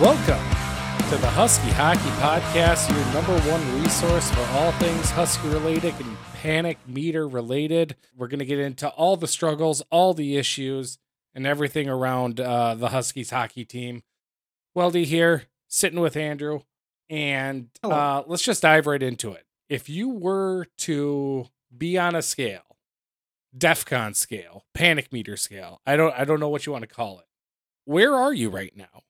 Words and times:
Welcome 0.00 0.40
to 1.10 1.18
the 1.18 1.28
Husky 1.28 1.68
Hockey 1.72 2.08
Podcast, 2.22 2.88
your 2.88 3.12
number 3.12 3.38
one 3.50 3.82
resource 3.82 4.30
for 4.30 4.40
all 4.52 4.72
things 4.72 5.10
Husky 5.10 5.46
related 5.48 5.94
and 6.00 6.16
panic 6.36 6.78
meter 6.86 7.28
related. 7.28 7.96
We're 8.16 8.28
going 8.28 8.38
to 8.38 8.46
get 8.46 8.58
into 8.58 8.88
all 8.88 9.18
the 9.18 9.28
struggles, 9.28 9.82
all 9.90 10.14
the 10.14 10.38
issues, 10.38 10.96
and 11.34 11.46
everything 11.46 11.90
around 11.90 12.40
uh, 12.40 12.76
the 12.76 12.88
Huskies 12.88 13.28
hockey 13.28 13.66
team. 13.66 14.02
Weldy 14.74 15.04
here, 15.04 15.48
sitting 15.68 16.00
with 16.00 16.16
Andrew, 16.16 16.60
and 17.10 17.68
uh, 17.84 18.22
let's 18.26 18.42
just 18.42 18.62
dive 18.62 18.86
right 18.86 19.02
into 19.02 19.32
it. 19.32 19.44
If 19.68 19.90
you 19.90 20.08
were 20.08 20.64
to 20.78 21.48
be 21.76 21.98
on 21.98 22.14
a 22.14 22.22
scale, 22.22 22.78
DEFCON 23.54 24.16
scale, 24.16 24.64
panic 24.72 25.12
meter 25.12 25.36
scale, 25.36 25.82
I 25.86 25.96
don't, 25.96 26.18
I 26.18 26.24
don't 26.24 26.40
know 26.40 26.48
what 26.48 26.64
you 26.64 26.72
want 26.72 26.88
to 26.88 26.88
call 26.88 27.18
it. 27.18 27.26
Where 27.84 28.14
are 28.14 28.32
you 28.32 28.48
right 28.48 28.74
now? 28.74 29.02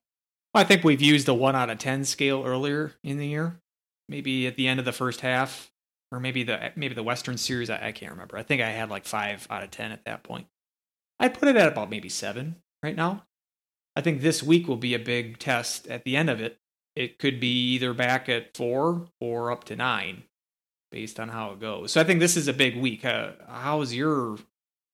I 0.54 0.64
think 0.64 0.82
we've 0.82 1.02
used 1.02 1.28
a 1.28 1.34
one 1.34 1.56
out 1.56 1.70
of 1.70 1.78
ten 1.78 2.04
scale 2.04 2.44
earlier 2.44 2.92
in 3.04 3.18
the 3.18 3.26
year, 3.26 3.60
maybe 4.08 4.46
at 4.46 4.56
the 4.56 4.66
end 4.66 4.80
of 4.80 4.84
the 4.84 4.92
first 4.92 5.20
half, 5.20 5.70
or 6.10 6.20
maybe 6.20 6.42
the 6.42 6.72
maybe 6.76 6.94
the 6.94 7.02
Western 7.02 7.36
Series. 7.36 7.70
I, 7.70 7.88
I 7.88 7.92
can't 7.92 8.12
remember. 8.12 8.36
I 8.36 8.42
think 8.42 8.60
I 8.60 8.70
had 8.70 8.90
like 8.90 9.04
five 9.04 9.46
out 9.50 9.62
of 9.62 9.70
ten 9.70 9.92
at 9.92 10.04
that 10.04 10.22
point. 10.22 10.46
I 11.18 11.28
put 11.28 11.48
it 11.48 11.56
at 11.56 11.68
about 11.68 11.90
maybe 11.90 12.08
seven 12.08 12.56
right 12.82 12.96
now. 12.96 13.24
I 13.94 14.00
think 14.00 14.20
this 14.20 14.42
week 14.42 14.66
will 14.66 14.76
be 14.76 14.94
a 14.94 14.98
big 14.98 15.38
test 15.38 15.86
at 15.88 16.04
the 16.04 16.16
end 16.16 16.30
of 16.30 16.40
it. 16.40 16.58
It 16.96 17.18
could 17.18 17.38
be 17.38 17.74
either 17.74 17.94
back 17.94 18.28
at 18.28 18.56
four 18.56 19.06
or 19.20 19.52
up 19.52 19.64
to 19.64 19.76
nine, 19.76 20.24
based 20.90 21.20
on 21.20 21.28
how 21.28 21.52
it 21.52 21.60
goes. 21.60 21.92
So 21.92 22.00
I 22.00 22.04
think 22.04 22.20
this 22.20 22.36
is 22.36 22.48
a 22.48 22.52
big 22.52 22.76
week. 22.76 23.04
Uh, 23.04 23.32
how's 23.48 23.94
your 23.94 24.38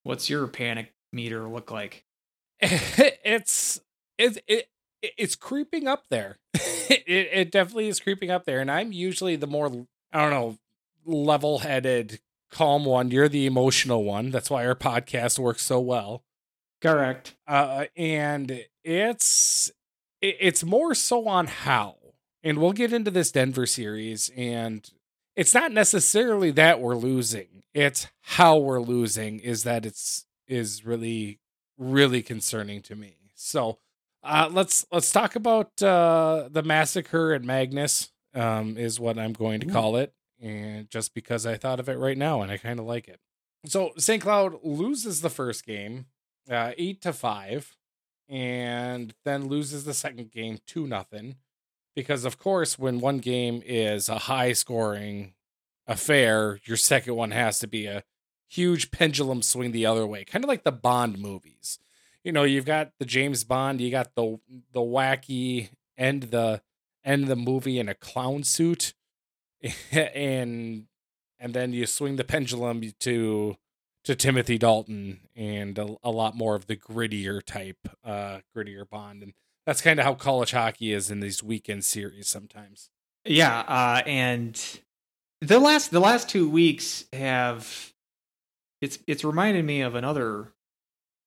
what's 0.03 0.29
your 0.29 0.47
panic 0.47 0.93
meter 1.13 1.49
look 1.49 1.71
like? 1.71 2.05
it's 2.61 3.81
it's 4.19 4.39
it, 4.47 4.69
it's 5.17 5.37
creeping 5.37 5.87
up 5.87 6.05
there. 6.11 6.39
it, 6.55 7.05
it 7.07 7.51
definitely 7.51 7.89
is 7.89 8.01
creeping 8.01 8.31
up 8.31 8.45
there. 8.45 8.61
And 8.61 8.71
I'm 8.71 8.93
usually 8.93 9.37
the 9.37 9.47
more, 9.47 9.87
I 10.13 10.21
don't 10.21 10.31
know, 10.31 10.59
level 11.05 11.61
headed, 11.61 12.21
calm 12.51 12.85
one. 12.85 13.11
You're 13.11 13.29
the 13.29 13.47
emotional 13.47 14.05
one. 14.05 14.31
That's 14.31 14.51
why 14.51 14.67
our 14.67 14.75
podcast 14.75 15.39
works 15.39 15.63
so 15.63 15.81
well. 15.81 16.25
Correct. 16.81 17.35
Uh, 17.47 17.87
and 17.97 18.65
it's, 18.85 19.71
it's 20.21 20.65
more 20.65 20.95
so 20.95 21.27
on 21.29 21.47
how. 21.47 21.97
And 22.43 22.59
we'll 22.59 22.73
get 22.73 22.93
into 22.93 23.11
this 23.11 23.33
Denver 23.33 23.67
series. 23.67 24.31
And 24.37 24.89
it's 25.35 25.55
not 25.55 25.73
necessarily 25.73 26.51
that 26.53 26.81
we're 26.81 26.97
losing, 26.97 27.63
it's 27.75 28.07
how 28.23 28.57
we're 28.57 28.81
losing, 28.81 29.39
is 29.41 29.65
that 29.65 29.85
it's, 29.85 30.25
is 30.47 30.87
really, 30.87 31.41
really 31.77 32.23
concerning 32.23 32.81
to 32.83 32.97
me. 32.97 33.17
So, 33.35 33.79
uh, 34.23 34.49
let's 34.53 34.87
let's 34.91 35.11
talk 35.13 35.37
about 35.37 35.83
uh, 35.83 36.49
the 36.51 36.63
massacre 36.63 37.33
at 37.33 37.43
Magness. 37.43 38.11
Um, 38.35 38.77
is 38.77 39.01
what 39.01 39.19
I'm 39.19 39.33
going 39.33 39.61
to 39.61 39.67
call 39.67 39.97
it, 39.97 40.13
and 40.39 40.91
just 40.91 41.15
because 41.15 41.47
I 41.47 41.57
thought 41.57 41.81
of 41.81 41.89
it 41.89 41.97
right 41.97 42.19
now, 42.19 42.43
and 42.43 42.53
I 42.53 42.59
kind 42.59 42.79
of 42.79 42.85
like 42.85 43.09
it. 43.09 43.19
So 43.65 43.93
St. 43.97 44.23
Cloud 44.23 44.59
loses 44.63 45.23
the 45.23 45.31
first 45.31 45.65
game, 45.65 46.05
uh, 46.51 46.73
eight 46.77 47.01
to 47.03 47.15
five, 47.15 47.75
and 48.29 49.15
then 49.25 49.49
loses 49.49 49.85
the 49.85 49.95
second 49.95 50.33
game 50.33 50.59
two 50.67 50.87
nothing, 50.87 51.37
because 51.95 52.27
of 52.27 52.39
course 52.39 52.79
when 52.79 53.01
one 53.01 53.19
game 53.19 53.63
is 53.65 54.11
a 54.11 54.19
high 54.19 54.53
scoring 54.53 55.33
affair, 55.87 56.61
your 56.65 56.77
second 56.77 57.15
one 57.15 57.31
has 57.31 57.59
to 57.61 57.67
be 57.67 57.87
a 57.87 58.03
huge 58.49 58.91
pendulum 58.91 59.41
swing 59.41 59.73
the 59.73 59.87
other 59.87 60.07
way, 60.07 60.25
kind 60.25 60.45
of 60.45 60.49
like 60.49 60.65
the 60.65 60.73
Bond 60.73 61.19
movies 61.19 61.79
you 62.27 62.33
know, 62.33 62.43
you've 62.43 62.65
got 62.65 62.91
the 62.99 63.05
James 63.05 63.45
Bond, 63.45 63.81
you 63.81 63.89
got 63.89 64.17
the 64.17 64.41
the 64.73 64.81
wacky 64.81 65.69
end 65.97 66.25
the 66.25 66.61
end 67.05 67.29
the 67.29 67.37
movie 67.37 67.79
in 67.79 67.89
a 67.89 67.95
clown 67.95 68.43
suit, 68.43 68.95
and 69.93 70.87
and 71.39 71.55
then 71.55 71.73
you 71.73 71.87
swing 71.87 72.17
the 72.17 72.25
pendulum 72.25 72.83
to 72.99 73.57
to 74.05 74.15
Timothy 74.17 74.59
Dalton 74.59 75.21
and 75.37 75.79
a, 75.79 75.97
a 76.03 76.11
lot 76.11 76.37
more 76.37 76.57
of 76.57 76.67
the 76.67 76.77
grittier 76.77 77.41
type, 77.45 77.89
uh, 78.05 78.39
grittier 78.55 78.89
Bond, 78.91 79.23
and 79.23 79.33
that's 79.65 79.81
kind 79.81 80.01
of 80.01 80.05
how 80.05 80.15
college 80.15 80.51
hockey 80.51 80.93
is 80.93 81.13
in 81.13 81.21
these 81.21 81.45
weekend 81.45 81.85
series 81.85 82.27
sometimes. 82.27 82.91
Yeah, 83.25 83.61
uh, 83.61 84.03
and 84.05 84.81
the 85.41 85.61
last 85.61 85.93
the 85.93 86.01
last 86.01 86.29
two 86.29 86.51
weeks 86.51 87.05
have 87.13 87.93
it's 88.81 88.99
it's 89.07 89.23
reminded 89.23 89.65
me 89.65 89.83
of 89.83 89.95
another 89.95 90.49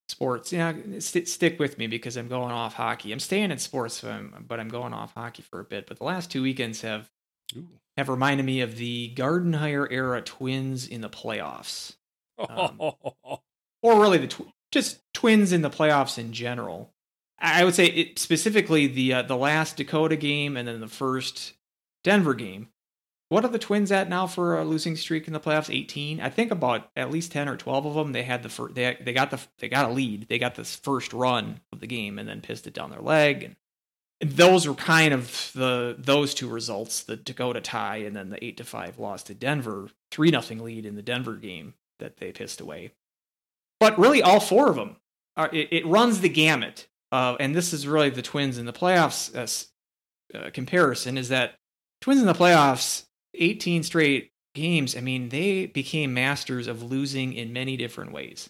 sports. 0.09 0.52
Yeah, 0.52 0.74
st- 1.00 1.28
stick 1.28 1.59
with 1.59 1.78
me 1.78 1.88
because 1.88 2.18
I'm 2.18 2.28
going 2.28 2.52
off 2.52 2.74
hockey. 2.74 3.12
I'm 3.12 3.20
staying 3.20 3.52
in 3.52 3.58
sports, 3.59 4.03
but 4.47 4.59
I'm 4.59 4.70
going 4.70 4.94
off 4.94 5.14
hockey 5.14 5.44
for 5.44 5.59
a 5.59 5.64
bit. 5.64 5.88
But 5.88 5.97
the 5.97 6.03
last 6.03 6.31
two 6.31 6.42
weekends 6.44 6.81
have 6.81 7.09
Ooh. 7.56 7.68
have 7.97 8.09
reminded 8.09 8.46
me 8.46 8.62
of 8.62 8.78
the 8.78 9.14
Gardenhire 9.16 9.88
era 9.90 10.22
Twins 10.22 10.88
in 10.88 11.02
the 11.02 11.09
playoffs, 11.09 11.96
um, 12.38 12.75
or 13.81 14.02
really 14.02 14.18
the 14.18 14.28
tw- 14.28 14.52
just 14.72 15.00
Twins 15.14 15.52
in 15.52 15.62
the 15.62 15.69
playoffs 15.69 16.18
in 16.18 16.34
general. 16.34 16.92
I 17.42 17.64
would 17.64 17.75
say 17.75 17.86
it, 17.86 18.19
specifically 18.19 18.88
the 18.88 19.14
uh, 19.14 19.22
the 19.22 19.38
last 19.38 19.78
Dakota 19.78 20.18
game 20.18 20.58
and 20.58 20.68
then 20.68 20.81
the 20.81 20.88
first 20.88 21.53
Denver 22.03 22.34
game 22.34 22.69
what 23.29 23.45
are 23.45 23.50
the 23.50 23.59
Twins 23.59 23.91
at 23.91 24.09
now 24.09 24.25
for 24.25 24.57
a 24.57 24.66
losing 24.66 24.95
streak 24.95 25.28
in 25.28 25.34
the 25.34 25.40
playoffs? 25.40 25.73
18. 25.73 26.19
I 26.19 26.29
think 26.29 26.51
about 26.51 26.90
at 26.95 27.12
least 27.12 27.31
10 27.31 27.47
or 27.47 27.57
12 27.57 27.85
of 27.85 27.94
them. 27.94 28.12
They 28.12 28.23
had 28.23 28.41
the 28.44 28.50
first, 28.50 28.75
they 28.75 28.97
they 29.00 29.13
got 29.13 29.31
the 29.31 29.40
they 29.59 29.69
got 29.69 29.90
a 29.90 29.94
lead. 29.94 30.28
They 30.28 30.40
got 30.40 30.56
this 30.56 30.75
first 30.75 31.13
run 31.13 31.62
of 31.72 31.79
the 31.79 31.88
game 31.88 32.18
and 32.18 32.28
then 32.28 32.41
pissed 32.41 32.68
it 32.68 32.73
down 32.73 32.89
their 32.89 33.01
leg. 33.01 33.44
And, 33.44 33.56
those 34.22 34.68
were 34.68 34.73
kind 34.73 35.13
of 35.13 35.50
the 35.56 35.95
those 35.97 36.34
two 36.34 36.50
results: 36.50 37.03
the 37.03 37.16
Dakota 37.16 37.62
tie 37.62 37.97
and 37.97 38.13
then 38.13 38.31
the 38.31 38.44
eight 38.44 38.57
to 38.57 38.66
five 38.66 39.00
loss 39.00 39.23
to 39.23 39.34
Denver, 39.34 39.88
three 40.12 40.29
nothing 40.29 40.59
lead 40.59 40.85
in 40.85 40.97
the 40.97 41.01
Denver 41.01 41.35
game 41.35 41.75
that 42.00 42.18
they 42.18 42.34
pissed 42.34 42.59
away. 42.59 42.91
But 43.79 43.97
really, 43.97 44.22
all 44.22 44.41
four 44.41 44.69
of 44.69 44.75
them, 44.75 44.97
are, 45.38 45.50
it, 45.53 45.69
it 45.72 45.85
runs 45.85 46.19
the 46.19 46.28
gamut. 46.28 46.89
Uh, 47.13 47.38
and 47.39 47.56
this 47.56 47.72
is 47.72 47.88
really 47.88 48.09
the 48.09 48.22
Twins 48.22 48.57
in 48.57 48.66
the 48.66 48.73
playoffs 48.73 49.69
uh, 50.34 50.50
comparison 50.51 51.18
is 51.18 51.29
that 51.29 51.56
Twins 52.01 52.19
in 52.19 52.28
the 52.28 52.34
playoffs 52.34 53.06
18 53.39 53.83
straight 53.83 54.31
games, 54.53 54.95
I 54.95 55.01
mean, 55.01 55.29
they 55.29 55.66
became 55.66 56.13
masters 56.13 56.67
of 56.67 56.83
losing 56.83 57.33
in 57.33 57.53
many 57.53 57.77
different 57.77 58.11
ways. 58.11 58.50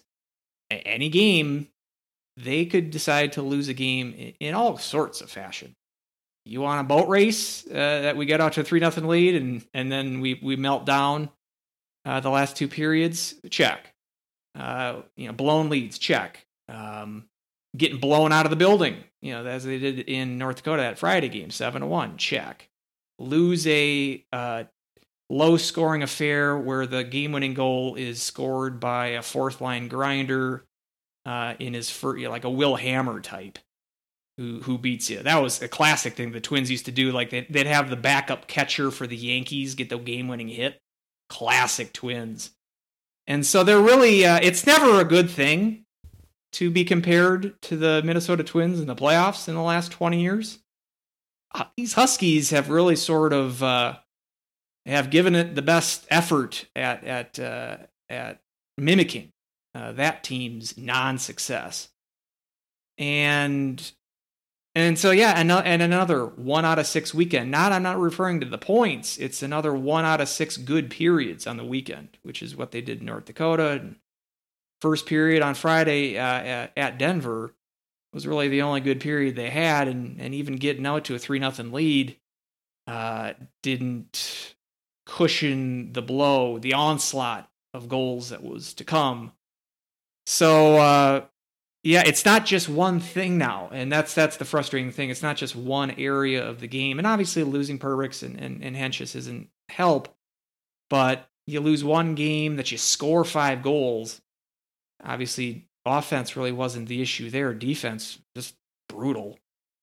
Any 0.70 1.08
game, 1.08 1.68
they 2.36 2.66
could 2.66 2.90
decide 2.90 3.32
to 3.32 3.42
lose 3.42 3.68
a 3.68 3.74
game 3.74 4.34
in 4.38 4.54
all 4.54 4.78
sorts 4.78 5.20
of 5.20 5.30
fashion. 5.30 5.74
You 6.44 6.60
want 6.60 6.80
a 6.80 6.84
boat 6.84 7.08
race 7.08 7.66
uh, 7.66 7.74
that 7.74 8.16
we 8.16 8.26
get 8.26 8.40
out 8.40 8.54
to 8.54 8.62
a 8.62 8.64
three 8.64 8.80
nothing 8.80 9.06
lead 9.06 9.34
and 9.36 9.64
and 9.74 9.92
then 9.92 10.20
we 10.20 10.40
we 10.42 10.56
melt 10.56 10.86
down 10.86 11.28
uh, 12.04 12.20
the 12.20 12.30
last 12.30 12.56
two 12.56 12.66
periods? 12.66 13.34
Check. 13.50 13.92
Uh, 14.58 15.02
you 15.16 15.26
know, 15.26 15.32
blown 15.32 15.68
leads. 15.68 15.98
Check. 15.98 16.46
Um, 16.68 17.26
getting 17.76 17.98
blown 17.98 18.32
out 18.32 18.46
of 18.46 18.50
the 18.50 18.56
building. 18.56 18.96
You 19.20 19.34
know, 19.34 19.46
as 19.46 19.64
they 19.64 19.78
did 19.78 19.98
in 20.00 20.38
North 20.38 20.56
Dakota 20.56 20.82
that 20.82 20.98
Friday 20.98 21.28
game, 21.28 21.50
seven 21.50 21.82
to 21.82 21.86
one. 21.86 22.16
Check 22.16 22.70
lose 23.20 23.66
a 23.66 24.24
uh, 24.32 24.64
low 25.30 25.56
scoring 25.56 26.02
affair 26.02 26.58
where 26.58 26.86
the 26.86 27.04
game 27.04 27.32
winning 27.32 27.54
goal 27.54 27.94
is 27.94 28.20
scored 28.22 28.80
by 28.80 29.08
a 29.08 29.22
fourth 29.22 29.60
line 29.60 29.88
grinder 29.88 30.66
uh, 31.24 31.54
in 31.58 31.72
his 31.72 31.88
first, 31.88 32.22
like 32.26 32.44
a 32.44 32.50
Will 32.50 32.76
Hammer 32.76 33.20
type 33.20 33.58
who 34.36 34.60
who 34.60 34.76
beats 34.76 35.08
you. 35.08 35.22
That 35.22 35.40
was 35.40 35.62
a 35.62 35.68
classic 35.68 36.14
thing 36.14 36.32
the 36.32 36.40
Twins 36.40 36.70
used 36.70 36.86
to 36.86 36.92
do. 36.92 37.12
Like 37.12 37.30
they'd, 37.30 37.46
they'd 37.50 37.66
have 37.66 37.88
the 37.88 37.96
backup 37.96 38.46
catcher 38.46 38.90
for 38.90 39.06
the 39.06 39.16
Yankees 39.16 39.74
get 39.74 39.88
the 39.88 39.98
game 39.98 40.28
winning 40.28 40.48
hit. 40.48 40.78
Classic 41.28 41.92
Twins. 41.92 42.50
And 43.26 43.46
so 43.46 43.62
they're 43.62 43.80
really, 43.80 44.26
uh, 44.26 44.40
it's 44.42 44.66
never 44.66 45.00
a 45.00 45.04
good 45.04 45.30
thing 45.30 45.84
to 46.52 46.68
be 46.70 46.84
compared 46.84 47.60
to 47.62 47.76
the 47.76 48.02
Minnesota 48.04 48.42
Twins 48.42 48.80
in 48.80 48.88
the 48.88 48.96
playoffs 48.96 49.46
in 49.46 49.54
the 49.54 49.62
last 49.62 49.92
20 49.92 50.20
years 50.20 50.58
these 51.76 51.94
Huskies 51.94 52.50
have 52.50 52.70
really 52.70 52.96
sort 52.96 53.32
of 53.32 53.62
uh, 53.62 53.96
have 54.86 55.10
given 55.10 55.34
it 55.34 55.54
the 55.54 55.62
best 55.62 56.06
effort 56.10 56.66
at 56.74 57.04
at 57.04 57.38
uh, 57.38 57.76
at 58.08 58.40
mimicking 58.78 59.32
uh, 59.74 59.92
that 59.92 60.24
team's 60.24 60.76
non-success, 60.76 61.90
and 62.98 63.92
and 64.74 64.98
so 64.98 65.10
yeah, 65.10 65.32
and 65.36 65.50
and 65.50 65.82
another 65.82 66.24
one 66.26 66.64
out 66.64 66.78
of 66.78 66.86
six 66.86 67.12
weekend. 67.12 67.50
Not 67.50 67.72
I'm 67.72 67.82
not 67.82 67.98
referring 67.98 68.40
to 68.40 68.46
the 68.46 68.58
points. 68.58 69.18
It's 69.18 69.42
another 69.42 69.74
one 69.74 70.04
out 70.04 70.20
of 70.20 70.28
six 70.28 70.56
good 70.56 70.90
periods 70.90 71.46
on 71.46 71.56
the 71.56 71.64
weekend, 71.64 72.18
which 72.22 72.42
is 72.42 72.56
what 72.56 72.70
they 72.70 72.80
did 72.80 73.00
in 73.00 73.06
North 73.06 73.26
Dakota. 73.26 73.94
First 74.80 75.06
period 75.06 75.42
on 75.42 75.54
Friday 75.54 76.16
uh, 76.16 76.22
at, 76.22 76.72
at 76.76 76.98
Denver 76.98 77.52
was 78.12 78.26
really 78.26 78.48
the 78.48 78.62
only 78.62 78.80
good 78.80 79.00
period 79.00 79.36
they 79.36 79.50
had, 79.50 79.88
and 79.88 80.20
and 80.20 80.34
even 80.34 80.56
getting 80.56 80.86
out 80.86 81.04
to 81.06 81.14
a 81.14 81.18
three 81.18 81.38
nothing 81.38 81.72
lead 81.72 82.16
uh, 82.86 83.32
didn't 83.62 84.54
cushion 85.10 85.92
the 85.92 86.02
blow, 86.02 86.58
the 86.58 86.74
onslaught 86.74 87.48
of 87.74 87.88
goals 87.88 88.30
that 88.30 88.42
was 88.42 88.72
to 88.74 88.84
come. 88.84 89.32
So 90.24 90.76
uh, 90.76 91.24
yeah, 91.82 92.02
it's 92.06 92.24
not 92.24 92.46
just 92.46 92.68
one 92.68 93.00
thing 93.00 93.36
now, 93.36 93.68
and 93.72 93.90
that's 93.90 94.14
that's 94.14 94.36
the 94.36 94.44
frustrating 94.44 94.92
thing. 94.92 95.10
It's 95.10 95.22
not 95.22 95.36
just 95.36 95.56
one 95.56 95.90
area 95.92 96.46
of 96.46 96.60
the 96.60 96.68
game, 96.68 96.98
and 96.98 97.06
obviously 97.06 97.42
losing 97.42 97.78
Perbix 97.78 98.22
and 98.22 98.38
and, 98.38 98.62
and 98.62 98.76
Hentges 98.76 99.16
isn't 99.16 99.48
help, 99.68 100.14
but 100.88 101.28
you 101.46 101.60
lose 101.60 101.82
one 101.82 102.14
game 102.14 102.56
that 102.56 102.70
you 102.70 102.78
score 102.78 103.24
five 103.24 103.62
goals. 103.62 104.20
Obviously, 105.02 105.66
offense 105.84 106.36
really 106.36 106.52
wasn't 106.52 106.88
the 106.88 107.02
issue 107.02 107.30
there. 107.30 107.52
Defense 107.52 108.18
just 108.36 108.54
brutal 108.88 109.38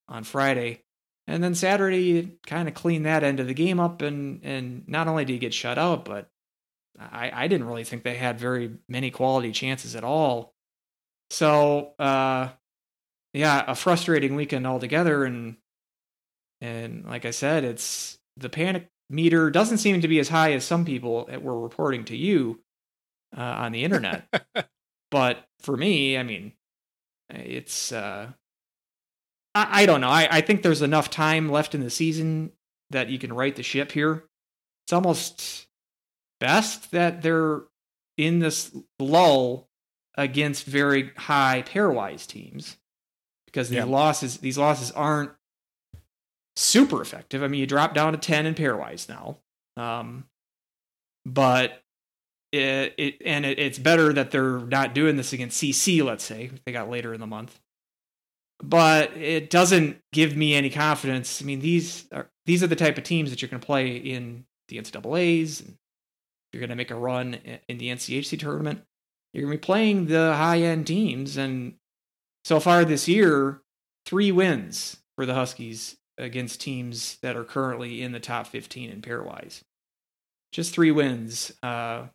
on 0.07 0.23
Friday. 0.23 0.83
And 1.27 1.43
then 1.43 1.55
Saturday, 1.55 2.03
you 2.03 2.31
kind 2.45 2.67
of 2.67 2.73
clean 2.73 3.03
that 3.03 3.23
end 3.23 3.39
of 3.39 3.47
the 3.47 3.53
game 3.53 3.79
up, 3.79 4.01
and 4.01 4.39
and 4.43 4.87
not 4.87 5.07
only 5.07 5.25
did 5.25 5.33
you 5.33 5.39
get 5.39 5.53
shut 5.53 5.77
out, 5.77 6.05
but 6.05 6.29
I, 6.99 7.31
I 7.33 7.47
didn't 7.47 7.67
really 7.67 7.83
think 7.83 8.03
they 8.03 8.15
had 8.15 8.39
very 8.39 8.71
many 8.87 9.11
quality 9.11 9.51
chances 9.51 9.95
at 9.95 10.03
all. 10.03 10.53
So, 11.29 11.93
uh, 11.99 12.49
yeah, 13.33 13.63
a 13.67 13.75
frustrating 13.75 14.35
weekend 14.35 14.65
altogether. 14.65 15.25
And 15.25 15.57
and 16.61 17.05
like 17.05 17.25
I 17.25 17.31
said, 17.31 17.63
it's 17.63 18.17
the 18.37 18.49
panic 18.49 18.89
meter 19.09 19.49
doesn't 19.49 19.77
seem 19.77 20.01
to 20.01 20.07
be 20.07 20.19
as 20.19 20.29
high 20.29 20.53
as 20.53 20.65
some 20.65 20.85
people 20.85 21.29
were 21.41 21.59
reporting 21.59 22.05
to 22.05 22.15
you 22.15 22.61
uh, 23.37 23.41
on 23.41 23.71
the 23.71 23.83
internet. 23.83 24.27
but 25.11 25.45
for 25.59 25.75
me, 25.77 26.17
I 26.17 26.23
mean, 26.23 26.53
it's 27.29 27.91
uh, 27.91 28.31
I, 29.57 29.81
I 29.81 29.85
don't 29.85 30.01
know. 30.01 30.09
I, 30.09 30.27
I 30.29 30.41
think 30.41 30.61
there's 30.61 30.81
enough 30.81 31.09
time 31.09 31.49
left 31.49 31.73
in 31.73 31.81
the 31.81 31.89
season 31.89 32.51
that 32.91 33.09
you 33.09 33.17
can 33.17 33.33
right 33.33 33.55
the 33.55 33.63
ship 33.63 33.91
here. 33.91 34.23
It's 34.85 34.93
almost 34.93 35.67
best 36.39 36.91
that 36.91 37.21
they're 37.21 37.63
in 38.17 38.39
this 38.39 38.75
lull 38.99 39.67
against 40.15 40.65
very 40.65 41.11
high 41.17 41.63
pairwise 41.67 42.25
teams 42.27 42.77
because 43.45 43.69
these 43.69 43.77
yeah. 43.77 43.83
losses 43.85 44.37
these 44.37 44.57
losses 44.57 44.91
aren't 44.91 45.31
super 46.55 47.01
effective. 47.01 47.43
I 47.43 47.47
mean, 47.47 47.59
you 47.59 47.67
drop 47.67 47.93
down 47.93 48.13
to 48.13 48.19
10 48.19 48.45
in 48.45 48.55
pairwise 48.55 49.09
now. 49.09 49.37
Um, 49.75 50.25
but 51.25 51.83
it, 52.51 52.93
it 52.97 53.21
and 53.25 53.45
it, 53.45 53.59
it's 53.59 53.77
better 53.77 54.13
that 54.13 54.31
they're 54.31 54.59
not 54.59 54.93
doing 54.93 55.17
this 55.17 55.33
against 55.33 55.61
CC, 55.61 56.03
let's 56.03 56.23
say. 56.23 56.51
They 56.65 56.71
got 56.71 56.89
later 56.89 57.13
in 57.13 57.19
the 57.19 57.27
month 57.27 57.59
but 58.61 59.15
it 59.15 59.49
doesn't 59.49 59.99
give 60.11 60.35
me 60.35 60.55
any 60.55 60.69
confidence. 60.69 61.41
I 61.41 61.45
mean, 61.45 61.59
these 61.59 62.07
are 62.11 62.29
these 62.45 62.63
are 62.63 62.67
the 62.67 62.75
type 62.75 62.97
of 62.97 63.03
teams 63.03 63.29
that 63.29 63.41
you're 63.41 63.49
going 63.49 63.61
to 63.61 63.65
play 63.65 63.95
in 63.95 64.45
the 64.67 64.77
NCAA's. 64.77 65.61
And 65.61 65.77
you're 66.51 66.61
going 66.61 66.69
to 66.69 66.75
make 66.75 66.91
a 66.91 66.95
run 66.95 67.35
in 67.67 67.77
the 67.77 67.89
NCHC 67.89 68.39
tournament. 68.39 68.81
You're 69.33 69.43
going 69.43 69.57
to 69.57 69.61
be 69.61 69.65
playing 69.65 70.07
the 70.07 70.33
high 70.33 70.61
end 70.61 70.87
teams, 70.87 71.37
and 71.37 71.75
so 72.45 72.59
far 72.59 72.85
this 72.85 73.07
year, 73.07 73.61
three 74.05 74.31
wins 74.31 74.97
for 75.15 75.25
the 75.25 75.33
Huskies 75.33 75.97
against 76.17 76.61
teams 76.61 77.17
that 77.21 77.35
are 77.35 77.43
currently 77.43 78.01
in 78.01 78.11
the 78.11 78.19
top 78.19 78.47
15 78.47 78.89
in 78.89 79.01
pairwise. 79.01 79.61
Just 80.51 80.73
three 80.73 80.91
wins. 80.91 81.51
Uh, 81.61 82.07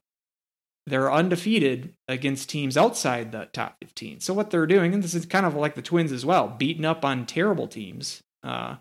they're 0.86 1.12
undefeated 1.12 1.94
against 2.08 2.48
teams 2.48 2.76
outside 2.76 3.30
the 3.30 3.48
top 3.52 3.76
15. 3.80 4.20
So 4.20 4.34
what 4.34 4.50
they're 4.50 4.66
doing, 4.66 4.94
and 4.94 5.02
this 5.02 5.14
is 5.14 5.26
kind 5.26 5.46
of 5.46 5.54
like 5.54 5.74
the 5.74 5.82
Twins 5.82 6.12
as 6.12 6.26
well, 6.26 6.48
beating 6.48 6.84
up 6.84 7.04
on 7.04 7.26
terrible 7.26 7.68
teams, 7.68 8.22
uh, 8.42 8.76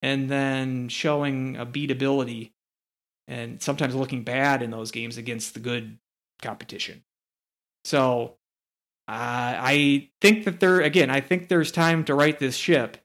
and 0.00 0.28
then 0.28 0.88
showing 0.88 1.56
a 1.56 1.66
beatability, 1.66 2.52
and 3.26 3.60
sometimes 3.60 3.94
looking 3.94 4.22
bad 4.22 4.62
in 4.62 4.70
those 4.70 4.90
games 4.90 5.16
against 5.16 5.54
the 5.54 5.60
good 5.60 5.98
competition. 6.40 7.02
So 7.84 8.36
uh, 9.08 9.58
I 9.58 10.10
think 10.20 10.44
that 10.44 10.60
there 10.60 10.80
again, 10.80 11.10
I 11.10 11.20
think 11.20 11.48
there's 11.48 11.72
time 11.72 12.04
to 12.04 12.14
right 12.14 12.38
this 12.38 12.56
ship, 12.56 12.98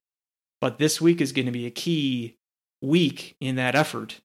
but 0.62 0.78
this 0.78 1.02
week 1.02 1.20
is 1.20 1.32
going 1.32 1.48
to 1.48 1.52
be 1.52 1.66
a 1.66 1.72
key 1.72 2.38
week 2.82 3.36
in 3.40 3.56
that 3.56 3.76
effort. 3.76 4.22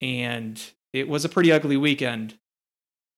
And 0.00 0.60
it 0.92 1.08
was 1.08 1.24
a 1.24 1.28
pretty 1.28 1.52
ugly 1.52 1.76
weekend 1.76 2.38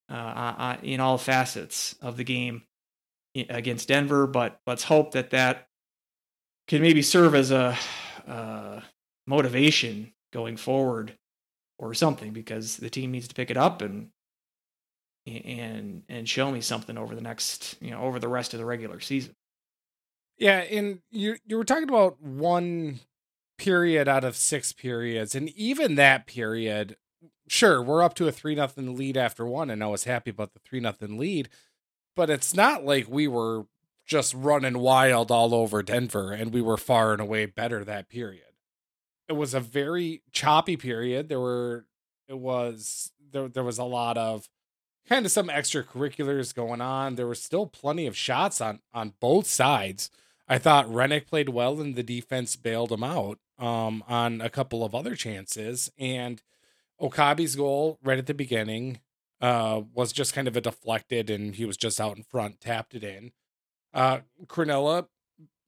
uh, 0.08 0.76
in 0.82 1.00
all 1.00 1.18
facets 1.18 1.94
of 2.00 2.16
the 2.16 2.24
game 2.24 2.62
against 3.34 3.88
Denver. 3.88 4.26
But 4.26 4.60
let's 4.66 4.84
hope 4.84 5.12
that 5.12 5.30
that 5.30 5.68
can 6.68 6.82
maybe 6.82 7.02
serve 7.02 7.34
as 7.34 7.50
a 7.50 7.76
uh, 8.26 8.80
motivation 9.26 10.12
going 10.32 10.56
forward 10.56 11.16
or 11.78 11.94
something 11.94 12.32
because 12.32 12.76
the 12.76 12.90
team 12.90 13.10
needs 13.10 13.28
to 13.28 13.34
pick 13.34 13.50
it 13.50 13.56
up 13.56 13.82
and 13.82 14.10
and 15.26 16.02
and 16.08 16.28
show 16.28 16.50
me 16.50 16.60
something 16.60 16.98
over 16.98 17.14
the 17.14 17.20
next 17.20 17.76
you 17.80 17.90
know 17.90 18.02
over 18.02 18.18
the 18.18 18.28
rest 18.28 18.52
of 18.52 18.58
the 18.58 18.66
regular 18.66 19.00
season. 19.00 19.34
Yeah, 20.36 20.58
and 20.58 21.00
you 21.10 21.36
you 21.46 21.56
were 21.56 21.64
talking 21.64 21.88
about 21.88 22.20
one 22.20 23.00
period 23.56 24.08
out 24.08 24.24
of 24.24 24.36
six 24.36 24.72
periods, 24.72 25.34
and 25.34 25.48
even 25.50 25.94
that 25.94 26.26
period 26.26 26.96
sure, 27.49 27.82
we're 27.82 28.02
up 28.02 28.14
to 28.14 28.29
a 28.29 28.32
three 28.32 28.55
nothing 28.55 28.96
lead 28.96 29.17
after 29.17 29.46
one, 29.46 29.70
and 29.70 29.82
I 29.82 29.87
was 29.87 30.05
happy 30.05 30.31
about 30.31 30.55
the 30.55 30.61
three 30.61 30.81
nothing 30.81 31.19
lead. 31.19 31.49
But 32.17 32.31
it's 32.31 32.55
not 32.55 32.85
like 32.85 33.08
we 33.08 33.26
were 33.26 33.67
just 34.06 34.35
running 34.35 34.79
wild 34.79 35.31
all 35.31 35.55
over 35.55 35.82
Denver 35.82 36.32
and 36.32 36.52
we 36.52 36.61
were 36.61 36.76
far 36.76 37.12
and 37.12 37.20
away 37.20 37.46
better 37.46 37.85
that 37.85 38.08
period. 38.08 38.43
It 39.29 39.32
was 39.32 39.55
a 39.55 39.61
very 39.61 40.23
choppy 40.32 40.76
period. 40.76 41.29
There 41.29 41.41
were 41.41 41.87
it 42.29 42.38
was 42.38 43.12
there 43.32 43.49
there 43.49 43.64
was 43.64 43.79
a 43.79 43.85
lot 43.85 44.19
of 44.19 44.49
kind 45.08 45.25
of 45.25 45.32
some 45.32 45.49
extracurriculars 45.49 46.55
going 46.55 46.81
on. 46.81 47.14
There 47.14 47.26
was 47.26 47.43
still 47.43 47.67
plenty 47.67 48.06
of 48.06 48.17
shots 48.17 48.61
on 48.61 48.81
on 48.93 49.14
both 49.20 49.47
sides. 49.47 50.11
I 50.47 50.58
thought 50.58 50.88
Hrenak 50.88 51.26
played 51.26 51.49
well 51.49 51.81
and 51.81 51.94
the 51.94 52.02
defense 52.02 52.56
bailed 52.56 52.93
him 52.93 53.02
out 53.02 53.38
um, 53.58 54.05
on 54.06 54.43
a 54.43 54.50
couple 54.50 54.85
of 54.85 54.94
other 54.94 55.14
chances. 55.14 55.90
And 55.99 56.43
Okabe's 57.00 57.56
goal 57.56 57.99
right 58.02 58.19
at 58.19 58.26
the 58.26 58.35
beginning 58.35 59.00
uh, 59.41 59.82
was 59.93 60.12
just 60.12 60.35
kind 60.35 60.49
of 60.49 60.56
a 60.56 60.61
deflected, 60.61 61.31
and 61.31 61.55
he 61.55 61.64
was 61.64 61.76
just 61.76 62.00
out 62.00 62.17
in 62.17 62.23
front, 62.23 62.61
tapped 62.61 62.94
it 62.94 63.05
in. 63.05 63.32
Uh, 63.93 64.20
Krannila, 64.46 65.06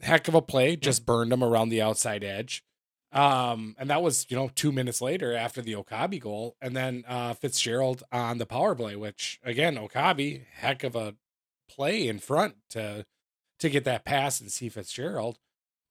heck 0.01 0.29
of 0.29 0.35
a 0.35 0.43
play, 0.43 0.77
just 0.77 1.07
burned 1.07 1.33
him 1.33 1.45
around 1.45 1.69
the 1.69 1.83
outside 1.83 2.25
edge. 2.25 2.65
Um, 3.13 3.77
and 3.79 3.89
that 3.89 4.03
was, 4.03 4.27
you 4.29 4.37
know, 4.37 4.51
two 4.55 4.73
minutes 4.73 5.01
later 5.01 5.35
after 5.35 5.63
the 5.63 5.75
Okabe 5.75 6.21
goal. 6.21 6.57
And 6.61 6.77
then 6.77 7.05
uh, 7.09 7.35
Fitzgerald 7.35 8.03
on 8.13 8.39
the 8.39 8.47
power 8.47 8.75
play, 8.75 8.97
which 8.97 9.41
again, 9.43 9.79
Okabe, 9.79 10.43
heck 10.57 10.85
of 10.85 10.97
a 10.97 11.15
play 11.69 12.09
in 12.09 12.19
front 12.19 12.57
to 12.71 13.07
to 13.59 13.71
get 13.71 13.85
that 13.85 14.05
pass 14.05 14.41
and 14.41 14.53
see 14.53 14.69
Fitzgerald. 14.69 15.39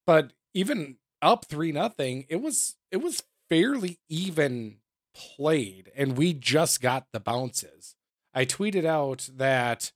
But 0.05 0.33
even 0.53 0.97
up 1.21 1.45
three 1.45 1.71
nothing, 1.71 2.25
it 2.29 2.41
was 2.41 2.75
it 2.91 2.97
was 2.97 3.23
fairly 3.49 3.99
even 4.07 4.77
played 5.15 5.91
and 5.95 6.17
we 6.17 6.33
just 6.33 6.81
got 6.81 7.07
the 7.11 7.19
bounces. 7.19 7.95
I 8.33 8.45
tweeted 8.45 8.85
out 8.85 9.29
that, 9.37 9.91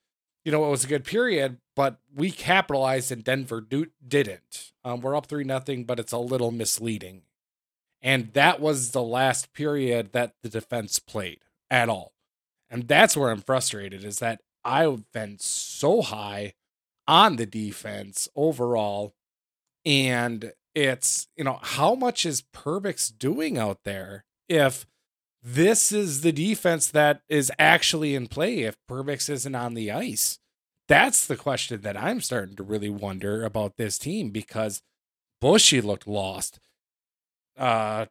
you 0.45 0.51
know, 0.51 0.65
it 0.65 0.69
was 0.69 0.85
a 0.85 0.87
good 0.87 1.03
period, 1.03 1.57
but 1.75 1.99
we 2.15 2.31
capitalized 2.31 3.11
and 3.11 3.23
Denver 3.23 3.61
do- 3.61 3.91
didn't. 4.05 4.71
Um, 4.83 5.01
we're 5.01 5.15
up 5.15 5.27
3 5.27 5.43
nothing, 5.43 5.83
but 5.83 5.99
it's 5.99 6.13
a 6.13 6.17
little 6.17 6.51
misleading. 6.51 7.23
And 8.01 8.31
that 8.33 8.61
was 8.61 8.91
the 8.91 9.03
last 9.03 9.53
period 9.53 10.13
that 10.13 10.33
the 10.41 10.49
defense 10.49 10.99
played 10.99 11.39
at 11.69 11.89
all. 11.89 12.13
And 12.69 12.87
that's 12.87 13.17
where 13.17 13.29
I'm 13.29 13.41
frustrated 13.41 14.05
is 14.05 14.19
that 14.19 14.41
I've 14.63 15.11
been 15.11 15.37
so 15.39 16.01
high 16.01 16.53
on 17.07 17.35
the 17.35 17.45
defense 17.45 18.29
overall. 18.35 19.13
And 19.85 20.53
it's, 20.75 21.27
you 21.35 21.43
know, 21.43 21.59
how 21.61 21.95
much 21.95 22.25
is 22.25 22.43
Perbix 22.53 23.11
doing 23.17 23.57
out 23.57 23.79
there 23.83 24.23
if 24.47 24.85
this 25.41 25.91
is 25.91 26.21
the 26.21 26.31
defense 26.31 26.87
that 26.87 27.21
is 27.29 27.51
actually 27.57 28.15
in 28.15 28.27
play 28.27 28.61
if 28.61 28.77
Perbix 28.89 29.29
isn't 29.29 29.55
on 29.55 29.73
the 29.73 29.91
ice. 29.91 30.39
That's 30.87 31.25
the 31.25 31.37
question 31.37 31.81
that 31.81 31.95
I'm 31.95 32.19
starting 32.19 32.55
to 32.55 32.63
really 32.63 32.89
wonder 32.89 33.43
about 33.43 33.77
this 33.77 33.97
team 33.97 34.31
because 34.31 34.81
Bushy 35.39 35.81
looked 35.81 36.07
lost. 36.07 36.59
Uh, 37.57 38.07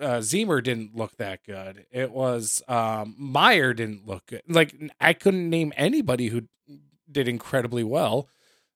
uh 0.00 0.18
Zemer 0.18 0.62
didn't 0.62 0.94
look 0.94 1.16
that 1.16 1.44
good. 1.44 1.86
It 1.90 2.12
was 2.12 2.62
um 2.68 3.16
Meier 3.18 3.74
didn't 3.74 4.06
look 4.06 4.26
good. 4.26 4.42
Like 4.46 4.74
I 5.00 5.12
couldn't 5.12 5.50
name 5.50 5.72
anybody 5.76 6.28
who 6.28 6.42
did 7.10 7.28
incredibly 7.28 7.84
well. 7.84 8.28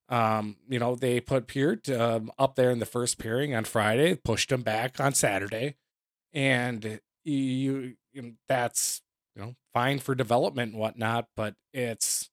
Um, 0.09 0.56
you 0.68 0.78
know, 0.78 0.94
they 0.94 1.21
put 1.21 1.47
Peart 1.47 1.88
um, 1.88 2.30
up 2.38 2.54
there 2.54 2.71
in 2.71 2.80
the 2.80 2.87
first 2.87 3.18
pairing 3.18 3.54
on 3.54 3.64
Friday, 3.64 4.14
pushed 4.14 4.52
him 4.52 4.62
back 4.62 5.00
on 5.00 5.14
Saturday, 5.14 5.76
and 6.35 7.00
you, 7.25 7.95
you 8.12 8.35
that's 8.49 9.02
you 9.35 9.43
know 9.43 9.55
fine 9.73 9.99
for 9.99 10.14
development 10.14 10.73
and 10.73 10.81
whatnot, 10.81 11.29
but 11.37 11.55
it's 11.73 12.31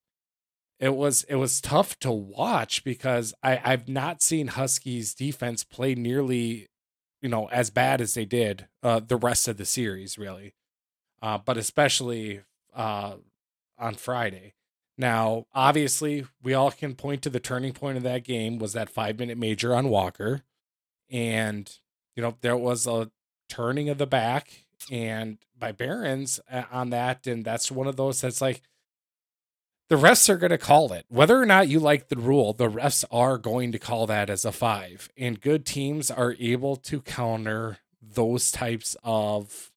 it 0.79 0.95
was 0.95 1.23
it 1.23 1.35
was 1.35 1.61
tough 1.61 1.97
to 1.99 2.11
watch 2.11 2.83
because 2.83 3.33
I 3.43 3.61
I've 3.63 3.87
not 3.87 4.21
seen 4.21 4.47
Huskies 4.47 5.13
defense 5.13 5.63
play 5.63 5.95
nearly 5.95 6.67
you 7.21 7.29
know 7.29 7.47
as 7.47 7.69
bad 7.69 8.01
as 8.01 8.13
they 8.13 8.25
did 8.25 8.67
uh, 8.83 8.99
the 8.99 9.17
rest 9.17 9.47
of 9.47 9.57
the 9.57 9.65
series 9.65 10.17
really, 10.17 10.53
uh, 11.21 11.37
but 11.37 11.57
especially 11.57 12.41
uh, 12.73 13.15
on 13.77 13.95
Friday. 13.95 14.53
Now, 14.97 15.45
obviously, 15.53 16.25
we 16.43 16.53
all 16.53 16.71
can 16.71 16.93
point 16.93 17.21
to 17.21 17.29
the 17.29 17.39
turning 17.39 17.71
point 17.71 17.95
of 17.95 18.03
that 18.03 18.25
game 18.25 18.59
was 18.59 18.73
that 18.73 18.89
five 18.89 19.17
minute 19.17 19.37
major 19.37 19.73
on 19.73 19.87
Walker. 19.87 20.41
And, 21.09 21.71
you 22.17 22.21
know, 22.21 22.35
there 22.41 22.57
was 22.57 22.85
a 22.85 23.09
turning 23.47 23.87
of 23.87 23.97
the 23.97 24.05
back 24.05 24.65
and 24.91 25.37
by 25.57 25.71
Behrens 25.71 26.39
uh, 26.51 26.63
on 26.71 26.89
that. 26.89 27.27
And 27.27 27.43
that's 27.45 27.71
one 27.71 27.87
of 27.87 27.95
those 27.95 28.21
that's 28.21 28.41
like, 28.41 28.61
the 29.89 29.95
refs 29.95 30.29
are 30.29 30.37
going 30.37 30.51
to 30.51 30.57
call 30.57 30.93
it. 30.93 31.05
Whether 31.09 31.41
or 31.41 31.45
not 31.45 31.67
you 31.67 31.79
like 31.79 32.09
the 32.09 32.15
rule, 32.15 32.53
the 32.53 32.69
refs 32.69 33.03
are 33.11 33.37
going 33.37 33.71
to 33.71 33.79
call 33.79 34.05
that 34.07 34.29
as 34.29 34.45
a 34.45 34.51
five. 34.51 35.09
And 35.17 35.41
good 35.41 35.65
teams 35.65 36.11
are 36.11 36.35
able 36.39 36.75
to 36.75 37.01
counter 37.01 37.79
those 38.01 38.51
types 38.51 38.95
of 39.03 39.71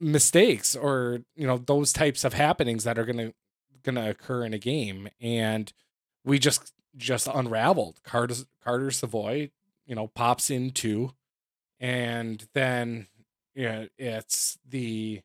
mistakes 0.00 0.76
or, 0.76 1.22
you 1.34 1.46
know, 1.46 1.58
those 1.58 1.92
types 1.92 2.24
of 2.24 2.34
happenings 2.34 2.84
that 2.84 2.98
are 2.98 3.04
going 3.04 3.18
to 3.18 3.34
going 3.82 3.96
to 3.96 4.10
occur 4.10 4.44
in 4.44 4.54
a 4.54 4.58
game, 4.58 5.08
and 5.20 5.72
we 6.24 6.38
just 6.38 6.72
just 6.96 7.26
unraveled. 7.26 8.00
Carter 8.04 8.36
Carter 8.62 8.92
Savoie, 8.92 9.50
you 9.86 9.96
know, 9.96 10.06
pops 10.06 10.50
in 10.50 10.70
two, 10.70 11.10
and 11.80 12.46
then 12.54 13.08
know, 13.54 13.88
it's 13.98 14.58
the 14.68 15.20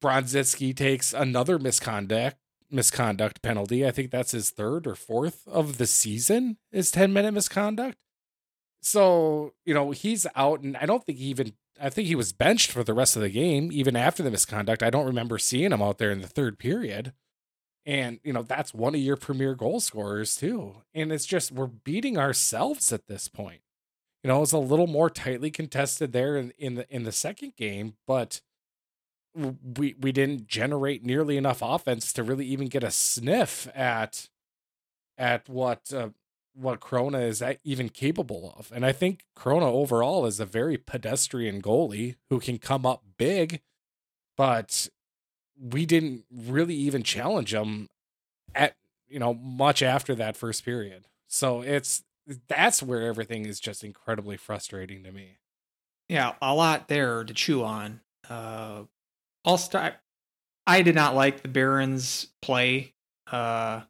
Brodzinski 0.00 0.74
takes 0.74 1.12
another 1.12 1.58
misconduct 1.58 2.36
misconduct 2.72 3.42
penalty. 3.42 3.86
I 3.86 3.90
think 3.90 4.10
that's 4.10 4.32
his 4.32 4.50
third 4.50 4.86
or 4.86 4.94
fourth 4.94 5.46
of 5.46 5.78
the 5.78 5.86
season 5.86 6.56
is 6.72 6.90
10 6.90 7.12
minute 7.12 7.34
misconduct. 7.34 7.98
So, 8.80 9.52
you 9.64 9.74
know, 9.74 9.90
he's 9.90 10.26
out 10.34 10.62
and 10.62 10.76
I 10.76 10.86
don't 10.86 11.04
think 11.04 11.18
he 11.18 11.26
even 11.26 11.52
I 11.80 11.90
think 11.90 12.08
he 12.08 12.14
was 12.14 12.32
benched 12.32 12.70
for 12.70 12.84
the 12.84 12.94
rest 12.94 13.16
of 13.16 13.22
the 13.22 13.30
game, 13.30 13.70
even 13.72 13.96
after 13.96 14.22
the 14.22 14.30
misconduct. 14.30 14.82
I 14.82 14.90
don't 14.90 15.06
remember 15.06 15.38
seeing 15.38 15.72
him 15.72 15.82
out 15.82 15.98
there 15.98 16.10
in 16.10 16.20
the 16.20 16.28
third 16.28 16.58
period. 16.58 17.12
And, 17.84 18.20
you 18.22 18.32
know, 18.32 18.42
that's 18.42 18.72
one 18.72 18.94
of 18.94 19.00
your 19.00 19.16
premier 19.16 19.54
goal 19.54 19.80
scorers 19.80 20.36
too. 20.36 20.82
And 20.94 21.10
it's 21.12 21.26
just, 21.26 21.50
we're 21.50 21.66
beating 21.66 22.16
ourselves 22.16 22.92
at 22.92 23.08
this 23.08 23.28
point. 23.28 23.62
You 24.22 24.28
know, 24.28 24.36
it 24.36 24.40
was 24.40 24.52
a 24.52 24.58
little 24.58 24.86
more 24.86 25.10
tightly 25.10 25.50
contested 25.50 26.12
there 26.12 26.36
in, 26.36 26.52
in 26.58 26.74
the 26.76 26.94
in 26.94 27.02
the 27.02 27.12
second 27.12 27.56
game, 27.56 27.94
but 28.06 28.40
we 29.34 29.94
we 30.00 30.12
didn't 30.12 30.46
generate 30.46 31.04
nearly 31.04 31.36
enough 31.36 31.60
offense 31.62 32.12
to 32.12 32.22
really 32.22 32.46
even 32.46 32.68
get 32.68 32.84
a 32.84 32.90
sniff 32.90 33.68
at 33.74 34.28
at 35.18 35.48
what 35.48 35.92
uh, 35.92 36.10
what 36.54 36.80
Chrona 36.80 37.26
is 37.26 37.42
even 37.64 37.88
capable 37.88 38.54
of. 38.56 38.70
And 38.74 38.84
I 38.84 38.92
think 38.92 39.24
Chrona 39.36 39.64
overall 39.64 40.26
is 40.26 40.38
a 40.38 40.46
very 40.46 40.76
pedestrian 40.76 41.62
goalie 41.62 42.16
who 42.30 42.40
can 42.40 42.58
come 42.58 42.84
up 42.84 43.02
big, 43.16 43.60
but 44.36 44.88
we 45.58 45.86
didn't 45.86 46.24
really 46.30 46.74
even 46.74 47.02
challenge 47.02 47.54
him 47.54 47.88
at 48.54 48.76
you 49.08 49.18
know 49.18 49.34
much 49.34 49.82
after 49.82 50.14
that 50.14 50.36
first 50.36 50.64
period. 50.64 51.06
So 51.26 51.62
it's 51.62 52.04
that's 52.48 52.82
where 52.82 53.02
everything 53.02 53.46
is 53.46 53.60
just 53.60 53.84
incredibly 53.84 54.36
frustrating 54.36 55.02
to 55.04 55.12
me. 55.12 55.38
Yeah, 56.08 56.34
a 56.42 56.54
lot 56.54 56.88
there 56.88 57.24
to 57.24 57.34
chew 57.34 57.64
on. 57.64 58.00
Uh, 58.28 58.82
I'll 59.44 59.58
start. 59.58 59.94
I 60.66 60.82
did 60.82 60.94
not 60.94 61.14
like 61.14 61.42
the 61.42 61.48
Baron's 61.48 62.28
play. 62.40 62.94
Uh, 63.30 63.82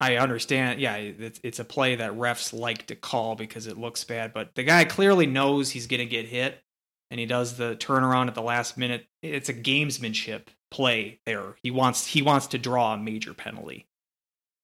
I 0.00 0.16
understand. 0.16 0.80
Yeah, 0.80 0.96
it's 0.96 1.40
it's 1.42 1.58
a 1.58 1.64
play 1.64 1.96
that 1.96 2.12
refs 2.12 2.52
like 2.52 2.86
to 2.86 2.96
call 2.96 3.36
because 3.36 3.66
it 3.66 3.78
looks 3.78 4.02
bad, 4.04 4.32
but 4.32 4.54
the 4.54 4.62
guy 4.62 4.84
clearly 4.84 5.26
knows 5.26 5.70
he's 5.70 5.86
going 5.86 6.00
to 6.00 6.06
get 6.06 6.26
hit, 6.26 6.62
and 7.10 7.20
he 7.20 7.26
does 7.26 7.56
the 7.56 7.76
turnaround 7.76 8.28
at 8.28 8.34
the 8.34 8.42
last 8.42 8.78
minute. 8.78 9.06
It's 9.22 9.48
a 9.48 9.54
gamesmanship 9.54 10.48
play 10.70 11.20
there. 11.26 11.56
He 11.62 11.70
wants 11.70 12.06
he 12.06 12.22
wants 12.22 12.48
to 12.48 12.58
draw 12.58 12.94
a 12.94 12.98
major 12.98 13.34
penalty, 13.34 13.86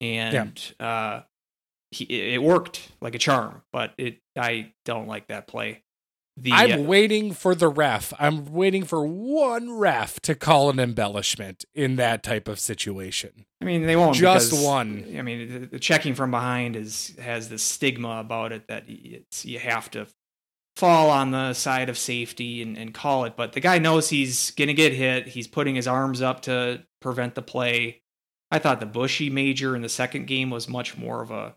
and 0.00 0.74
yeah. 0.80 0.86
uh, 0.86 1.22
he 1.90 2.34
it 2.34 2.42
worked 2.42 2.88
like 3.00 3.14
a 3.14 3.18
charm. 3.18 3.62
But 3.72 3.94
it 3.98 4.18
I 4.36 4.72
don't 4.84 5.06
like 5.06 5.28
that 5.28 5.46
play. 5.46 5.82
The, 6.38 6.52
I'm 6.52 6.80
uh, 6.80 6.82
waiting 6.82 7.32
for 7.32 7.54
the 7.54 7.68
ref. 7.68 8.12
I'm 8.18 8.52
waiting 8.52 8.84
for 8.84 9.06
one 9.06 9.72
ref 9.72 10.20
to 10.20 10.34
call 10.34 10.68
an 10.68 10.78
embellishment 10.78 11.64
in 11.74 11.96
that 11.96 12.22
type 12.22 12.46
of 12.46 12.60
situation. 12.60 13.46
I 13.62 13.64
mean, 13.64 13.86
they 13.86 13.96
won't 13.96 14.16
just 14.16 14.50
because, 14.50 14.62
one. 14.62 15.14
I 15.16 15.22
mean, 15.22 15.62
the, 15.62 15.66
the 15.66 15.78
checking 15.78 16.14
from 16.14 16.30
behind 16.30 16.76
is 16.76 17.16
has 17.18 17.48
this 17.48 17.62
stigma 17.62 18.20
about 18.20 18.52
it 18.52 18.68
that 18.68 18.84
it's 18.86 19.46
you 19.46 19.58
have 19.58 19.90
to 19.92 20.06
fall 20.76 21.08
on 21.08 21.30
the 21.30 21.54
side 21.54 21.88
of 21.88 21.96
safety 21.96 22.60
and, 22.60 22.76
and 22.76 22.92
call 22.92 23.24
it. 23.24 23.34
But 23.34 23.54
the 23.54 23.60
guy 23.60 23.78
knows 23.78 24.10
he's 24.10 24.50
going 24.52 24.68
to 24.68 24.74
get 24.74 24.92
hit. 24.92 25.26
He's 25.26 25.48
putting 25.48 25.74
his 25.74 25.88
arms 25.88 26.20
up 26.20 26.42
to 26.42 26.82
prevent 27.00 27.34
the 27.34 27.42
play. 27.42 28.02
I 28.50 28.58
thought 28.58 28.80
the 28.80 28.86
Bushy 28.86 29.30
major 29.30 29.74
in 29.74 29.82
the 29.82 29.88
second 29.88 30.26
game 30.26 30.50
was 30.50 30.68
much 30.68 30.96
more 30.98 31.22
of 31.22 31.30
a, 31.30 31.54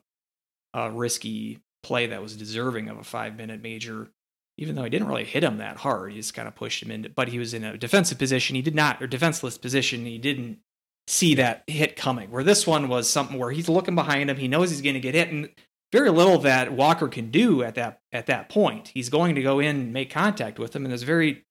a 0.74 0.92
risky 0.92 1.60
play 1.84 2.08
that 2.08 2.22
was 2.22 2.36
deserving 2.36 2.90
of 2.90 2.98
a 2.98 3.04
five 3.04 3.36
minute 3.36 3.62
major, 3.62 4.10
even 4.58 4.76
though 4.76 4.84
he 4.84 4.90
didn't 4.90 5.08
really 5.08 5.26
hit 5.26 5.44
him 5.44 5.58
that 5.58 5.78
hard. 5.78 6.12
He 6.12 6.18
just 6.18 6.34
kind 6.34 6.48
of 6.48 6.56
pushed 6.56 6.84
him 6.84 6.92
into, 6.92 7.10
but 7.10 7.30
he 7.30 7.40
was 7.40 7.54
in 7.54 7.64
a 7.64 7.78
defensive 7.78 8.18
position. 8.18 8.56
He 8.56 8.62
did 8.62 8.76
not, 8.76 9.02
or 9.02 9.08
defenseless 9.08 9.58
position. 9.58 10.06
He 10.06 10.18
didn't 10.18 10.60
see 11.08 11.36
that 11.36 11.64
hit 11.68 11.96
coming. 11.96 12.30
Where 12.30 12.44
this 12.44 12.68
one 12.68 12.88
was 12.88 13.10
something 13.10 13.38
where 13.38 13.52
he's 13.52 13.70
looking 13.70 13.96
behind 13.96 14.30
him. 14.30 14.38
He 14.38 14.48
knows 14.48 14.70
he's 14.70 14.82
going 14.82 14.94
to 14.94 15.00
get 15.00 15.16
hit. 15.16 15.30
And 15.30 15.50
very 15.92 16.12
little 16.12 16.38
that 16.40 16.72
Walker 16.72 17.08
can 17.08 17.32
do 17.32 17.64
at 17.64 17.76
that 17.76 18.00
at 18.12 18.28
that 18.28 18.50
point. 18.50 18.90
He's 18.90 19.10
going 19.10 19.36
to 19.36 19.42
go 19.42 19.60
in 19.60 19.76
and 19.76 19.94
make 19.94 20.12
contact 20.12 20.60
with 20.60 20.76
him, 20.76 20.86
and 20.86 20.92
there's 20.92 21.04
very 21.04 21.46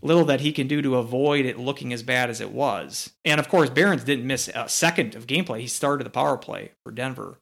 little 0.00 0.24
that 0.26 0.40
he 0.40 0.52
can 0.52 0.68
do 0.68 0.80
to 0.82 0.96
avoid 0.96 1.44
it 1.44 1.58
looking 1.58 1.92
as 1.92 2.02
bad 2.02 2.30
as 2.30 2.40
it 2.40 2.52
was. 2.52 3.12
And 3.24 3.40
of 3.40 3.48
course, 3.48 3.70
Behrens 3.70 4.04
didn't 4.04 4.26
miss 4.26 4.48
a 4.54 4.68
second 4.68 5.14
of 5.14 5.26
gameplay. 5.26 5.60
He 5.60 5.66
started 5.66 6.04
the 6.04 6.10
power 6.10 6.36
play 6.36 6.72
for 6.84 6.92
Denver. 6.92 7.38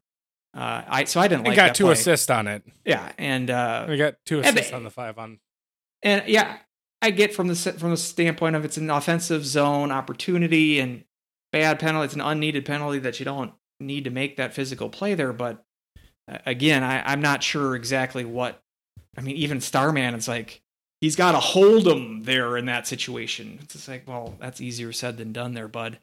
Uh, 0.57 0.83
I 0.89 1.05
so 1.05 1.21
I 1.21 1.29
didn't 1.29 1.45
like. 1.45 1.57
got 1.57 1.75
two 1.75 1.85
play. 1.85 1.93
assists 1.93 2.31
on 2.31 2.47
it. 2.47 2.65
Yeah, 2.85 3.13
and 3.19 3.51
uh, 3.51 3.87
we 3.89 3.97
got 3.99 4.15
two 4.25 4.41
assists 4.41 4.73
on 4.73 4.85
the 4.85 4.91
five 4.91 5.19
on. 5.19 5.39
And 6.03 6.27
yeah, 6.27 6.59
I 7.03 7.11
get 7.11 7.35
from 7.35 7.49
the 7.49 7.55
from 7.55 7.91
the 7.91 7.97
standpoint 7.97 8.57
of 8.57 8.65
it's 8.65 8.79
an 8.79 8.89
offensive 8.89 9.45
zone 9.45 9.93
opportunity 9.93 10.81
and 10.81 11.05
bad 11.53 11.79
penalty. 11.79 12.07
It's 12.07 12.15
an 12.15 12.23
unneeded 12.23 12.65
penalty 12.65 12.99
that 13.01 13.19
you 13.19 13.25
don't 13.25 13.53
need 13.81 14.05
to 14.05 14.11
make 14.11 14.37
that 14.39 14.55
physical 14.55 14.89
play 14.89 15.15
there, 15.15 15.35
but 15.35 15.63
again, 16.45 16.83
I, 16.83 17.03
I'm 17.13 17.21
not 17.21 17.43
sure 17.43 17.75
exactly 17.75 18.25
what. 18.25 18.63
I 19.17 19.21
mean, 19.23 19.37
even 19.37 19.61
Starman, 19.61 20.15
it's 20.15 20.29
like 20.29 20.63
he's 21.01 21.17
got 21.17 21.33
to 21.33 21.41
hold 21.41 21.87
him 21.87 22.25
there 22.25 22.57
in 22.57 22.67
that 22.67 22.87
situation. 22.87 23.59
It's 23.63 23.75
just 23.75 23.89
like, 23.89 24.07
well, 24.07 24.35
that's 24.41 24.61
easier 24.61 24.93
said 24.93 25.17
than 25.17 25.33
done, 25.33 25.55
there, 25.55 25.69
bud. 25.69 25.99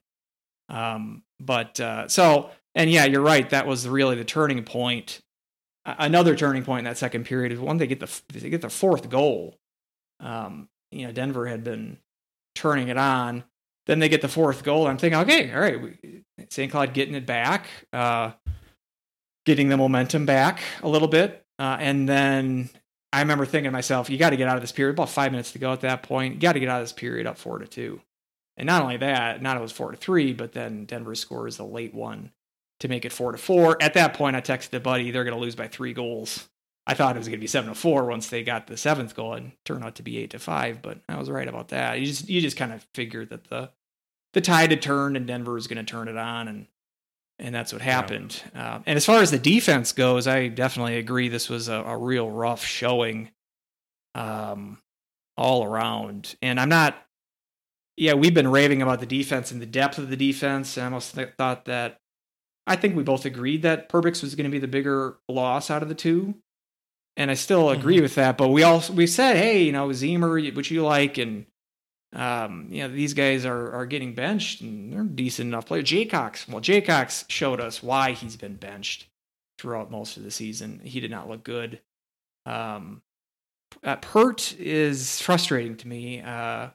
Um, 0.69 1.24
but 1.39 1.79
uh, 1.79 2.07
so, 2.07 2.50
and 2.75 2.89
yeah, 2.89 3.06
you're 3.06 3.22
right. 3.22 3.50
That 3.50 3.68
was 3.68 3.88
really 3.88 4.15
the 4.15 4.24
turning 4.24 4.63
point. 4.63 5.22
Another 5.86 6.36
turning 6.36 6.63
point 6.63 6.80
in 6.80 6.86
that 6.86 6.98
second 6.98 7.25
period 7.25 7.51
is 7.51 7.60
when 7.60 7.77
they 7.77 7.88
get 7.88 8.00
the 8.00 8.22
they 8.32 8.50
get 8.50 8.62
the 8.62 8.70
fourth 8.70 9.10
goal. 9.10 9.58
Um, 10.20 10.70
you 10.92 11.06
know, 11.06 11.12
Denver 11.12 11.46
had 11.46 11.63
been 11.63 11.98
turning 12.56 12.88
it 12.88 12.98
on. 12.98 13.44
Then 13.86 14.00
they 14.00 14.08
get 14.08 14.22
the 14.22 14.30
fourth 14.30 14.63
goal. 14.63 14.88
I'm 14.88 14.98
thinking, 14.98 15.20
okay, 15.22 15.53
all 15.53 15.60
right, 15.60 16.24
St. 16.50 16.72
Cloud 16.72 16.94
getting 16.94 17.15
it 17.15 17.25
back. 17.25 17.68
Uh, 17.92 18.32
getting 19.46 19.68
the 19.68 19.75
momentum 19.75 20.25
back 20.25 20.62
a 20.82 20.88
little 20.88 21.10
bit. 21.10 21.46
Uh, 21.60 21.77
and 21.80 22.08
then 22.08 22.70
I 23.12 23.20
remember 23.20 23.46
thinking 23.46 23.65
to 23.65 23.72
myself, 23.72 24.10
you 24.10 24.18
got 24.18 24.30
to 24.30 24.38
get 24.38 24.48
out 24.48 24.56
of 24.56 24.62
this 24.62 24.72
period. 24.72 24.94
About 24.94 25.10
five 25.10 25.32
minutes 25.32 25.51
to 25.51 25.60
go 25.60 25.74
at 25.74 25.82
that 25.82 26.03
point. 26.03 26.36
You 26.36 26.39
got 26.39 26.53
to 26.53 26.62
get 26.62 26.70
out 26.70 26.82
of 26.82 26.86
this 26.86 26.94
period 26.94 27.27
up 27.27 27.38
four 27.38 27.60
to 27.60 27.68
two. 27.68 28.01
And 28.56 28.68
not 28.68 28.84
only 28.84 28.98
that, 28.98 29.42
not 29.42 29.58
it 29.58 29.62
was 29.62 29.72
four 29.72 29.92
to 29.92 29.98
three, 29.98 30.32
but 30.32 30.53
then 30.53 30.86
Denver 30.86 31.15
scores 31.15 31.58
the 31.58 31.65
late 31.65 31.94
one 31.94 32.32
to 32.84 32.90
make 32.90 33.06
it 33.06 33.13
four 33.13 33.32
to 33.32 33.38
four. 33.38 33.82
At 33.82 33.94
that 33.94 34.13
point, 34.13 34.36
I 34.36 34.42
texted 34.42 34.74
a 34.74 34.80
buddy, 34.82 35.10
they're 35.10 35.24
going 35.24 35.36
to 35.36 35.42
lose 35.42 35.56
by 35.56 35.70
three 35.70 35.94
goals. 35.94 36.50
I 36.86 36.94
thought 36.94 37.16
it 37.16 37.20
was 37.20 37.30
going 37.30 37.40
to 37.40 37.42
be 37.42 37.48
seven 37.48 37.70
to 37.70 37.75
four 37.75 38.04
once 38.06 38.28
they 38.28 38.44
got 38.44 38.68
the 38.68 38.75
seventh 38.75 39.16
goal, 39.16 39.36
and 39.36 39.54
turned 39.63 39.86
out 39.86 39.96
to 39.96 40.04
be 40.04 40.18
eight 40.18 40.32
to 40.32 40.40
five. 40.40 40.82
But 40.82 41.00
I 41.08 41.18
was 41.18 41.30
right 41.30 41.48
about 41.48 41.70
that. 41.70 41.98
You 42.00 42.06
just 42.06 42.30
you 42.30 42.42
just 42.42 42.58
kind 42.58 42.74
of 42.74 42.86
figured 42.94 43.30
that 43.30 43.46
the 43.46 43.72
the 44.34 44.42
tide 44.42 44.72
had 44.72 44.82
turned 44.82 45.16
and 45.16 45.25
Denver 45.25 45.54
was 45.54 45.68
going 45.68 45.78
to 45.78 45.90
turn 45.90 46.10
it 46.10 46.18
on, 46.18 46.50
and 46.50 46.68
and 47.40 47.56
that's 47.56 47.72
what 47.72 47.82
happened. 47.82 48.44
Yeah. 48.54 48.75
Uh, 48.75 48.82
and 48.86 48.98
as 48.98 49.06
far 49.06 49.22
as 49.22 49.32
the 49.32 49.40
defense 49.40 49.94
goes, 49.94 50.28
I 50.28 50.50
definitely 50.50 50.98
agree. 50.98 51.30
This 51.30 51.50
was 51.50 51.70
a, 51.70 51.75
a 51.75 51.98
real 51.98 52.30
rough 52.30 52.66
showing, 52.66 53.32
um, 54.13 54.78
all 55.38 55.63
around. 55.63 56.36
And 56.42 56.60
I'm 56.60 56.70
not. 56.70 56.98
Yeah, 57.96 58.16
we've 58.16 58.34
been 58.34 58.50
raving 58.50 58.82
about 58.82 59.00
the 59.00 59.06
defense 59.06 59.52
and 59.52 59.62
the 59.62 59.66
depth 59.68 60.00
of 60.00 60.10
the 60.10 60.18
defense. 60.18 60.75
And 60.75 60.84
I 60.84 60.88
almost 60.88 61.16
th- 61.16 61.30
thought 61.38 61.63
that. 61.66 62.02
I 62.65 62.75
think 62.75 62.96
we 62.96 63.03
both 63.03 63.25
agreed 63.25 63.63
that 63.63 63.89
Perbix 63.89 64.22
was 64.22 64.36
going 64.36 64.46
to 64.46 64.51
be 64.51 64.60
the 64.60 64.67
bigger 64.67 65.17
loss 65.27 65.70
out 65.70 65.84
of 65.84 65.89
the 65.89 65.96
two, 65.96 66.36
and 67.17 67.29
I 67.29 67.34
still 67.34 67.70
agree 67.70 67.96
mm-hmm. 67.96 68.03
with 68.03 68.15
that. 68.15 68.38
But 68.38 68.50
we 68.50 68.63
also 68.63 68.93
we 68.93 69.08
said, 69.08 69.36
hey, 69.36 69.63
you 69.63 69.72
know, 69.72 69.89
Zemer, 69.89 70.55
which 70.55 70.72
you 70.72 70.84
like, 70.84 71.17
and 71.17 71.46
um, 72.13 72.67
you 72.70 72.84
know, 72.84 72.93
these 72.93 73.13
guys 73.13 73.46
are 73.46 73.74
are 73.74 73.86
getting 73.86 74.13
benched 74.13 74.62
and 74.62 74.93
they're 74.93 75.03
decent 75.03 75.48
enough 75.48 75.65
players. 75.65 75.86
Jaycox, 75.86 76.48
well, 76.48 76.62
Jaycox 76.62 77.25
showed 77.29 77.60
us 77.60 77.84
why 77.84 78.12
he's 78.12 78.38
been 78.38 78.55
benched 78.55 79.08
throughout 79.58 79.91
most 79.91 80.17
of 80.17 80.24
the 80.24 80.32
season. 80.32 80.79
He 80.84 81.00
did 81.00 81.12
not 81.12 81.29
look 81.29 81.43
good. 81.43 81.82
Um, 82.46 83.01
uh, 83.84 83.96
Peart 83.98 84.55
is 84.60 85.22
frustrating 85.22 85.77
to 85.77 85.88
me. 85.88 86.22
Uh, 86.22 86.70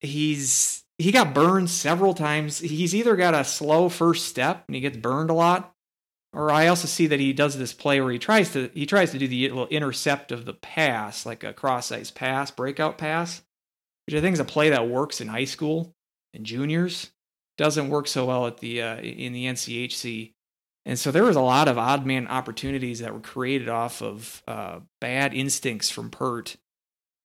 he's 0.00 0.83
he 0.98 1.12
got 1.12 1.34
burned 1.34 1.70
several 1.70 2.14
times. 2.14 2.58
He's 2.60 2.94
either 2.94 3.16
got 3.16 3.34
a 3.34 3.44
slow 3.44 3.88
first 3.88 4.26
step 4.26 4.64
and 4.68 4.74
he 4.74 4.80
gets 4.80 4.96
burned 4.96 5.30
a 5.30 5.34
lot, 5.34 5.74
or 6.32 6.50
I 6.50 6.68
also 6.68 6.86
see 6.86 7.06
that 7.08 7.20
he 7.20 7.32
does 7.32 7.58
this 7.58 7.72
play 7.72 8.00
where 8.00 8.12
he 8.12 8.18
tries 8.18 8.52
to 8.52 8.70
he 8.74 8.86
tries 8.86 9.10
to 9.12 9.18
do 9.18 9.28
the 9.28 9.48
little 9.48 9.66
intercept 9.68 10.32
of 10.32 10.44
the 10.44 10.54
pass, 10.54 11.26
like 11.26 11.42
a 11.44 11.52
cross 11.52 11.90
ice 11.90 12.10
pass, 12.10 12.50
breakout 12.50 12.98
pass, 12.98 13.42
which 14.06 14.14
I 14.14 14.20
think 14.20 14.34
is 14.34 14.40
a 14.40 14.44
play 14.44 14.70
that 14.70 14.88
works 14.88 15.20
in 15.20 15.28
high 15.28 15.44
school 15.44 15.94
and 16.32 16.44
juniors. 16.46 17.10
Doesn't 17.56 17.88
work 17.88 18.08
so 18.08 18.26
well 18.26 18.46
at 18.46 18.58
the 18.58 18.82
uh, 18.82 18.96
in 18.98 19.32
the 19.32 19.46
NCHC. 19.46 20.32
And 20.86 20.98
so 20.98 21.10
there 21.10 21.24
was 21.24 21.36
a 21.36 21.40
lot 21.40 21.68
of 21.68 21.78
odd 21.78 22.04
man 22.04 22.26
opportunities 22.26 22.98
that 22.98 23.14
were 23.14 23.20
created 23.20 23.68
off 23.68 24.02
of 24.02 24.42
uh, 24.46 24.80
bad 25.00 25.32
instincts 25.32 25.88
from 25.88 26.10
Peart. 26.10 26.56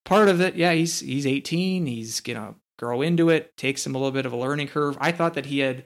Part 0.05 0.29
of 0.29 0.39
it, 0.39 0.55
yeah, 0.55 0.71
he's 0.71 1.01
he's 1.01 1.27
18. 1.27 1.85
He's 1.85 2.21
gonna 2.21 2.55
grow 2.79 3.01
into 3.01 3.29
it. 3.29 3.55
Takes 3.57 3.86
him 3.86 3.93
a 3.93 3.98
little 3.98 4.12
bit 4.12 4.25
of 4.25 4.33
a 4.33 4.38
learning 4.38 4.69
curve. 4.69 4.98
I 5.00 5.12
thought 5.12 5.33
that 5.33 5.45
he 5.45 5.59
had, 5.59 5.86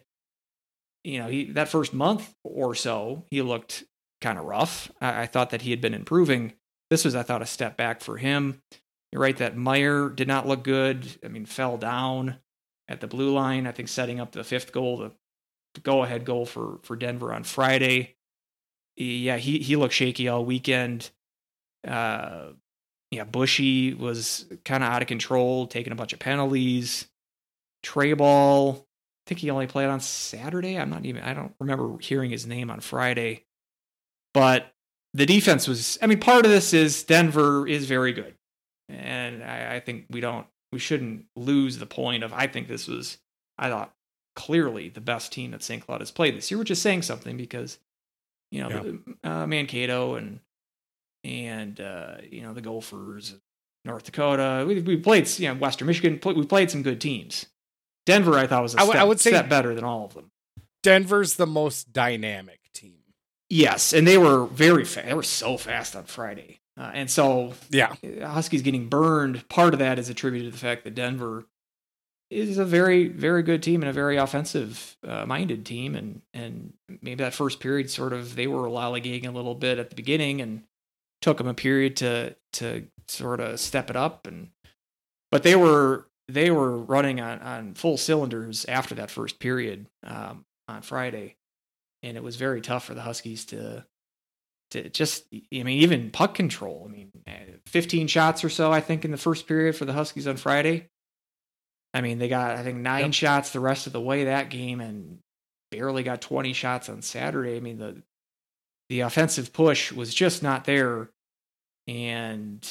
you 1.04 1.20
know, 1.20 1.28
he 1.28 1.52
that 1.52 1.68
first 1.68 1.94
month 1.94 2.34
or 2.44 2.76
so 2.76 3.26
he 3.32 3.42
looked 3.42 3.84
kind 4.22 4.38
of 4.38 4.46
rough. 4.46 4.92
I, 5.02 5.24
I 5.24 5.26
thought 5.26 5.50
that 5.50 5.64
he 5.64 5.72
had 5.72 5.82
been 5.82 5.94
improving. 5.94 6.54
This 6.90 7.04
was, 7.04 7.16
I 7.16 7.24
thought, 7.24 7.42
a 7.42 7.48
step 7.48 7.76
back 7.76 8.02
for 8.02 8.18
him. 8.18 8.62
You're 9.12 9.22
right 9.22 9.38
that 9.38 9.58
Meier 9.58 10.10
did 10.10 10.28
not 10.28 10.48
look 10.48 10.64
good. 10.64 11.08
I 11.24 11.28
mean, 11.28 11.46
fell 11.46 11.78
down 11.78 12.38
at 12.88 13.02
the 13.02 13.08
blue 13.08 13.34
line. 13.34 13.68
I 13.68 13.72
think 13.72 13.88
setting 13.88 14.20
up 14.20 14.32
the 14.32 14.44
fifth 14.44 14.72
goal, 14.72 14.98
the 14.98 15.12
go 15.82 16.04
ahead 16.04 16.26
goal 16.26 16.46
for 16.46 16.80
for 16.84 16.96
Denver 16.96 17.34
on 17.34 17.44
Friday. 17.44 18.16
Yeah, 18.96 19.38
he 19.38 19.60
he 19.60 19.76
looked 19.76 19.96
shaky 19.96 20.28
all 20.28 20.46
weekend. 20.46 21.10
Uh, 21.88 22.50
yeah, 23.14 23.24
Bushy 23.24 23.94
was 23.94 24.46
kind 24.66 24.84
of 24.84 24.90
out 24.90 25.02
of 25.02 25.08
control, 25.08 25.68
taking 25.68 25.94
a 25.94 25.96
bunch 25.96 26.14
of 26.14 26.20
penalties. 26.20 27.08
Trey 27.82 28.14
Ball, 28.14 28.86
I 29.26 29.30
think 29.30 29.40
he 29.40 29.50
only 29.50 29.68
played 29.68 29.88
on 29.88 30.00
Saturday. 30.00 30.78
I'm 30.78 30.90
not 30.90 31.06
even. 31.06 31.24
I 31.24 31.34
don't 31.34 31.54
remember 31.60 31.98
hearing 32.00 32.32
his 32.32 32.46
name 32.46 32.70
on 32.70 32.80
Friday. 32.80 33.46
But 34.34 34.74
the 35.14 35.26
defense 35.26 35.68
was. 35.68 35.98
I 36.02 36.08
mean, 36.08 36.20
part 36.20 36.46
of 36.46 36.52
this 36.52 36.74
is 36.74 37.04
Denver 37.04 37.68
is 37.68 37.86
very 37.86 38.14
good, 38.14 38.36
and 38.90 39.44
I, 39.44 39.76
I 39.76 39.80
think 39.80 40.06
we 40.10 40.22
don't. 40.22 40.48
We 40.72 40.80
shouldn't 40.80 41.26
lose 41.36 41.78
the 41.78 41.86
point 41.86 42.24
of. 42.24 42.34
I 42.34 42.48
think 42.48 42.68
this 42.68 42.88
was. 42.88 43.18
I 43.58 43.70
thought 43.70 43.94
clearly 44.36 44.90
the 44.90 45.02
best 45.02 45.32
team 45.32 45.52
that 45.52 45.64
St. 45.64 45.86
Cloud 45.86 46.02
has 46.02 46.12
played 46.12 46.36
this 46.36 46.50
year, 46.50 46.58
which 46.58 46.72
is 46.72 46.82
saying 46.82 47.04
something 47.04 47.38
because, 47.38 47.78
you 48.52 48.62
know, 48.62 48.98
yeah. 49.24 49.42
uh, 49.44 49.48
Mankato 49.48 50.16
and 50.16 50.40
and 51.24 51.80
uh, 51.80 52.16
you 52.30 52.42
know 52.42 52.54
the 52.54 52.62
Gophers, 52.62 53.36
North 53.86 54.04
Dakota. 54.04 54.66
We 54.68 54.82
we 54.82 54.98
played 54.98 55.28
you 55.40 55.50
know 55.50 55.56
Western 55.56 55.88
Michigan. 55.88 56.20
We 56.24 56.46
played 56.46 56.72
some 56.72 56.84
good 56.84 57.02
teams. 57.02 57.46
Denver, 58.06 58.38
I 58.38 58.48
thought 58.48 58.64
was 58.64 58.76
a 58.76 58.80
step, 58.80 58.96
I 58.96 59.04
would 59.04 59.20
say 59.20 59.32
step 59.32 59.50
better 59.50 59.74
than 59.74 59.84
all 59.84 60.06
of 60.06 60.14
them. 60.14 60.32
Denver's 60.82 61.36
the 61.36 61.48
most 61.48 61.94
dynamic 61.94 62.60
team. 62.74 62.98
Yes, 63.50 63.94
and 63.94 64.06
they 64.06 64.18
were 64.18 64.46
very 64.46 64.84
fast. 64.84 65.08
They 65.08 65.14
were 65.14 65.24
so 65.24 65.58
fast 65.58 65.96
on 65.96 66.04
Friday, 66.04 66.60
uh, 66.78 66.92
and 66.94 67.10
so 67.10 67.54
yeah, 67.70 67.96
Huskies 68.22 68.62
getting 68.62 68.90
burned. 68.90 69.48
Part 69.48 69.74
of 69.74 69.80
that 69.80 70.00
is 70.00 70.10
attributed 70.10 70.52
to 70.52 70.60
the 70.60 70.66
fact 70.66 70.84
that 70.84 70.96
Denver 70.96 71.46
is 72.30 72.58
a 72.58 72.66
very 72.66 73.08
very 73.08 73.44
good 73.44 73.62
team 73.62 73.82
and 73.82 73.90
a 73.90 73.94
very 73.94 74.18
offensive 74.18 74.98
uh, 75.08 75.26
minded 75.26 75.66
team 75.66 75.96
and 75.96 76.22
and 76.34 76.74
maybe 77.02 77.24
that 77.24 77.34
first 77.34 77.60
period 77.60 77.90
sort 77.90 78.14
of 78.14 78.36
they 78.36 78.48
were 78.48 78.68
lollygagging 78.68 79.28
a 79.28 79.32
little 79.32 79.56
bit 79.56 79.78
at 79.78 79.90
the 79.90 79.96
beginning 79.96 80.42
and 80.42 80.64
took 81.24 81.38
them 81.38 81.48
a 81.48 81.54
period 81.54 81.96
to 81.98 82.36
to 82.52 82.86
sort 83.08 83.40
of 83.40 83.60
step 83.60 83.90
it 83.90 83.96
up 83.96 84.28
and 84.28 84.50
but 85.32 85.44
they 85.44 85.56
were 85.56 86.08
they 86.28 86.52
were 86.52 86.78
running 86.78 87.20
on 87.20 87.40
on 87.40 87.74
full 87.74 87.98
cylinders 87.98 88.66
after 88.66 88.96
that 88.96 89.10
first 89.10 89.40
period 89.40 89.88
um, 90.06 90.46
on 90.68 90.82
Friday 90.82 91.36
and 92.02 92.18
it 92.18 92.24
was 92.24 92.36
very 92.36 92.62
tough 92.62 92.86
for 92.86 92.94
the 92.94 93.02
Huskies 93.02 93.46
to 93.46 93.86
to 94.72 94.90
just 94.90 95.26
I 95.34 95.64
mean 95.64 95.82
even 95.82 96.12
puck 96.12 96.36
control 96.36 96.86
I 96.88 96.92
mean 96.92 97.12
eh, 97.26 97.58
15 97.68 98.08
shots 98.08 98.44
or 98.44 98.50
so 98.50 98.72
I 98.72 98.82
think 98.82 99.04
in 99.04 99.12
the 99.12 99.18
first 99.18 99.48
period 99.48 99.76
for 99.76 99.86
the 99.86 99.94
Huskies 99.94 100.28
on 100.28 100.38
Friday 100.38 100.90
I 101.94 102.02
mean, 102.02 102.18
they 102.18 102.28
got 102.28 102.58
I 102.58 102.64
think 102.64 102.80
nine 102.80 103.06
yep. 103.06 103.14
shots 103.14 103.52
the 103.52 103.60
rest 103.60 103.88
of 103.88 103.94
the 103.94 104.02
way 104.02 104.26
that 104.26 104.50
game, 104.50 104.82
and 104.82 105.20
barely 105.72 106.04
got 106.04 106.22
20 106.22 106.54
shots 106.54 106.90
on 106.90 107.02
Saturday. 107.02 107.56
I 107.56 107.60
mean, 107.60 107.78
the 107.78 108.02
the 108.94 109.00
offensive 109.00 109.52
push 109.52 109.92
was 109.92 110.14
just 110.14 110.44
not 110.44 110.66
there, 110.66 111.10
and 111.88 112.70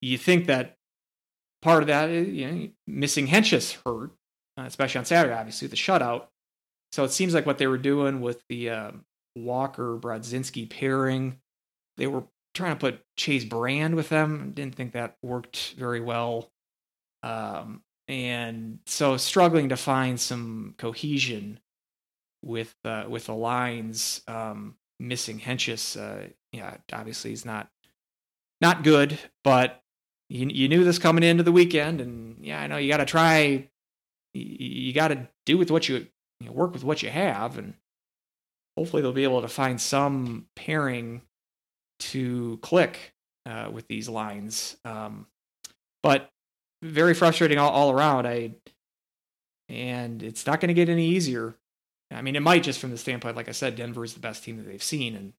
you 0.00 0.16
think 0.16 0.46
that 0.46 0.76
part 1.62 1.82
of 1.82 1.88
that 1.88 2.10
is 2.10 2.28
you 2.28 2.48
know 2.48 2.68
missing 2.86 3.26
Hentges 3.26 3.76
hurt, 3.84 4.12
uh, 4.56 4.62
especially 4.62 5.00
on 5.00 5.04
Saturday, 5.04 5.34
obviously 5.34 5.66
the 5.66 5.74
shutout. 5.74 6.26
So 6.92 7.02
it 7.02 7.10
seems 7.10 7.34
like 7.34 7.44
what 7.44 7.58
they 7.58 7.66
were 7.66 7.76
doing 7.76 8.20
with 8.20 8.40
the 8.48 8.70
um, 8.70 9.04
Walker 9.34 9.98
Brodzinski 9.98 10.70
pairing, 10.70 11.40
they 11.96 12.06
were 12.06 12.22
trying 12.54 12.76
to 12.76 12.80
put 12.80 13.00
Chase 13.16 13.44
Brand 13.44 13.96
with 13.96 14.10
them. 14.10 14.52
Didn't 14.54 14.76
think 14.76 14.92
that 14.92 15.16
worked 15.24 15.74
very 15.76 16.00
well. 16.00 16.52
Um, 17.24 17.82
and 18.06 18.78
so 18.86 19.16
struggling 19.16 19.70
to 19.70 19.76
find 19.76 20.20
some 20.20 20.76
cohesion 20.78 21.58
with 22.44 22.72
uh, 22.84 23.06
with 23.08 23.26
the 23.26 23.34
lines 23.34 24.22
um, 24.28 24.76
missing 25.02 25.40
Hentges. 25.40 25.96
Uh, 25.96 26.28
yeah, 26.52 26.76
obviously 26.92 27.30
he's 27.30 27.44
not 27.44 27.68
not 28.60 28.84
good, 28.84 29.18
but 29.44 29.82
you 30.28 30.48
you 30.48 30.68
knew 30.68 30.84
this 30.84 30.98
coming 30.98 31.24
into 31.24 31.42
the 31.42 31.52
weekend, 31.52 32.00
and 32.00 32.44
yeah, 32.44 32.60
I 32.60 32.66
know 32.66 32.76
you 32.76 32.88
got 32.88 32.98
to 32.98 33.04
try. 33.04 33.68
You, 34.34 34.42
you 34.42 34.92
got 34.92 35.08
to 35.08 35.28
do 35.44 35.58
with 35.58 35.70
what 35.70 35.88
you, 35.88 36.06
you 36.40 36.46
know, 36.46 36.52
work 36.52 36.72
with 36.72 36.84
what 36.84 37.02
you 37.02 37.10
have, 37.10 37.58
and 37.58 37.74
hopefully 38.76 39.02
they'll 39.02 39.12
be 39.12 39.24
able 39.24 39.42
to 39.42 39.48
find 39.48 39.80
some 39.80 40.46
pairing 40.56 41.22
to 41.98 42.58
click 42.62 43.14
uh, 43.46 43.68
with 43.70 43.86
these 43.88 44.08
lines. 44.08 44.76
Um, 44.84 45.26
but 46.02 46.30
very 46.82 47.14
frustrating 47.14 47.58
all, 47.58 47.70
all 47.70 47.92
around. 47.92 48.26
I 48.26 48.52
and 49.68 50.22
it's 50.22 50.46
not 50.46 50.60
going 50.60 50.68
to 50.68 50.74
get 50.74 50.88
any 50.88 51.06
easier. 51.06 51.56
I 52.14 52.22
mean, 52.22 52.36
it 52.36 52.42
might 52.42 52.62
just 52.62 52.80
from 52.80 52.90
the 52.90 52.98
standpoint, 52.98 53.36
like 53.36 53.48
I 53.48 53.52
said, 53.52 53.76
Denver 53.76 54.04
is 54.04 54.14
the 54.14 54.20
best 54.20 54.44
team 54.44 54.56
that 54.56 54.64
they've 54.64 54.82
seen, 54.82 55.14
and 55.14 55.32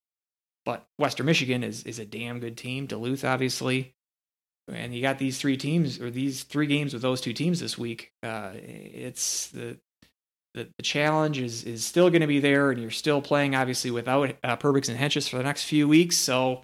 but 0.66 0.86
Western 0.98 1.26
Michigan 1.26 1.64
is 1.64 1.84
is 1.84 2.00
a 2.00 2.06
damn 2.06 2.40
good 2.40 2.58
team. 2.58 2.86
Duluth, 2.86 3.26
obviously, 3.26 3.94
and 4.68 4.94
you 4.94 5.02
got 5.02 5.20
these 5.20 5.38
three 5.38 5.58
teams 5.58 6.00
or 6.00 6.10
these 6.10 6.44
three 6.44 6.68
games 6.68 6.94
with 6.94 7.02
those 7.02 7.22
two 7.22 7.34
teams 7.34 7.60
this 7.60 7.78
week. 7.78 8.12
Uh, 8.22 8.52
it's 8.56 9.48
the 9.48 9.78
the, 10.54 10.68
the 10.78 10.84
challenge 10.84 11.40
is 11.40 11.64
is 11.64 11.86
still 11.86 12.10
going 12.10 12.22
to 12.22 12.28
be 12.28 12.40
there, 12.40 12.72
and 12.72 12.82
you're 12.82 12.92
still 12.92 13.22
playing 13.22 13.56
obviously 13.56 13.92
without 13.92 14.36
uh, 14.44 14.56
Perbix 14.58 14.90
and 14.90 14.98
Hentges 14.98 15.28
for 15.28 15.38
the 15.38 15.44
next 15.44 15.64
few 15.64 15.88
weeks. 15.88 16.18
So 16.18 16.64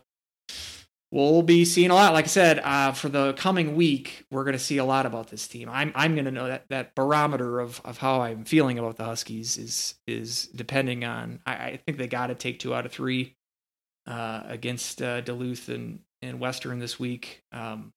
we'll 1.11 1.41
be 1.41 1.65
seeing 1.65 1.89
a 1.89 1.95
lot. 1.95 2.13
Like 2.13 2.25
I 2.25 2.29
said, 2.29 2.59
uh, 2.59 2.91
for 2.91 3.09
the 3.09 3.33
coming 3.33 3.75
week, 3.75 4.25
we're 4.29 4.43
going 4.43 4.53
to 4.53 4.59
see 4.63 4.77
a 4.77 4.85
lot 4.85 5.05
about 5.05 5.29
this 5.29 5.47
team. 5.47 5.69
I'm 5.69 5.91
I'm 5.95 6.15
going 6.15 6.25
to 6.25 6.31
know 6.31 6.47
that 6.47 6.65
that 6.69 6.95
barometer 6.95 7.59
of 7.59 7.81
of 7.83 7.97
how 7.97 8.21
I'm 8.21 8.45
feeling 8.45 8.79
about 8.79 8.97
the 8.97 9.05
Huskies 9.05 9.57
is 9.57 9.95
is 10.07 10.47
depending 10.47 11.03
on. 11.03 11.39
I, 11.45 11.53
I 11.53 11.79
think 11.85 11.97
they 11.97 12.07
got 12.07 12.27
to 12.27 12.35
take 12.35 12.59
two 12.59 12.73
out 12.73 12.85
of 12.85 12.91
three 12.91 13.35
uh, 14.07 14.43
against 14.45 15.01
uh, 15.01 15.21
Duluth 15.21 15.69
and 15.69 15.99
and 16.21 16.39
Western 16.39 16.79
this 16.79 16.99
week. 16.99 17.43
Um, 17.51 17.93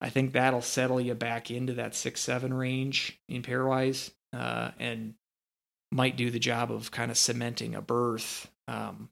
I 0.00 0.10
think 0.10 0.32
that'll 0.32 0.62
settle 0.62 1.00
you 1.00 1.14
back 1.14 1.50
into 1.50 1.74
that 1.74 1.94
six 1.94 2.20
seven 2.20 2.54
range 2.54 3.20
in 3.28 3.42
pairwise, 3.42 4.12
uh, 4.32 4.70
and 4.78 5.14
might 5.90 6.16
do 6.16 6.30
the 6.30 6.38
job 6.38 6.70
of 6.70 6.90
kind 6.90 7.10
of 7.10 7.18
cementing 7.18 7.74
a 7.74 7.82
berth. 7.82 8.50
Um, 8.68 9.08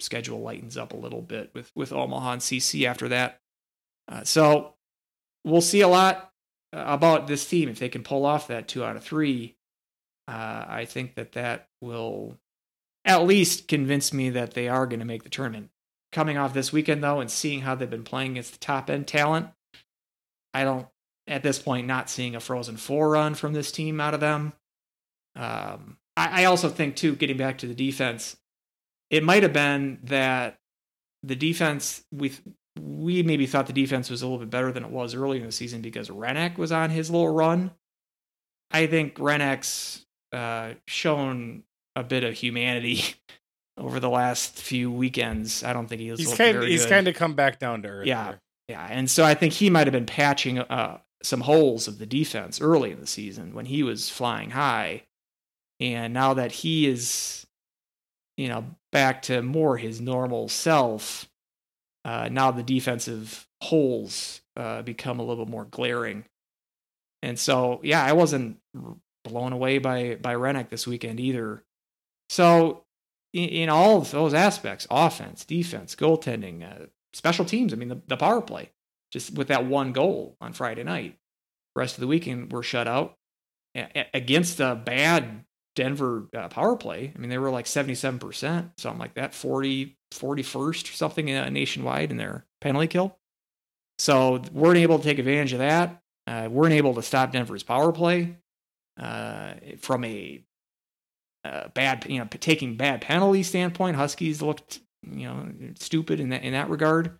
schedule 0.00 0.40
lightens 0.40 0.76
up 0.76 0.92
a 0.92 0.96
little 0.96 1.22
bit 1.22 1.50
with 1.54 1.70
with 1.74 1.92
Omaha 1.92 2.32
and 2.32 2.42
CC 2.42 2.86
after 2.86 3.08
that. 3.08 3.40
Uh, 4.08 4.24
so 4.24 4.74
we'll 5.44 5.60
see 5.60 5.80
a 5.80 5.88
lot 5.88 6.32
uh, 6.72 6.84
about 6.86 7.26
this 7.26 7.48
team 7.48 7.68
if 7.68 7.78
they 7.78 7.88
can 7.88 8.02
pull 8.02 8.24
off 8.24 8.48
that 8.48 8.68
two 8.68 8.84
out 8.84 8.96
of 8.96 9.04
three. 9.04 9.56
Uh, 10.26 10.64
I 10.66 10.86
think 10.86 11.14
that 11.16 11.32
that 11.32 11.68
will 11.80 12.38
at 13.04 13.24
least 13.24 13.68
convince 13.68 14.12
me 14.12 14.30
that 14.30 14.54
they 14.54 14.68
are 14.68 14.86
going 14.86 15.00
to 15.00 15.04
make 15.06 15.22
the 15.22 15.28
tournament. 15.28 15.70
Coming 16.12 16.38
off 16.38 16.54
this 16.54 16.72
weekend 16.72 17.02
though, 17.02 17.20
and 17.20 17.30
seeing 17.30 17.62
how 17.62 17.74
they've 17.74 17.90
been 17.90 18.04
playing 18.04 18.32
against 18.32 18.52
the 18.52 18.58
top 18.58 18.88
end 18.88 19.06
talent, 19.06 19.48
I 20.52 20.64
don't 20.64 20.86
at 21.26 21.42
this 21.42 21.58
point 21.58 21.86
not 21.86 22.10
seeing 22.10 22.34
a 22.34 22.40
Frozen 22.40 22.76
Four 22.76 23.10
run 23.10 23.34
from 23.34 23.52
this 23.52 23.72
team 23.72 24.00
out 24.00 24.14
of 24.14 24.20
them. 24.20 24.52
Um, 25.36 25.98
I, 26.16 26.42
I 26.42 26.44
also 26.44 26.68
think 26.68 26.96
too, 26.96 27.16
getting 27.16 27.36
back 27.36 27.58
to 27.58 27.66
the 27.66 27.74
defense, 27.74 28.36
it 29.14 29.22
might 29.22 29.42
have 29.44 29.52
been 29.52 30.00
that 30.04 30.58
the 31.22 31.36
defense 31.36 32.04
we 32.12 32.32
we 32.80 33.22
maybe 33.22 33.46
thought 33.46 33.68
the 33.68 33.72
defense 33.72 34.10
was 34.10 34.22
a 34.22 34.26
little 34.26 34.40
bit 34.40 34.50
better 34.50 34.72
than 34.72 34.84
it 34.84 34.90
was 34.90 35.14
early 35.14 35.38
in 35.38 35.46
the 35.46 35.52
season 35.52 35.80
because 35.80 36.08
Hrenak 36.08 36.58
was 36.58 36.72
on 36.72 36.90
his 36.90 37.10
little 37.10 37.32
run. 37.32 37.70
I 38.72 38.88
think 38.88 39.14
Hrenak's 39.14 40.04
uh, 40.32 40.74
shown 40.88 41.62
a 41.94 42.02
bit 42.02 42.24
of 42.24 42.34
humanity 42.34 43.04
over 43.78 44.00
the 44.00 44.10
last 44.10 44.56
few 44.56 44.90
weekends. 44.90 45.62
I 45.62 45.72
don't 45.72 45.86
think 45.86 46.00
he 46.00 46.10
was. 46.10 46.18
He's 46.18 46.34
kind. 46.34 46.62
He's 46.64 46.86
kind 46.86 47.06
of 47.06 47.14
come 47.14 47.34
back 47.34 47.60
down 47.60 47.82
to 47.82 47.88
earth. 47.88 48.06
Yeah, 48.06 48.30
there. 48.30 48.40
yeah, 48.68 48.88
and 48.90 49.08
so 49.08 49.24
I 49.24 49.34
think 49.34 49.52
he 49.52 49.70
might 49.70 49.86
have 49.86 49.92
been 49.92 50.06
patching 50.06 50.58
uh, 50.58 50.98
some 51.22 51.42
holes 51.42 51.86
of 51.86 51.98
the 51.98 52.06
defense 52.06 52.60
early 52.60 52.90
in 52.90 53.00
the 53.00 53.06
season 53.06 53.54
when 53.54 53.66
he 53.66 53.84
was 53.84 54.10
flying 54.10 54.50
high. 54.50 55.04
And 55.78 56.12
now 56.14 56.34
that 56.34 56.52
he 56.52 56.88
is, 56.88 57.46
you 58.36 58.48
know, 58.48 58.64
back 58.94 59.22
to 59.22 59.42
more 59.42 59.76
his 59.76 60.00
normal 60.00 60.48
self, 60.48 61.28
uh, 62.04 62.28
now 62.30 62.52
the 62.52 62.62
defensive 62.62 63.46
holes 63.60 64.40
uh, 64.56 64.82
become 64.82 65.18
a 65.18 65.24
little 65.24 65.44
bit 65.44 65.50
more 65.50 65.64
glaring. 65.64 66.24
And 67.20 67.36
so, 67.36 67.80
yeah, 67.82 68.04
I 68.04 68.12
wasn't 68.12 68.58
blown 69.24 69.52
away 69.52 69.78
by 69.78 70.14
by 70.14 70.34
Hrenak 70.34 70.68
this 70.68 70.86
weekend 70.86 71.18
either. 71.18 71.64
So, 72.28 72.84
in, 73.32 73.48
in 73.48 73.68
all 73.68 73.98
of 73.98 74.12
those 74.12 74.32
aspects, 74.32 74.86
offense, 74.90 75.44
defense, 75.44 75.96
goaltending, 75.96 76.62
uh, 76.62 76.86
special 77.12 77.44
teams, 77.44 77.72
I 77.72 77.76
mean, 77.76 77.88
the, 77.88 78.00
the 78.06 78.16
power 78.16 78.40
play, 78.40 78.70
just 79.10 79.34
with 79.34 79.48
that 79.48 79.66
one 79.66 79.92
goal 79.92 80.36
on 80.40 80.52
Friday 80.52 80.84
night. 80.84 81.18
Rest 81.74 81.96
of 81.96 82.00
the 82.00 82.06
weekend 82.06 82.52
we're 82.52 82.62
shut 82.62 82.86
out 82.86 83.16
against 84.14 84.60
a 84.60 84.76
bad 84.76 85.44
Denver 85.74 86.28
uh, 86.36 86.48
power 86.48 86.76
play. 86.76 87.12
I 87.14 87.18
mean, 87.18 87.30
they 87.30 87.38
were 87.38 87.50
like 87.50 87.66
77%, 87.66 88.70
something 88.78 88.98
like 88.98 89.14
that, 89.14 89.34
40, 89.34 89.96
41st 90.12 90.90
or 90.90 90.92
something 90.92 91.34
uh, 91.34 91.48
nationwide 91.50 92.10
in 92.10 92.16
their 92.16 92.46
penalty 92.60 92.86
kill. 92.86 93.18
So 93.98 94.42
weren't 94.52 94.78
able 94.78 94.98
to 94.98 95.04
take 95.04 95.18
advantage 95.18 95.52
of 95.52 95.58
that. 95.60 96.00
Uh, 96.26 96.48
weren't 96.50 96.74
able 96.74 96.94
to 96.94 97.02
stop 97.02 97.32
Denver's 97.32 97.62
power 97.62 97.92
play 97.92 98.36
uh, 98.98 99.54
from 99.78 100.04
a 100.04 100.42
uh, 101.44 101.68
bad, 101.68 102.06
you 102.08 102.18
know, 102.18 102.26
taking 102.26 102.76
bad 102.76 103.02
penalty 103.02 103.42
standpoint. 103.42 103.96
Huskies 103.96 104.40
looked, 104.40 104.80
you 105.02 105.26
know, 105.26 105.48
stupid 105.78 106.20
in 106.20 106.30
that 106.30 106.42
in 106.42 106.52
that 106.52 106.70
regard. 106.70 107.18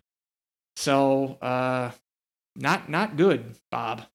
So 0.75 1.37
uh, 1.41 1.91
not 2.55 2.89
not 2.89 3.15
good, 3.15 3.55
Bob 3.71 4.05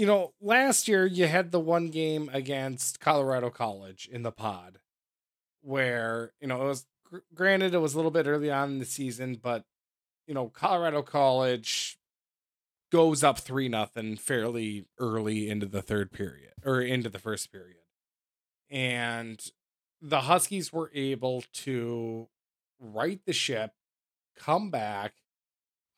you 0.00 0.06
know, 0.06 0.32
last 0.40 0.88
year 0.88 1.04
you 1.04 1.26
had 1.26 1.50
the 1.50 1.60
one 1.60 1.90
game 1.90 2.30
against 2.32 3.00
Colorado 3.00 3.50
College 3.50 4.08
in 4.10 4.22
the 4.22 4.32
pod 4.32 4.78
where, 5.60 6.32
you 6.40 6.48
know, 6.48 6.62
it 6.62 6.64
was 6.64 6.86
granted 7.34 7.74
it 7.74 7.82
was 7.82 7.92
a 7.92 7.96
little 7.98 8.10
bit 8.10 8.26
early 8.26 8.50
on 8.50 8.70
in 8.70 8.78
the 8.78 8.86
season, 8.86 9.38
but 9.42 9.66
you 10.26 10.32
know, 10.32 10.48
Colorado 10.48 11.02
College 11.02 11.98
goes 12.90 13.22
up 13.22 13.40
3 13.40 13.68
nothing 13.68 14.16
fairly 14.16 14.86
early 14.98 15.50
into 15.50 15.66
the 15.66 15.82
third 15.82 16.12
period 16.12 16.54
or 16.64 16.80
into 16.80 17.10
the 17.10 17.18
first 17.18 17.52
period. 17.52 17.84
And 18.70 19.38
the 20.00 20.22
Huskies 20.22 20.72
were 20.72 20.90
able 20.94 21.44
to 21.52 22.26
right 22.78 23.20
the 23.26 23.34
ship, 23.34 23.72
come 24.34 24.70
back 24.70 25.12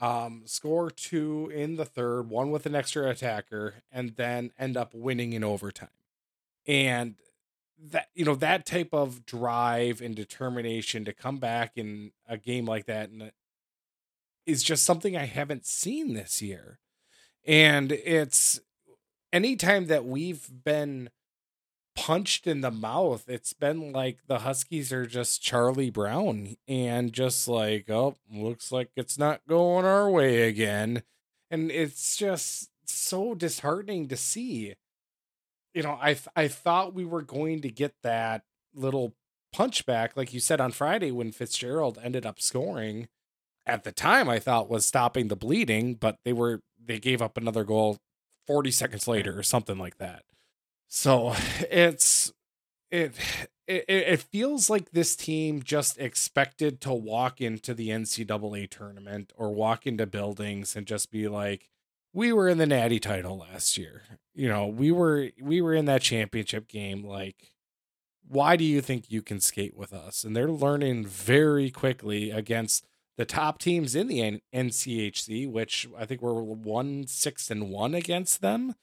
um, 0.02 0.42
score 0.46 0.90
two 0.90 1.50
in 1.54 1.76
the 1.76 1.84
third, 1.84 2.28
one 2.28 2.50
with 2.50 2.66
an 2.66 2.74
extra 2.74 3.08
attacker, 3.08 3.74
and 3.92 4.16
then 4.16 4.50
end 4.58 4.76
up 4.76 4.92
winning 4.92 5.32
in 5.32 5.44
overtime. 5.44 5.88
And 6.66 7.14
that 7.90 8.08
you 8.14 8.24
know 8.24 8.34
that 8.34 8.66
type 8.66 8.90
of 8.92 9.24
drive 9.24 10.00
and 10.00 10.14
determination 10.14 11.04
to 11.04 11.12
come 11.12 11.38
back 11.38 11.72
in 11.76 12.10
a 12.28 12.36
game 12.36 12.66
like 12.66 12.86
that 12.86 13.10
is 14.44 14.64
just 14.64 14.84
something 14.84 15.16
I 15.16 15.26
haven't 15.26 15.66
seen 15.66 16.14
this 16.14 16.42
year. 16.42 16.80
And 17.46 17.92
it's 17.92 18.60
anytime 19.32 19.86
that 19.86 20.04
we've 20.04 20.48
been 20.64 21.10
punched 21.94 22.46
in 22.46 22.61
the 22.61 22.70
mouth. 22.70 23.28
It's 23.28 23.52
been 23.52 23.92
like 23.92 24.18
the 24.26 24.40
Huskies 24.40 24.92
are 24.92 25.07
just 25.07 25.42
Charlie 25.42 25.90
Brown 25.90 26.57
and 26.66 27.12
just 27.12 27.48
like, 27.48 27.90
oh, 27.90 28.16
looks 28.33 28.72
like 28.72 28.90
it's 28.96 29.18
not 29.18 29.40
going 29.48 29.85
our 29.85 30.11
way 30.11 30.42
again. 30.48 31.02
And 31.50 31.70
it's 31.70 32.16
just 32.16 32.70
so 32.87 33.35
disheartening 33.35 34.09
to 34.09 34.16
see. 34.16 34.74
You 35.74 35.83
know, 35.83 35.98
I 36.00 36.16
I 36.35 36.48
thought 36.48 36.94
we 36.94 37.05
were 37.05 37.22
going 37.22 37.61
to 37.62 37.70
get 37.70 37.94
that 38.02 38.44
little 38.74 39.14
punchback, 39.55 40.11
like 40.16 40.33
you 40.33 40.40
said 40.40 40.61
on 40.61 40.72
Friday 40.72 41.11
when 41.11 41.33
Fitzgerald 41.33 41.98
ended 42.02 42.26
up 42.26 42.40
scoring. 42.40 43.09
At 43.64 43.85
the 43.85 43.92
time, 43.92 44.28
I 44.28 44.38
thought 44.38 44.68
was 44.68 44.87
stopping 44.87 45.28
the 45.28 45.37
bleeding, 45.37 45.94
but 45.94 46.18
they 46.24 46.33
were 46.33 46.62
they 46.85 46.98
gave 46.98 47.22
up 47.22 47.37
another 47.37 47.64
goal 47.64 47.98
40 48.46 48.70
seconds 48.70 49.07
later 49.07 49.38
or 49.38 49.42
something 49.42 49.78
like 49.78 49.98
that. 49.98 50.24
So 50.94 51.35
it's 51.70 52.35
it, 52.90 53.14
it 53.66 53.85
it 53.88 54.20
feels 54.20 54.68
like 54.68 54.90
this 54.90 55.16
team 55.16 55.62
just 55.62 55.98
expected 55.98 56.83
to 56.83 56.92
walk 56.92 57.40
into 57.40 57.72
the 57.72 57.88
NCAA 57.88 58.68
tournament 58.68 59.33
or 59.35 59.55
walk 59.55 59.87
into 59.87 60.05
buildings 60.07 60.76
and 60.76 60.87
just 60.87 61.11
be 61.11 61.28
like, 61.28 61.70
we 62.12 62.31
were 62.31 62.46
in 62.46 62.59
the 62.59 62.66
Natty 62.66 63.00
title 63.00 63.38
last 63.38 63.78
year. 63.78 64.02
You 64.35 64.50
know, 64.50 64.66
we 64.66 64.92
were 64.92 65.31
we 65.40 65.62
were 65.62 65.72
in 65.72 65.87
that 65.87 66.02
championship 66.02 66.68
game. 66.68 67.02
Like, 67.02 67.55
why 68.28 68.57
do 68.57 68.64
you 68.64 68.83
think 68.83 69.11
you 69.11 69.22
can 69.22 69.40
skate 69.40 69.74
with 69.74 69.94
us? 69.94 70.24
And 70.24 70.37
they're 70.37 70.50
learning 70.50 71.07
very 71.07 71.70
quickly 71.70 72.31
against 72.31 72.85
the 73.16 73.24
top 73.24 73.59
teams 73.59 73.94
in 73.94 74.09
the 74.09 74.42
NCHC, 74.55 75.50
which 75.50 75.88
I 75.96 76.05
think 76.05 76.20
we're 76.20 76.35
one 76.42 77.07
six 77.07 77.50
and 77.50 77.70
one 77.70 77.94
against 77.94 78.42
them 78.42 78.74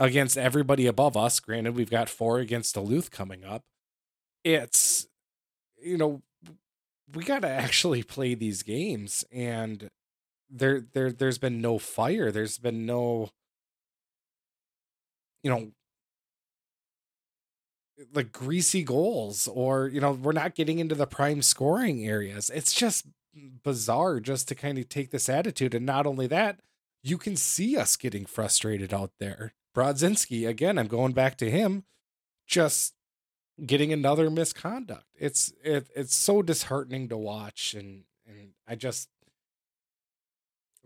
against 0.00 0.38
everybody 0.38 0.86
above 0.86 1.16
us. 1.16 1.38
Granted, 1.38 1.76
we've 1.76 1.90
got 1.90 2.08
four 2.08 2.38
against 2.38 2.74
Duluth 2.74 3.10
coming 3.10 3.44
up. 3.44 3.62
It's, 4.42 5.06
you 5.80 5.98
know, 5.98 6.22
we 7.14 7.22
got 7.22 7.42
to 7.42 7.48
actually 7.48 8.02
play 8.14 8.34
these 8.34 8.62
games, 8.62 9.24
and 9.30 9.90
there, 10.48 10.80
there, 10.94 11.12
there's 11.12 11.38
been 11.38 11.60
no 11.60 11.78
fire. 11.78 12.32
There's 12.32 12.58
been 12.58 12.86
no, 12.86 13.28
you 15.44 15.50
know, 15.50 15.70
like 18.14 18.32
greasy 18.32 18.82
goals, 18.82 19.46
or 19.46 19.88
you 19.88 20.00
know, 20.00 20.12
we're 20.12 20.32
not 20.32 20.54
getting 20.54 20.78
into 20.78 20.94
the 20.94 21.06
prime 21.06 21.42
scoring 21.42 22.06
areas. 22.06 22.48
It's 22.48 22.72
just 22.72 23.04
bizarre 23.62 24.18
just 24.18 24.48
to 24.48 24.54
kind 24.54 24.78
of 24.78 24.88
take 24.88 25.10
this 25.10 25.28
attitude, 25.28 25.74
and 25.74 25.84
not 25.84 26.06
only 26.06 26.26
that, 26.28 26.60
you 27.02 27.18
can 27.18 27.36
see 27.36 27.76
us 27.76 27.96
getting 27.96 28.24
frustrated 28.24 28.94
out 28.94 29.12
there 29.20 29.52
Brodzinski, 29.74 30.48
again, 30.48 30.78
I'm 30.78 30.88
going 30.88 31.12
back 31.12 31.36
to 31.38 31.50
him, 31.50 31.84
just 32.46 32.94
getting 33.64 33.92
another 33.92 34.30
misconduct. 34.30 35.06
It's 35.18 35.52
it, 35.62 35.88
it's 35.94 36.14
so 36.14 36.42
disheartening 36.42 37.08
to 37.08 37.16
watch, 37.16 37.74
and 37.74 38.04
and 38.26 38.52
I 38.66 38.74
just 38.74 39.08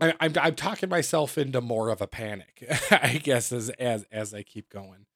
I, 0.01 0.09
am 0.09 0.15
I'm, 0.21 0.33
I'm 0.41 0.55
talking 0.55 0.89
myself 0.89 1.39
into 1.39 1.61
more 1.61 1.89
of 1.89 2.01
a 2.01 2.07
panic, 2.07 2.67
I 2.91 3.21
guess, 3.23 3.53
as 3.53 3.71
as 3.71 4.05
as 4.11 4.35
I 4.35 4.43
keep 4.43 4.69
going. 4.69 5.07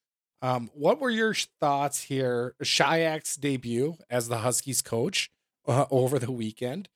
Um, 0.41 0.71
what 0.73 1.01
were 1.01 1.11
your 1.11 1.35
thoughts 1.35 2.05
here? 2.05 2.55
Shyiak's 2.63 3.37
debut 3.37 3.97
as 4.09 4.29
the 4.29 4.39
Huskies 4.39 4.83
coach 4.83 5.31
uh, 5.67 5.87
over 5.91 6.19
the 6.19 6.31
weekend. 6.31 6.89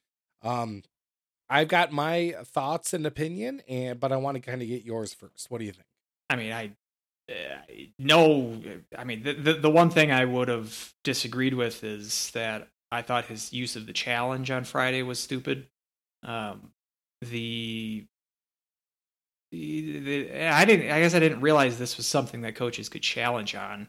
Um, 0.43 0.85
I've 1.51 1.69
got 1.69 1.93
my 1.93 2.37
thoughts 2.45 2.95
and 2.95 3.05
opinion, 3.05 3.63
and 3.69 3.99
but 3.99 4.13
I 4.13 4.17
want 4.17 4.37
to 4.37 4.41
kind 4.41 4.63
of 4.63 4.69
get 4.69 4.85
yours 4.85 5.13
first. 5.13 5.51
What 5.51 5.59
do 5.59 5.65
you 5.65 5.73
think? 5.73 5.87
I 6.33 6.37
mean, 6.37 6.53
I 6.53 6.73
uh, 7.31 7.59
no. 7.99 8.61
I 8.97 9.05
mean, 9.05 9.23
the, 9.23 9.35
the 9.35 9.53
the 9.55 9.71
one 9.71 9.91
thing 9.91 10.11
I 10.11 10.25
would 10.25 10.49
have 10.49 10.95
disagreed 11.05 11.55
with 11.55 11.85
is 11.85 12.31
that 12.33 12.69
I 12.91 13.03
thought 13.03 13.27
his 13.27 13.53
use 13.53 13.77
of 13.77 13.87
the 13.87 13.93
challenge 13.93 14.51
on 14.51 14.65
Friday 14.65 15.03
was 15.03 15.19
stupid. 15.19 15.69
Um, 16.25 16.73
the, 17.21 18.07
the, 19.51 20.33
I 20.33 20.65
didn't. 20.65 20.91
I 20.91 21.01
guess 21.01 21.15
I 21.15 21.21
didn't 21.21 21.43
realize 21.43 21.79
this 21.79 21.99
was 21.99 22.07
something 22.07 22.41
that 22.43 22.55
coaches 22.55 22.89
could 22.89 23.03
challenge 23.03 23.55
on. 23.55 23.89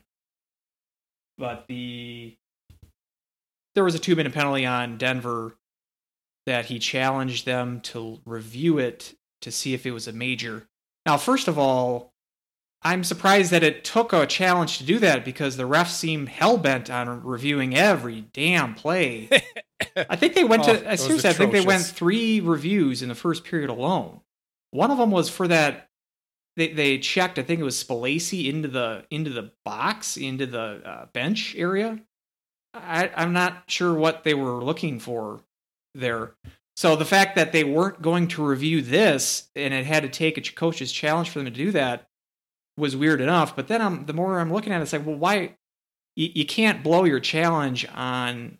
But 1.37 1.65
the 1.67 2.35
there 3.73 3.85
was 3.85 3.95
a 3.95 3.99
two 3.99 4.17
minute 4.17 4.33
penalty 4.33 4.65
on 4.65 4.97
Denver 4.97 5.55
that 6.45 6.65
he 6.65 6.77
challenged 6.77 7.45
them 7.45 7.79
to 7.81 8.19
review 8.25 8.79
it 8.79 9.15
to 9.41 9.51
see 9.51 9.73
if 9.73 9.85
it 9.85 9.91
was 9.91 10.09
a 10.09 10.13
major. 10.13 10.67
Now, 11.05 11.17
first 11.17 11.47
of 11.47 11.57
all, 11.57 12.12
I'm 12.85 13.03
surprised 13.03 13.51
that 13.51 13.63
it 13.63 13.83
took 13.85 14.11
a 14.11 14.25
challenge 14.25 14.77
to 14.77 14.83
do 14.83 14.99
that 14.99 15.23
because 15.23 15.55
the 15.55 15.67
refs 15.67 15.91
seem 15.91 16.27
hell 16.27 16.57
bent 16.57 16.89
on 16.89 17.23
reviewing 17.23 17.75
every 17.75 18.21
damn 18.33 18.75
play. 18.75 19.29
I 19.95 20.15
think 20.15 20.33
they 20.33 20.43
went 20.43 20.67
oh, 20.67 20.73
to 20.73 20.97
seriously. 20.97 21.29
I 21.29 21.33
think 21.33 21.53
they 21.53 21.65
went 21.65 21.83
three 21.83 22.41
reviews 22.41 23.01
in 23.01 23.09
the 23.09 23.15
first 23.15 23.43
period 23.45 23.69
alone. 23.69 24.19
One 24.71 24.91
of 24.91 24.97
them 24.97 25.11
was 25.11 25.29
for 25.29 25.47
that 25.47 25.89
they 26.55 26.73
they 26.73 26.97
checked. 26.97 27.39
I 27.39 27.43
think 27.43 27.59
it 27.59 27.65
was 27.65 27.81
Spalacy 27.81 28.49
into 28.49 28.67
the 28.67 29.05
into 29.09 29.29
the 29.29 29.51
box 29.63 30.17
into 30.17 30.45
the 30.45 30.81
uh, 30.85 31.05
bench 31.13 31.55
area. 31.57 31.99
I, 32.73 33.11
I'm 33.15 33.33
not 33.33 33.63
sure 33.67 33.93
what 33.93 34.23
they 34.23 34.33
were 34.33 34.63
looking 34.63 34.99
for 34.99 35.41
there. 35.93 36.33
So 36.75 36.95
the 36.95 37.05
fact 37.05 37.35
that 37.35 37.51
they 37.51 37.63
weren't 37.63 38.01
going 38.01 38.27
to 38.29 38.43
review 38.43 38.81
this 38.81 39.49
and 39.55 39.73
it 39.73 39.85
had 39.85 40.03
to 40.03 40.09
take 40.09 40.37
a 40.37 40.53
coach's 40.53 40.91
challenge 40.91 41.29
for 41.29 41.39
them 41.39 41.45
to 41.45 41.51
do 41.51 41.71
that 41.71 42.09
was 42.77 42.95
weird 42.95 43.21
enough. 43.21 43.55
But 43.55 43.67
then 43.67 43.81
I'm 43.81 44.05
the 44.05 44.13
more 44.13 44.39
I'm 44.39 44.51
looking 44.51 44.73
at 44.73 44.79
it, 44.79 44.83
it's 44.83 44.93
like, 44.93 45.05
well, 45.05 45.15
why 45.15 45.55
you, 46.15 46.29
you 46.33 46.45
can't 46.45 46.83
blow 46.83 47.03
your 47.03 47.19
challenge 47.19 47.87
on 47.93 48.57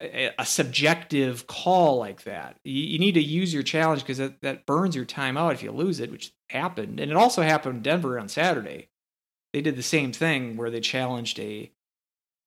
a, 0.00 0.30
a 0.38 0.46
subjective 0.46 1.46
call 1.46 1.98
like 1.98 2.24
that. 2.24 2.56
You, 2.64 2.82
you 2.82 2.98
need 2.98 3.12
to 3.12 3.22
use 3.22 3.52
your 3.52 3.62
challenge 3.62 4.02
because 4.02 4.18
that, 4.18 4.40
that 4.42 4.66
burns 4.66 4.96
your 4.96 5.04
time 5.04 5.36
out 5.36 5.52
if 5.52 5.62
you 5.62 5.70
lose 5.72 6.00
it, 6.00 6.10
which 6.10 6.32
happened. 6.50 7.00
And 7.00 7.10
it 7.10 7.16
also 7.16 7.42
happened 7.42 7.76
in 7.76 7.82
Denver 7.82 8.18
on 8.18 8.28
Saturday. 8.28 8.88
They 9.52 9.60
did 9.60 9.76
the 9.76 9.82
same 9.82 10.12
thing 10.12 10.56
where 10.56 10.70
they 10.70 10.80
challenged 10.80 11.38
a, 11.38 11.70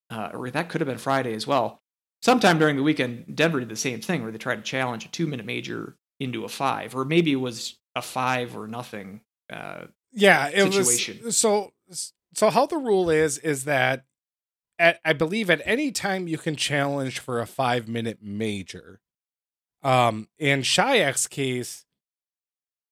uh, 0.09 0.31
or 0.33 0.49
that 0.51 0.69
could 0.69 0.81
have 0.81 0.87
been 0.87 0.97
Friday 0.97 1.33
as 1.33 1.47
well. 1.47 1.81
Sometime 2.21 2.59
during 2.59 2.75
the 2.75 2.83
weekend, 2.83 3.35
Denver 3.35 3.59
did 3.59 3.69
the 3.69 3.75
same 3.75 4.01
thing 4.01 4.23
where 4.23 4.31
they 4.31 4.37
tried 4.37 4.55
to 4.55 4.61
challenge 4.61 5.05
a 5.05 5.09
two 5.09 5.27
minute 5.27 5.45
major 5.45 5.95
into 6.19 6.43
a 6.43 6.49
five, 6.49 6.95
or 6.95 7.05
maybe 7.05 7.31
it 7.31 7.37
was 7.37 7.77
a 7.95 8.01
five 8.01 8.57
or 8.57 8.67
nothing. 8.67 9.21
Uh, 9.51 9.85
yeah, 10.17 10.47
it 10.47 10.73
situation. 10.73 11.19
was 11.23 11.37
so. 11.37 11.73
So 12.33 12.49
how 12.49 12.65
the 12.65 12.77
rule 12.77 13.09
is 13.09 13.37
is 13.39 13.63
that 13.63 14.05
at 14.79 14.99
I 15.03 15.13
believe 15.13 15.49
at 15.49 15.61
any 15.65 15.91
time 15.91 16.27
you 16.27 16.37
can 16.37 16.55
challenge 16.55 17.19
for 17.19 17.39
a 17.39 17.47
five 17.47 17.87
minute 17.87 18.19
major. 18.21 18.99
Um, 19.83 20.27
in 20.37 20.61
Shayak's 20.61 21.27
case, 21.27 21.85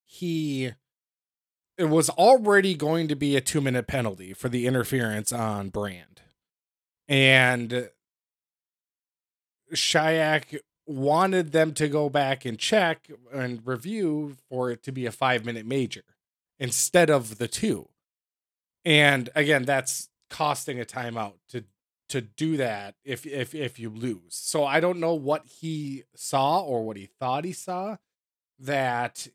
he 0.05 0.73
it 1.77 1.85
was 1.85 2.09
already 2.09 2.73
going 2.73 3.07
to 3.07 3.15
be 3.15 3.35
a 3.35 3.41
two 3.41 3.61
minute 3.61 3.87
penalty 3.87 4.33
for 4.33 4.49
the 4.49 4.65
interference 4.65 5.33
on 5.33 5.69
Brand, 5.69 6.21
and 7.07 7.89
Shayak 9.73 10.59
wanted 10.87 11.51
them 11.51 11.73
to 11.73 11.87
go 11.87 12.09
back 12.09 12.45
and 12.45 12.59
check 12.59 13.09
and 13.33 13.65
review 13.65 14.37
for 14.49 14.69
it 14.69 14.83
to 14.83 14.91
be 14.91 15.05
a 15.05 15.11
five 15.11 15.43
minute 15.43 15.65
major 15.65 16.03
instead 16.59 17.09
of 17.09 17.37
the 17.37 17.47
two. 17.47 17.89
And 18.83 19.29
again, 19.35 19.63
that's 19.63 20.09
costing 20.29 20.79
a 20.79 20.85
timeout 20.85 21.33
to 21.49 21.63
to 22.09 22.21
do 22.21 22.57
that 22.57 22.95
if 23.03 23.25
if 23.25 23.55
if 23.55 23.79
you 23.79 23.89
lose. 23.89 24.35
So 24.35 24.63
I 24.63 24.79
don't 24.79 24.99
know 24.99 25.15
what 25.15 25.45
he 25.45 26.03
saw 26.15 26.59
or 26.61 26.83
what 26.83 26.97
he 26.97 27.07
thought 27.19 27.45
he 27.45 27.53
saw 27.53 27.97
that 28.59 29.27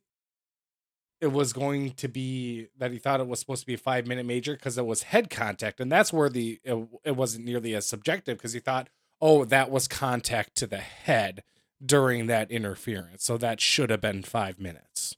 it 1.20 1.32
was 1.32 1.52
going 1.52 1.90
to 1.90 2.08
be 2.08 2.68
that 2.78 2.92
he 2.92 2.98
thought 2.98 3.20
it 3.20 3.26
was 3.26 3.40
supposed 3.40 3.62
to 3.62 3.66
be 3.66 3.74
a 3.74 3.78
5 3.78 4.06
minute 4.06 4.24
major 4.24 4.56
cuz 4.56 4.78
it 4.78 4.86
was 4.86 5.02
head 5.04 5.28
contact 5.28 5.80
and 5.80 5.90
that's 5.92 6.12
where 6.12 6.30
the 6.30 6.60
it, 6.64 6.88
it 7.04 7.16
wasn't 7.16 7.44
nearly 7.44 7.74
as 7.74 7.86
subjective 7.86 8.38
cuz 8.38 8.52
he 8.52 8.60
thought 8.60 8.88
oh 9.20 9.44
that 9.44 9.70
was 9.70 9.86
contact 9.88 10.54
to 10.54 10.66
the 10.66 10.78
head 10.78 11.42
during 11.84 12.26
that 12.26 12.50
interference. 12.50 13.24
So 13.24 13.38
that 13.38 13.60
should 13.60 13.90
have 13.90 14.00
been 14.00 14.22
5 14.22 14.58
minutes. 14.58 15.16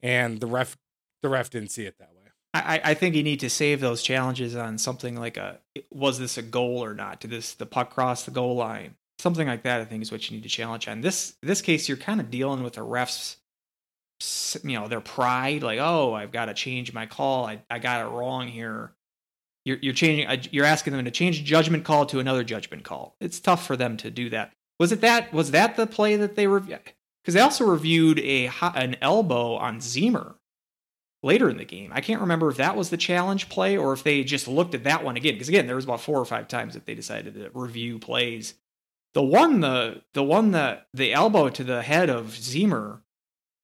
And 0.00 0.40
the 0.40 0.46
ref 0.46 0.76
the 1.24 1.30
ref 1.30 1.50
didn't 1.50 1.70
see 1.70 1.86
it 1.86 1.98
that 1.98 2.10
way. 2.14 2.24
I, 2.54 2.80
I 2.84 2.94
think 2.94 3.16
you 3.16 3.24
need 3.24 3.40
to 3.40 3.50
save 3.50 3.80
those 3.80 4.00
challenges 4.00 4.54
on 4.54 4.78
something 4.78 5.16
like 5.16 5.36
a 5.36 5.58
was 5.90 6.20
this 6.20 6.38
a 6.38 6.42
goal 6.42 6.84
or 6.84 6.94
not? 6.94 7.18
Did 7.18 7.30
this 7.30 7.54
the 7.54 7.66
puck 7.66 7.92
cross 7.92 8.24
the 8.24 8.30
goal 8.30 8.54
line? 8.54 8.94
Something 9.18 9.48
like 9.48 9.64
that, 9.64 9.80
I 9.80 9.84
think, 9.84 10.02
is 10.02 10.12
what 10.12 10.30
you 10.30 10.36
need 10.36 10.44
to 10.44 10.48
challenge 10.48 10.86
on. 10.86 11.00
This 11.00 11.34
this 11.42 11.62
case, 11.62 11.88
you're 11.88 11.96
kind 11.96 12.20
of 12.20 12.30
dealing 12.30 12.62
with 12.62 12.74
the 12.74 12.82
refs, 12.82 13.36
you 14.62 14.78
know, 14.78 14.86
their 14.86 15.00
pride. 15.00 15.64
Like, 15.64 15.80
oh, 15.80 16.14
I've 16.14 16.30
got 16.30 16.44
to 16.44 16.54
change 16.54 16.92
my 16.92 17.06
call. 17.06 17.46
I, 17.46 17.62
I 17.68 17.80
got 17.80 18.06
it 18.06 18.10
wrong 18.10 18.46
here. 18.46 18.92
You're 19.64 19.78
you're 19.80 19.94
changing. 19.94 20.28
Uh, 20.28 20.36
you're 20.52 20.64
asking 20.66 20.92
them 20.92 21.04
to 21.06 21.10
change 21.10 21.42
judgment 21.42 21.84
call 21.84 22.06
to 22.06 22.20
another 22.20 22.44
judgment 22.44 22.84
call. 22.84 23.16
It's 23.20 23.40
tough 23.40 23.66
for 23.66 23.76
them 23.76 23.96
to 23.96 24.10
do 24.12 24.30
that. 24.30 24.52
Was 24.78 24.92
it 24.92 25.00
that? 25.00 25.32
Was 25.32 25.50
that 25.50 25.74
the 25.74 25.88
play 25.88 26.14
that 26.16 26.36
they 26.36 26.46
reviewed? 26.46 26.92
Because 27.22 27.34
they 27.34 27.40
also 27.40 27.64
reviewed 27.64 28.20
a 28.20 28.48
an 28.60 28.96
elbow 29.00 29.54
on 29.56 29.78
Zemer 29.78 30.34
later 31.24 31.48
in 31.48 31.56
the 31.56 31.64
game. 31.64 31.90
I 31.92 32.00
can't 32.00 32.20
remember 32.20 32.50
if 32.50 32.58
that 32.58 32.76
was 32.76 32.90
the 32.90 32.96
challenge 32.96 33.48
play 33.48 33.76
or 33.76 33.92
if 33.92 34.04
they 34.04 34.22
just 34.22 34.46
looked 34.46 34.74
at 34.74 34.84
that 34.84 35.02
one 35.02 35.16
again. 35.16 35.34
Because 35.34 35.48
again, 35.48 35.66
there 35.66 35.76
was 35.76 35.84
about 35.84 36.02
four 36.02 36.20
or 36.20 36.24
five 36.24 36.46
times 36.46 36.74
that 36.74 36.86
they 36.86 36.94
decided 36.94 37.34
to 37.34 37.50
review 37.54 37.98
plays. 37.98 38.54
The 39.14 39.22
one, 39.22 39.60
the 39.60 40.02
the 40.12 40.22
one 40.22 40.50
that 40.52 40.86
the 40.92 41.12
elbow 41.12 41.48
to 41.48 41.64
the 41.64 41.82
head 41.82 42.10
of 42.10 42.26
Zemer, 42.26 43.00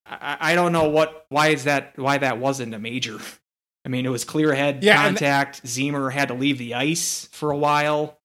I, 0.06 0.36
I 0.40 0.54
don't 0.54 0.72
know 0.72 0.88
what 0.88 1.26
why 1.28 1.48
is 1.48 1.64
that 1.64 1.98
why 1.98 2.18
that 2.18 2.38
wasn't 2.38 2.74
a 2.74 2.78
major. 2.78 3.18
I 3.84 3.88
mean, 3.88 4.06
it 4.06 4.10
was 4.10 4.24
clear 4.24 4.54
head 4.54 4.82
yeah, 4.82 5.02
contact. 5.02 5.64
Zemer 5.64 6.12
had 6.12 6.28
to 6.28 6.34
leave 6.34 6.58
the 6.58 6.74
ice 6.74 7.28
for 7.32 7.50
a 7.50 7.56
while. 7.56 8.18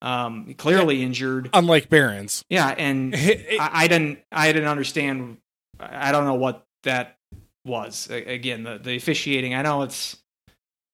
Um, 0.00 0.54
clearly 0.54 0.96
yeah, 0.96 1.06
injured, 1.06 1.50
unlike 1.54 1.88
Behrens. 1.88 2.44
Yeah, 2.50 2.68
and 2.76 3.14
I, 3.16 3.70
I 3.72 3.88
didn't 3.88 4.18
I 4.32 4.52
didn't 4.52 4.68
understand. 4.68 5.38
I 5.78 6.10
don't 6.10 6.24
know 6.24 6.34
what 6.34 6.66
that 6.82 7.18
was. 7.64 8.08
Again, 8.10 8.64
the, 8.64 8.78
the 8.78 8.96
officiating, 8.96 9.54
I 9.54 9.62
know 9.62 9.82
it's 9.82 10.16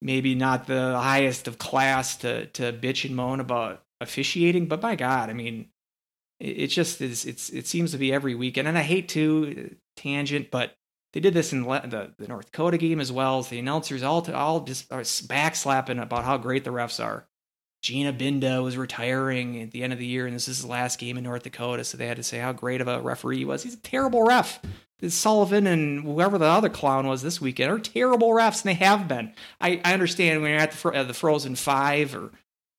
maybe 0.00 0.34
not 0.34 0.66
the 0.66 0.98
highest 0.98 1.48
of 1.48 1.58
class 1.58 2.16
to, 2.18 2.46
to 2.46 2.72
bitch 2.72 3.04
and 3.04 3.16
moan 3.16 3.40
about 3.40 3.82
officiating, 4.00 4.66
but 4.66 4.80
by 4.80 4.94
God, 4.94 5.30
I 5.30 5.32
mean, 5.32 5.70
it, 6.40 6.58
it 6.58 6.66
just 6.68 7.00
is, 7.00 7.24
it's, 7.24 7.50
it 7.50 7.66
seems 7.66 7.92
to 7.92 7.98
be 7.98 8.12
every 8.12 8.34
weekend. 8.34 8.68
And 8.68 8.78
I 8.78 8.82
hate 8.82 9.08
to 9.10 9.70
uh, 9.72 9.74
tangent, 9.96 10.50
but 10.50 10.76
they 11.12 11.20
did 11.20 11.34
this 11.34 11.52
in 11.52 11.62
the, 11.62 12.12
the 12.18 12.28
North 12.28 12.46
Dakota 12.46 12.76
game 12.76 13.00
as 13.00 13.10
well. 13.10 13.38
As 13.38 13.48
the 13.48 13.58
announcers 13.58 14.02
all, 14.02 14.30
all 14.32 14.60
just 14.60 14.92
are 14.92 15.00
backslapping 15.00 16.00
about 16.00 16.24
how 16.24 16.36
great 16.36 16.64
the 16.64 16.70
refs 16.70 17.02
are. 17.02 17.26
Gina 17.82 18.12
Binda 18.12 18.62
was 18.62 18.76
retiring 18.76 19.62
at 19.62 19.70
the 19.70 19.82
end 19.84 19.92
of 19.92 19.98
the 20.00 20.06
year, 20.06 20.26
and 20.26 20.34
this 20.34 20.48
is 20.48 20.58
his 20.58 20.66
last 20.66 20.98
game 20.98 21.16
in 21.16 21.24
North 21.24 21.44
Dakota, 21.44 21.84
so 21.84 21.96
they 21.96 22.08
had 22.08 22.16
to 22.16 22.24
say 22.24 22.38
how 22.38 22.52
great 22.52 22.80
of 22.80 22.88
a 22.88 23.00
referee 23.00 23.38
he 23.38 23.44
was. 23.44 23.62
He's 23.62 23.74
a 23.74 23.80
terrible 23.80 24.24
ref. 24.24 24.60
Sullivan 25.06 25.66
and 25.66 26.02
whoever 26.02 26.38
the 26.38 26.46
other 26.46 26.68
clown 26.68 27.06
was 27.06 27.22
this 27.22 27.40
weekend 27.40 27.70
are 27.70 27.78
terrible 27.78 28.30
refs, 28.30 28.64
and 28.64 28.70
they 28.70 28.84
have 28.84 29.06
been. 29.06 29.32
I, 29.60 29.80
I 29.84 29.92
understand 29.94 30.42
when 30.42 30.50
you're 30.50 30.60
at 30.60 30.72
the, 30.72 30.88
uh, 30.88 31.04
the 31.04 31.14
Frozen 31.14 31.54
Five 31.54 32.16
or 32.16 32.32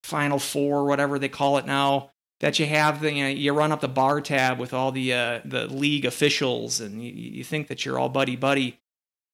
Final 0.03 0.39
Four, 0.39 0.85
whatever 0.85 1.17
they 1.17 1.29
call 1.29 1.57
it 1.57 1.65
now, 1.65 2.11
that 2.41 2.59
you 2.59 2.65
have 2.65 2.99
the 2.99 3.13
you, 3.13 3.23
know, 3.23 3.29
you 3.29 3.53
run 3.53 3.71
up 3.71 3.79
the 3.79 3.87
bar 3.87 4.19
tab 4.19 4.59
with 4.59 4.73
all 4.73 4.91
the 4.91 5.13
uh, 5.13 5.39
the 5.45 5.67
league 5.67 6.05
officials, 6.05 6.81
and 6.81 7.01
you, 7.01 7.11
you 7.11 7.43
think 7.43 7.67
that 7.67 7.85
you're 7.85 7.97
all 7.97 8.09
buddy 8.09 8.35
buddy, 8.35 8.79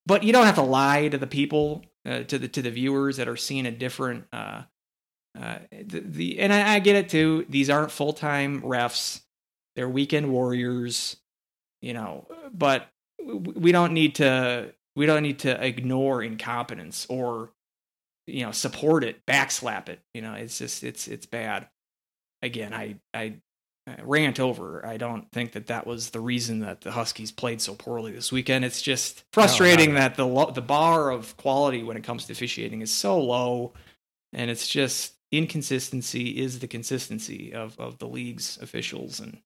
but 0.05 0.23
you 0.23 0.31
don't 0.31 0.45
have 0.45 0.55
to 0.55 0.61
lie 0.61 1.07
to 1.07 1.17
the 1.17 1.27
people, 1.27 1.83
uh, 2.05 2.21
to 2.23 2.37
the 2.37 2.47
to 2.47 2.61
the 2.61 2.71
viewers 2.71 3.17
that 3.17 3.27
are 3.27 3.37
seeing 3.37 3.65
a 3.65 3.71
different. 3.71 4.25
Uh, 4.31 4.63
uh, 5.39 5.57
the, 5.71 5.99
the 6.01 6.39
and 6.39 6.53
I, 6.53 6.75
I 6.75 6.79
get 6.79 6.95
it 6.95 7.09
too. 7.09 7.47
These 7.49 7.71
aren't 7.71 7.91
full 7.91 8.13
time 8.13 8.61
refs; 8.61 9.21
they're 9.75 9.89
weekend 9.89 10.31
warriors 10.31 11.17
you 11.85 11.93
know, 11.93 12.25
but 12.51 12.87
we 13.23 13.71
don't 13.71 13.93
need 13.93 14.15
to 14.15 14.73
we 14.95 15.05
don't 15.05 15.21
need 15.21 15.39
to 15.39 15.63
ignore 15.63 16.23
incompetence 16.23 17.05
or 17.09 17.51
you 18.25 18.43
know 18.43 18.51
support 18.51 19.03
it 19.03 19.23
backslap 19.27 19.87
it. 19.87 19.99
You 20.15 20.23
know 20.23 20.33
it's 20.33 20.57
just 20.57 20.83
it's 20.83 21.07
it's 21.07 21.27
bad. 21.27 21.69
Again 22.41 22.73
i 22.73 22.95
i 23.13 23.35
rant 24.03 24.39
over. 24.39 24.83
I 24.83 24.97
don't 24.97 25.31
think 25.31 25.51
that 25.51 25.67
that 25.67 25.85
was 25.85 26.09
the 26.09 26.19
reason 26.19 26.61
that 26.61 26.81
the 26.81 26.91
huskies 26.91 27.31
played 27.31 27.61
so 27.61 27.75
poorly 27.75 28.11
this 28.13 28.31
weekend. 28.31 28.65
It's 28.65 28.81
just 28.81 29.23
frustrating 29.31 29.93
no, 29.93 29.99
that 29.99 30.15
the 30.15 30.45
the 30.53 30.63
bar 30.63 31.11
of 31.11 31.37
quality 31.37 31.83
when 31.83 31.97
it 31.97 32.03
comes 32.03 32.25
to 32.25 32.33
officiating 32.33 32.81
is 32.81 32.91
so 32.91 33.21
low 33.21 33.73
and 34.33 34.49
it's 34.49 34.67
just 34.67 35.13
inconsistency 35.31 36.29
is 36.29 36.59
the 36.59 36.67
consistency 36.67 37.53
of 37.53 37.79
of 37.79 37.99
the 37.99 38.07
league's 38.07 38.57
officials 38.59 39.19
and 39.19 39.37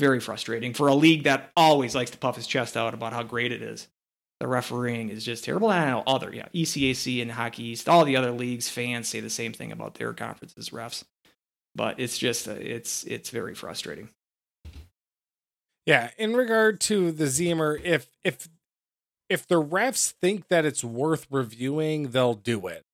very 0.00 0.18
frustrating 0.18 0.74
for 0.74 0.88
a 0.88 0.94
league 0.94 1.24
that 1.24 1.52
always 1.56 1.94
likes 1.94 2.10
to 2.10 2.18
puff 2.18 2.34
his 2.34 2.46
chest 2.46 2.76
out 2.76 2.94
about 2.94 3.12
how 3.12 3.22
great 3.22 3.52
it 3.52 3.62
is. 3.62 3.86
The 4.40 4.48
refereeing 4.48 5.10
is 5.10 5.22
just 5.22 5.44
terrible. 5.44 5.68
I 5.68 5.90
know 5.90 6.02
other, 6.06 6.34
yeah, 6.34 6.48
ECAC 6.54 7.20
and 7.20 7.30
Hockey 7.30 7.64
East, 7.64 7.88
all 7.88 8.06
the 8.06 8.16
other 8.16 8.30
leagues 8.32 8.70
fans 8.70 9.06
say 9.06 9.20
the 9.20 9.30
same 9.30 9.52
thing 9.52 9.70
about 9.70 9.94
their 9.94 10.14
conferences 10.14 10.70
refs. 10.70 11.04
But 11.74 12.00
it's 12.00 12.18
just 12.18 12.48
it's 12.48 13.04
it's 13.04 13.30
very 13.30 13.54
frustrating. 13.54 14.08
Yeah, 15.86 16.10
in 16.18 16.34
regard 16.34 16.80
to 16.82 17.12
the 17.12 17.26
Zemer, 17.26 17.80
if 17.84 18.08
if 18.24 18.48
if 19.28 19.46
the 19.46 19.62
refs 19.62 20.10
think 20.10 20.48
that 20.48 20.64
it's 20.64 20.82
worth 20.82 21.26
reviewing, 21.30 22.10
they'll 22.10 22.34
do 22.34 22.66
it. 22.66 22.84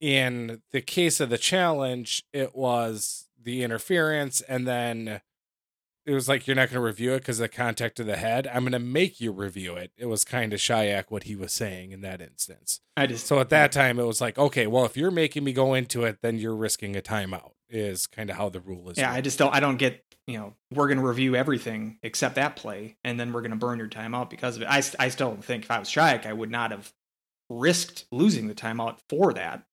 In 0.00 0.62
the 0.72 0.80
case 0.80 1.20
of 1.20 1.30
the 1.30 1.38
challenge, 1.38 2.24
it 2.32 2.56
was 2.56 3.28
the 3.40 3.62
interference 3.62 4.40
and 4.40 4.66
then 4.66 5.20
it 6.06 6.12
was 6.12 6.28
like 6.28 6.46
you're 6.46 6.56
not 6.56 6.68
going 6.68 6.80
to 6.80 6.86
review 6.86 7.14
it 7.14 7.20
because 7.20 7.40
of 7.40 7.44
the 7.44 7.56
contact 7.56 7.98
of 7.98 8.06
the 8.06 8.16
head. 8.16 8.46
I'm 8.46 8.62
going 8.62 8.72
to 8.72 8.78
make 8.78 9.20
you 9.20 9.32
review 9.32 9.74
it. 9.76 9.92
It 9.96 10.06
was 10.06 10.24
kind 10.24 10.52
of 10.52 10.60
Shayak 10.60 11.04
what 11.08 11.24
he 11.24 11.34
was 11.34 11.52
saying 11.52 11.92
in 11.92 12.02
that 12.02 12.20
instance. 12.20 12.80
I 12.96 13.06
just 13.06 13.26
so 13.26 13.40
at 13.40 13.48
that 13.50 13.72
time 13.72 13.98
it 13.98 14.04
was 14.04 14.20
like, 14.20 14.38
okay, 14.38 14.66
well, 14.66 14.84
if 14.84 14.96
you're 14.96 15.10
making 15.10 15.44
me 15.44 15.52
go 15.52 15.74
into 15.74 16.04
it, 16.04 16.18
then 16.20 16.38
you're 16.38 16.56
risking 16.56 16.96
a 16.96 17.00
timeout. 17.00 17.52
Is 17.70 18.06
kind 18.06 18.30
of 18.30 18.36
how 18.36 18.50
the 18.50 18.60
rule 18.60 18.90
is. 18.90 18.98
Yeah, 18.98 19.12
I 19.12 19.20
just 19.20 19.38
don't. 19.38 19.52
I 19.54 19.60
don't 19.60 19.78
get. 19.78 20.04
You 20.26 20.38
know, 20.38 20.54
we're 20.72 20.86
going 20.86 20.98
to 20.98 21.06
review 21.06 21.34
everything 21.34 21.98
except 22.02 22.36
that 22.36 22.56
play, 22.56 22.96
and 23.04 23.18
then 23.18 23.32
we're 23.32 23.40
going 23.40 23.50
to 23.50 23.56
burn 23.56 23.78
your 23.78 23.88
timeout 23.88 24.30
because 24.30 24.56
of 24.56 24.62
it. 24.62 24.68
I, 24.68 24.82
I 24.98 25.08
still 25.08 25.30
don't 25.30 25.44
think 25.44 25.64
if 25.64 25.70
I 25.70 25.78
was 25.78 25.88
Shayak, 25.88 26.24
I 26.24 26.32
would 26.32 26.50
not 26.50 26.70
have 26.70 26.92
risked 27.50 28.06
losing 28.10 28.46
the 28.46 28.54
timeout 28.54 28.98
for 29.08 29.32
that. 29.34 29.64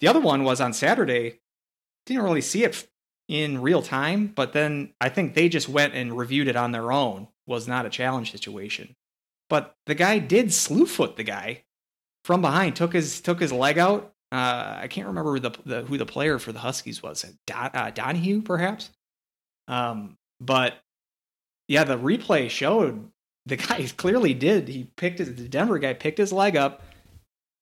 The 0.00 0.08
other 0.08 0.20
one 0.20 0.44
was 0.44 0.60
on 0.60 0.72
Saturday. 0.72 1.40
Didn't 2.06 2.22
really 2.22 2.40
see 2.40 2.64
it 2.64 2.86
in 3.28 3.60
real 3.60 3.82
time, 3.82 4.32
but 4.34 4.52
then 4.52 4.92
I 5.00 5.08
think 5.08 5.34
they 5.34 5.48
just 5.48 5.68
went 5.68 5.94
and 5.94 6.16
reviewed 6.16 6.48
it 6.48 6.56
on 6.56 6.72
their 6.72 6.92
own. 6.92 7.28
Was 7.46 7.68
not 7.68 7.86
a 7.86 7.90
challenge 7.90 8.32
situation. 8.32 8.96
But 9.48 9.74
the 9.86 9.94
guy 9.94 10.18
did 10.18 10.52
slew 10.52 10.86
foot 10.86 11.16
the 11.16 11.22
guy 11.22 11.64
from 12.24 12.40
behind, 12.40 12.74
took 12.74 12.92
his 12.92 13.20
took 13.20 13.40
his 13.40 13.52
leg 13.52 13.78
out. 13.78 14.12
Uh, 14.32 14.78
I 14.80 14.88
can't 14.88 15.06
remember 15.06 15.38
the, 15.38 15.52
the, 15.64 15.82
who 15.82 15.96
the 15.96 16.06
player 16.06 16.40
for 16.40 16.50
the 16.52 16.58
Huskies 16.58 17.02
was. 17.02 17.24
Don, 17.46 17.70
uh, 17.72 17.90
Donahue, 17.90 18.42
perhaps. 18.42 18.90
Um, 19.68 20.16
but 20.40 20.74
yeah, 21.68 21.84
the 21.84 21.96
replay 21.96 22.50
showed 22.50 23.10
the 23.46 23.56
guy 23.56 23.86
clearly 23.96 24.34
did. 24.34 24.68
He 24.68 24.90
picked 24.96 25.20
his, 25.20 25.34
the 25.34 25.48
Denver 25.48 25.78
guy 25.78 25.94
picked 25.94 26.18
his 26.18 26.32
leg 26.32 26.56
up, 26.56 26.82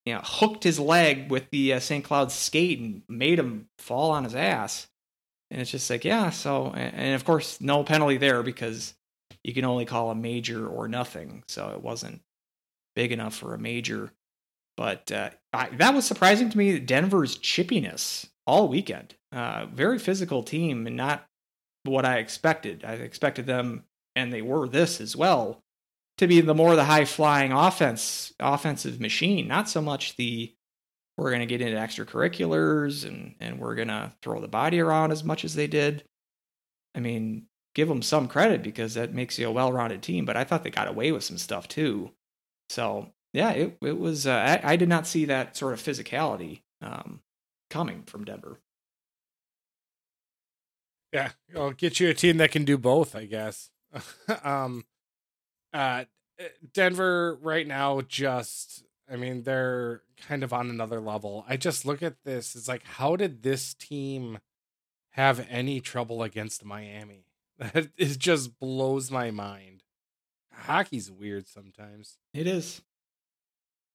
you 0.07 0.15
know, 0.15 0.21
hooked 0.25 0.65
his 0.65 0.81
leg 0.81 1.31
with 1.31 1.51
the 1.51 1.75
uh, 1.75 1.81
St. 1.81 2.05
Cloud 2.05 2.33
skate 2.33 2.81
and 2.81 3.03
made 3.09 3.39
him 3.39 3.69
fall 3.79 4.11
on 4.11 4.25
his 4.25 4.35
ass. 4.35 4.89
And 5.55 5.61
it's 5.61 5.71
just 5.71 5.89
like, 5.89 6.05
yeah. 6.05 6.31
So, 6.31 6.73
and, 6.75 7.15
of 7.15 7.25
course, 7.25 7.61
no 7.61 7.85
penalty 7.85 8.17
there 8.17 8.43
because 8.43 8.93
you 9.45 9.55
can 9.55 9.65
only 9.65 9.85
call 9.85 10.11
a 10.11 10.15
major 10.17 10.67
or 10.67 10.89
nothing. 10.89 11.45
So 11.47 11.69
it 11.69 11.81
wasn't 11.81 12.23
big 12.97 13.13
enough 13.13 13.37
for 13.37 13.55
a 13.55 13.59
major. 13.59 14.11
But 14.77 15.13
uh, 15.13 15.31
I, 15.53 15.69
that 15.77 15.95
was 15.95 16.07
surprising 16.07 16.51
to 16.51 16.59
me. 16.59 16.81
Denver's 16.81 17.39
chippiness 17.39 18.27
all 18.49 18.67
weekend. 18.67 19.15
Uh, 19.31 19.67
very 19.67 20.01
physical 20.01 20.43
team 20.43 20.89
and 20.89 20.97
not 20.97 21.25
what 21.85 22.05
I 22.05 22.19
expected. 22.19 22.85
I 22.85 22.95
expected 22.95 23.47
them, 23.47 23.85
and 24.17 24.33
they 24.33 24.43
were 24.43 24.67
this 24.67 25.01
as 25.01 25.15
well, 25.15 25.63
to 26.19 26.27
be 26.27 26.41
the 26.41 26.53
more 26.53 26.75
the 26.75 26.83
high 26.83 27.05
flying 27.05 27.53
offense 27.53 28.33
offensive 28.41 29.01
machine, 29.01 29.47
not 29.47 29.69
so 29.69 29.81
much 29.81 30.17
the 30.17 30.53
we're 31.17 31.31
going 31.31 31.41
to 31.41 31.47
get 31.47 31.61
into 31.61 31.77
extracurriculars 31.77 33.07
and 33.07 33.35
and 33.41 33.59
we're 33.59 33.75
going 33.75 33.89
to 33.89 34.13
throw 34.23 34.41
the 34.41 34.49
body 34.49 34.81
around 34.81 35.13
as 35.13 35.25
much 35.25 35.45
as 35.45 35.55
they 35.55 35.67
did. 35.67 36.05
I 36.95 37.01
mean, 37.01 37.47
give 37.75 37.89
them 37.89 38.03
some 38.03 38.29
credit 38.29 38.63
because 38.63 38.95
that 38.95 39.15
makes 39.15 39.39
you 39.39 39.49
a 39.49 39.53
well-rounded 39.53 40.03
team, 40.03 40.25
but 40.25 40.37
I 40.37 40.45
thought 40.45 40.65
they 40.65 40.71
got 40.71 40.89
away 40.89 41.13
with 41.13 41.25
some 41.25 41.39
stuff 41.39 41.69
too. 41.69 42.13
So, 42.69 43.13
yeah, 43.33 43.51
it 43.51 43.77
it 43.83 43.99
was 43.99 44.27
uh, 44.27 44.61
I, 44.65 44.73
I, 44.73 44.77
did 44.77 44.89
not 44.89 45.07
see 45.07 45.25
that 45.27 45.57
sort 45.57 45.73
of 45.73 45.83
physicality 45.83 46.63
um, 46.81 47.21
coming 47.71 48.03
from 48.05 48.25
Denver. 48.25 48.61
Yeah, 51.13 51.31
I'll 51.57 51.73
get 51.73 52.01
you 52.01 52.09
a 52.09 52.15
team 52.15 52.39
that 52.39 52.51
can 52.51 52.65
do 52.65 52.79
both, 52.79 53.15
I 53.15 53.27
guess. 53.27 53.71
um 54.43 54.85
uh 55.73 56.05
Denver 56.73 57.39
right 57.41 57.67
now 57.67 58.01
just 58.01 58.85
I 59.11 59.17
mean, 59.17 59.43
they're 59.43 60.03
kind 60.27 60.43
of 60.43 60.53
on 60.53 60.71
another 60.71 61.01
level. 61.01 61.45
I 61.49 61.57
just 61.57 61.85
look 61.85 62.03
at 62.03 62.23
this, 62.25 62.55
it's 62.55 62.69
like 62.69 62.85
how 62.85 63.17
did 63.17 63.43
this 63.43 63.75
team 63.75 64.39
have 65.11 65.47
any 65.49 65.81
trouble 65.81 66.23
against 66.23 66.65
Miami? 66.65 67.27
That 67.57 67.91
it 67.97 68.19
just 68.19 68.59
blows 68.59 69.13
my 69.13 69.31
mind. 69.31 69.85
Hockey's 70.53 71.09
weird 71.09 71.47
sometimes. 71.47 72.19
It 72.33 72.49
is. 72.49 72.83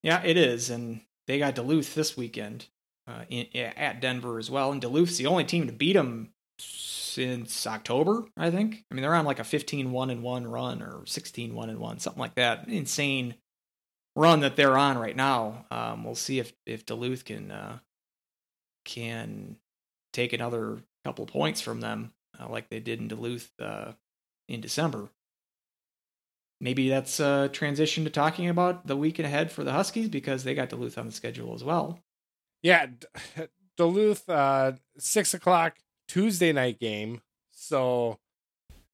Yeah, 0.01 0.23
it 0.23 0.37
is, 0.37 0.69
and 0.69 1.01
they 1.27 1.39
got 1.39 1.55
Duluth 1.55 1.93
this 1.93 2.15
weekend 2.15 2.67
uh, 3.05 3.25
in, 3.29 3.47
at 3.53 3.99
Denver 3.99 4.39
as 4.39 4.49
well. 4.49 4.71
And 4.71 4.81
Duluth's 4.81 5.17
the 5.17 5.25
only 5.25 5.43
team 5.43 5.67
to 5.67 5.73
beat 5.73 5.93
them 5.93 6.31
since 6.57 7.67
October, 7.67 8.25
I 8.37 8.51
think. 8.51 8.85
I 8.89 8.93
mean, 8.93 9.01
they're 9.01 9.15
on 9.15 9.25
like 9.25 9.39
a 9.39 9.43
15 9.43 9.91
1 9.91 10.09
and 10.09 10.23
1 10.23 10.47
run 10.47 10.81
or 10.81 11.05
16 11.05 11.53
1 11.53 11.69
and 11.69 11.79
1, 11.79 11.99
something 11.99 12.19
like 12.19 12.35
that. 12.35 12.67
Insane 12.67 13.35
run 14.19 14.41
that 14.41 14.55
they're 14.55 14.77
on 14.77 14.97
right 14.97 15.15
now. 15.15 15.65
Um, 15.71 16.03
we'll 16.03 16.15
see 16.15 16.39
if 16.39 16.53
if 16.65 16.85
Duluth 16.85 17.25
can 17.25 17.51
uh, 17.51 17.79
can 18.85 19.55
take 20.13 20.33
another 20.33 20.79
couple 21.05 21.25
points 21.25 21.61
from 21.61 21.79
them 21.79 22.11
uh, 22.39 22.49
like 22.49 22.69
they 22.69 22.79
did 22.79 22.99
in 22.99 23.07
Duluth 23.07 23.51
uh, 23.59 23.93
in 24.47 24.61
December. 24.61 25.09
Maybe 26.61 26.89
that's 26.89 27.21
a 27.21 27.49
transition 27.53 28.03
to 28.03 28.09
talking 28.09 28.49
about 28.49 28.85
the 28.85 28.97
week 28.97 29.17
ahead 29.19 29.49
for 29.49 29.63
the 29.63 29.71
Huskies 29.71 30.09
because 30.09 30.43
they 30.43 30.53
got 30.53 30.69
Duluth 30.69 30.97
on 30.97 31.05
the 31.05 31.13
schedule 31.13 31.55
as 31.55 31.63
well. 31.63 31.99
Yeah, 32.61 32.87
Duluth, 33.77 34.27
uh, 34.27 34.73
six 34.97 35.33
o'clock 35.33 35.77
Tuesday 36.09 36.51
night 36.51 36.79
game. 36.79 37.21
So 37.51 38.19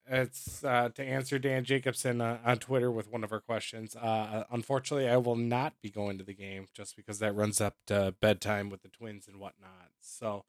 it's 0.07 0.63
uh, 0.63 0.89
to 0.95 1.03
answer 1.03 1.39
Dan 1.39 1.63
Jacobson 1.63 2.21
uh, 2.21 2.37
on 2.45 2.57
Twitter 2.57 2.91
with 2.91 3.11
one 3.11 3.23
of 3.23 3.31
our 3.31 3.39
questions. 3.39 3.95
Uh, 3.95 4.43
unfortunately, 4.51 5.09
I 5.09 5.17
will 5.17 5.35
not 5.35 5.73
be 5.81 5.89
going 5.89 6.17
to 6.17 6.23
the 6.23 6.33
game 6.33 6.67
just 6.73 6.95
because 6.95 7.19
that 7.19 7.35
runs 7.35 7.59
up 7.59 7.75
to 7.87 8.13
bedtime 8.21 8.69
with 8.69 8.81
the 8.81 8.89
twins 8.89 9.27
and 9.27 9.39
whatnot. 9.39 9.89
So 10.01 10.45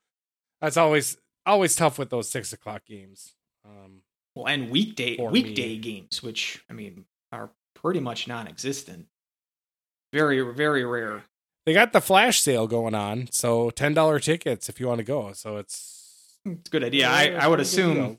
that's 0.60 0.76
always 0.76 1.16
always 1.44 1.74
tough 1.74 1.98
with 1.98 2.10
those 2.10 2.28
six 2.28 2.52
o'clock 2.52 2.84
games. 2.86 3.34
Um, 3.64 4.02
well, 4.34 4.46
and 4.46 4.70
weekday 4.70 5.16
weekday 5.18 5.74
me. 5.74 5.78
games, 5.78 6.22
which 6.22 6.62
I 6.68 6.72
mean 6.72 7.06
are 7.32 7.50
pretty 7.74 8.00
much 8.00 8.28
non-existent. 8.28 9.06
Very 10.12 10.40
very 10.54 10.84
rare. 10.84 11.24
They 11.64 11.72
got 11.72 11.92
the 11.92 12.00
flash 12.00 12.40
sale 12.40 12.66
going 12.66 12.94
on, 12.94 13.28
so 13.32 13.70
ten 13.70 13.94
dollar 13.94 14.20
tickets 14.20 14.68
if 14.68 14.78
you 14.78 14.86
want 14.86 14.98
to 14.98 15.04
go. 15.04 15.32
So 15.32 15.56
it's 15.56 16.38
it's 16.44 16.68
a 16.68 16.70
good 16.70 16.84
idea. 16.84 17.08
I, 17.08 17.30
I 17.30 17.48
would 17.48 17.58
assume 17.60 18.18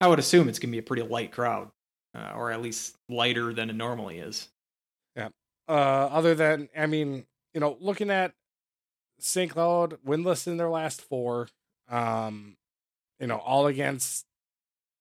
I 0.00 0.08
would 0.08 0.18
assume 0.18 0.48
it's 0.48 0.58
gonna 0.58 0.72
be 0.72 0.78
a 0.78 0.82
pretty 0.82 1.02
light 1.02 1.32
crowd, 1.32 1.70
uh, 2.14 2.32
or 2.34 2.50
at 2.52 2.62
least 2.62 2.96
lighter 3.08 3.52
than 3.52 3.70
it 3.70 3.76
normally 3.76 4.18
is. 4.18 4.48
Yeah. 5.14 5.28
Uh, 5.68 5.72
other 5.72 6.34
than 6.34 6.68
I 6.76 6.86
mean, 6.86 7.26
you 7.54 7.60
know, 7.60 7.76
looking 7.80 8.10
at 8.10 8.32
St. 9.18 9.50
Cloud 9.50 9.98
winless 10.06 10.46
in 10.46 10.56
their 10.56 10.68
last 10.68 11.00
four, 11.00 11.48
um, 11.88 12.56
you 13.18 13.26
know, 13.26 13.38
all 13.38 13.66
against 13.66 14.26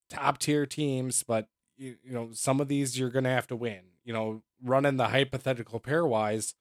top 0.09 0.37
tier 0.37 0.65
teams, 0.65 1.23
but 1.23 1.47
you, 1.77 1.97
you 2.03 2.13
know, 2.13 2.29
some 2.31 2.61
of 2.61 2.67
these 2.67 2.97
you're 2.97 3.09
going 3.09 3.23
to 3.25 3.29
have 3.29 3.47
to 3.47 3.55
win. 3.55 3.81
You 4.03 4.13
know, 4.13 4.43
running 4.63 4.97
the 4.97 5.09
hypothetical 5.09 5.79
pairwise, 5.79 6.53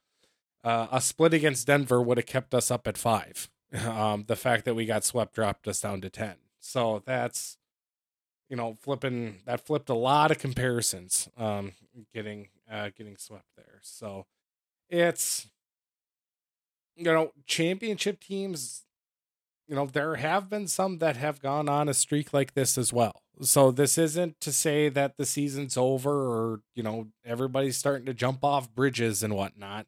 uh, 0.63 0.89
a 0.91 1.01
split 1.01 1.35
against 1.35 1.67
Denver 1.67 2.01
would 2.03 2.17
have 2.17 2.27
kept 2.27 2.55
us 2.55 2.71
up 2.71 2.87
at 2.87 2.99
five. 2.99 3.49
Um, 3.75 4.27
the 4.29 4.37
fact 4.37 4.67
that 4.67 4.77
we 4.77 4.87
got 4.87 5.03
swept 5.03 5.35
dropped 5.35 5.67
us 5.67 5.81
down 5.81 6.01
to 6.03 6.09
10. 6.09 6.37
So 6.61 7.03
that's, 7.05 7.59
you 8.55 8.57
know, 8.57 8.77
flipping 8.81 9.41
that 9.47 9.67
flipped 9.67 9.89
a 9.89 9.95
lot 9.95 10.31
of 10.31 10.39
comparisons, 10.39 11.29
um, 11.37 11.73
getting, 12.15 12.47
uh, 12.71 12.91
getting 12.97 13.17
swept 13.17 13.49
there. 13.57 13.81
So 13.83 14.27
it's, 14.89 15.49
you 16.95 17.03
know, 17.03 17.33
championship 17.47 18.21
teams 18.21 18.85
you 19.67 19.75
know, 19.75 19.87
there 19.87 20.17
have 20.17 20.51
been 20.51 20.69
some 20.69 20.99
that 20.99 21.17
have 21.17 21.41
gone 21.41 21.69
on 21.69 21.89
a 21.89 21.95
streak 21.95 22.35
like 22.35 22.53
this 22.53 22.77
as 22.77 22.93
well. 22.93 23.23
So 23.41 23.71
this 23.71 23.97
isn't 23.97 24.39
to 24.43 24.53
say 24.53 24.91
that 24.91 25.17
the 25.17 25.25
season's 25.25 25.77
over 25.79 26.11
or, 26.11 26.61
you 26.75 26.83
know, 26.83 27.09
everybody's 27.25 27.79
starting 27.79 28.05
to 28.07 28.15
jump 28.15 28.45
off 28.45 28.73
bridges 28.75 29.23
and 29.23 29.35
whatnot. 29.35 29.87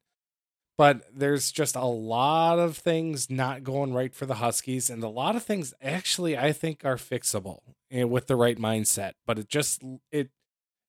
But 0.79 1.03
there's 1.15 1.53
just 1.53 1.75
a 1.75 1.85
lot 1.85 2.59
of 2.59 2.77
things 2.77 3.31
not 3.31 3.65
going 3.65 3.95
right 3.95 4.15
for 4.15 4.27
the 4.27 4.35
Huskies, 4.35 4.91
and 4.91 5.03
a 5.03 5.09
lot 5.09 5.35
of 5.35 5.43
things 5.43 5.73
actually 5.81 6.37
I 6.37 6.53
think 6.53 6.85
are 6.85 6.97
fixable 6.97 7.61
eh, 7.91 8.05
with 8.05 8.27
the 8.27 8.37
right 8.37 8.59
mindset. 8.59 9.13
But 9.27 9.39
it 9.39 9.49
just 9.49 9.83
it 10.13 10.31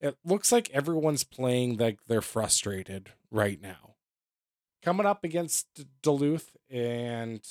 it 0.02 0.18
looks 0.26 0.52
like 0.52 0.70
everyone's 0.72 1.24
playing 1.24 1.78
like 1.78 2.00
they're 2.08 2.22
frustrated 2.22 3.12
right 3.32 3.62
now. 3.62 3.96
Coming 4.84 5.06
up 5.06 5.24
against 5.24 5.68
Duluth 6.02 6.56
and 6.70 7.42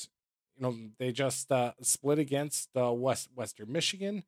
you 0.57 0.63
know 0.63 0.77
they 0.99 1.13
just 1.13 1.51
uh, 1.51 1.73
split 1.81 2.19
against 2.19 2.71
uh, 2.77 2.93
West 2.93 3.29
Western 3.35 3.73
Michigan, 3.73 4.25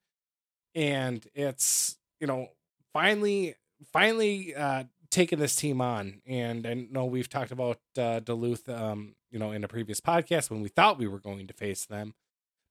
and 0.75 1.27
it's 1.35 1.99
you 2.21 2.27
know 2.27 2.49
finally 2.92 3.55
finally 3.92 4.55
uh, 4.55 4.85
taking 5.11 5.38
this 5.38 5.57
team 5.57 5.81
on. 5.81 6.21
And 6.27 6.66
I 6.66 6.75
know 6.75 7.05
we've 7.05 7.29
talked 7.29 7.51
about 7.51 7.79
uh, 7.97 8.21
Duluth, 8.21 8.68
um, 8.68 9.14
you 9.31 9.38
know, 9.38 9.53
in 9.53 9.64
a 9.64 9.68
previous 9.68 10.01
podcast 10.01 10.51
when 10.51 10.62
we 10.62 10.68
thought 10.68 10.99
we 10.99 11.09
were 11.09 11.21
going 11.21 11.47
to 11.47 11.55
face 11.55 11.85
them. 11.87 12.14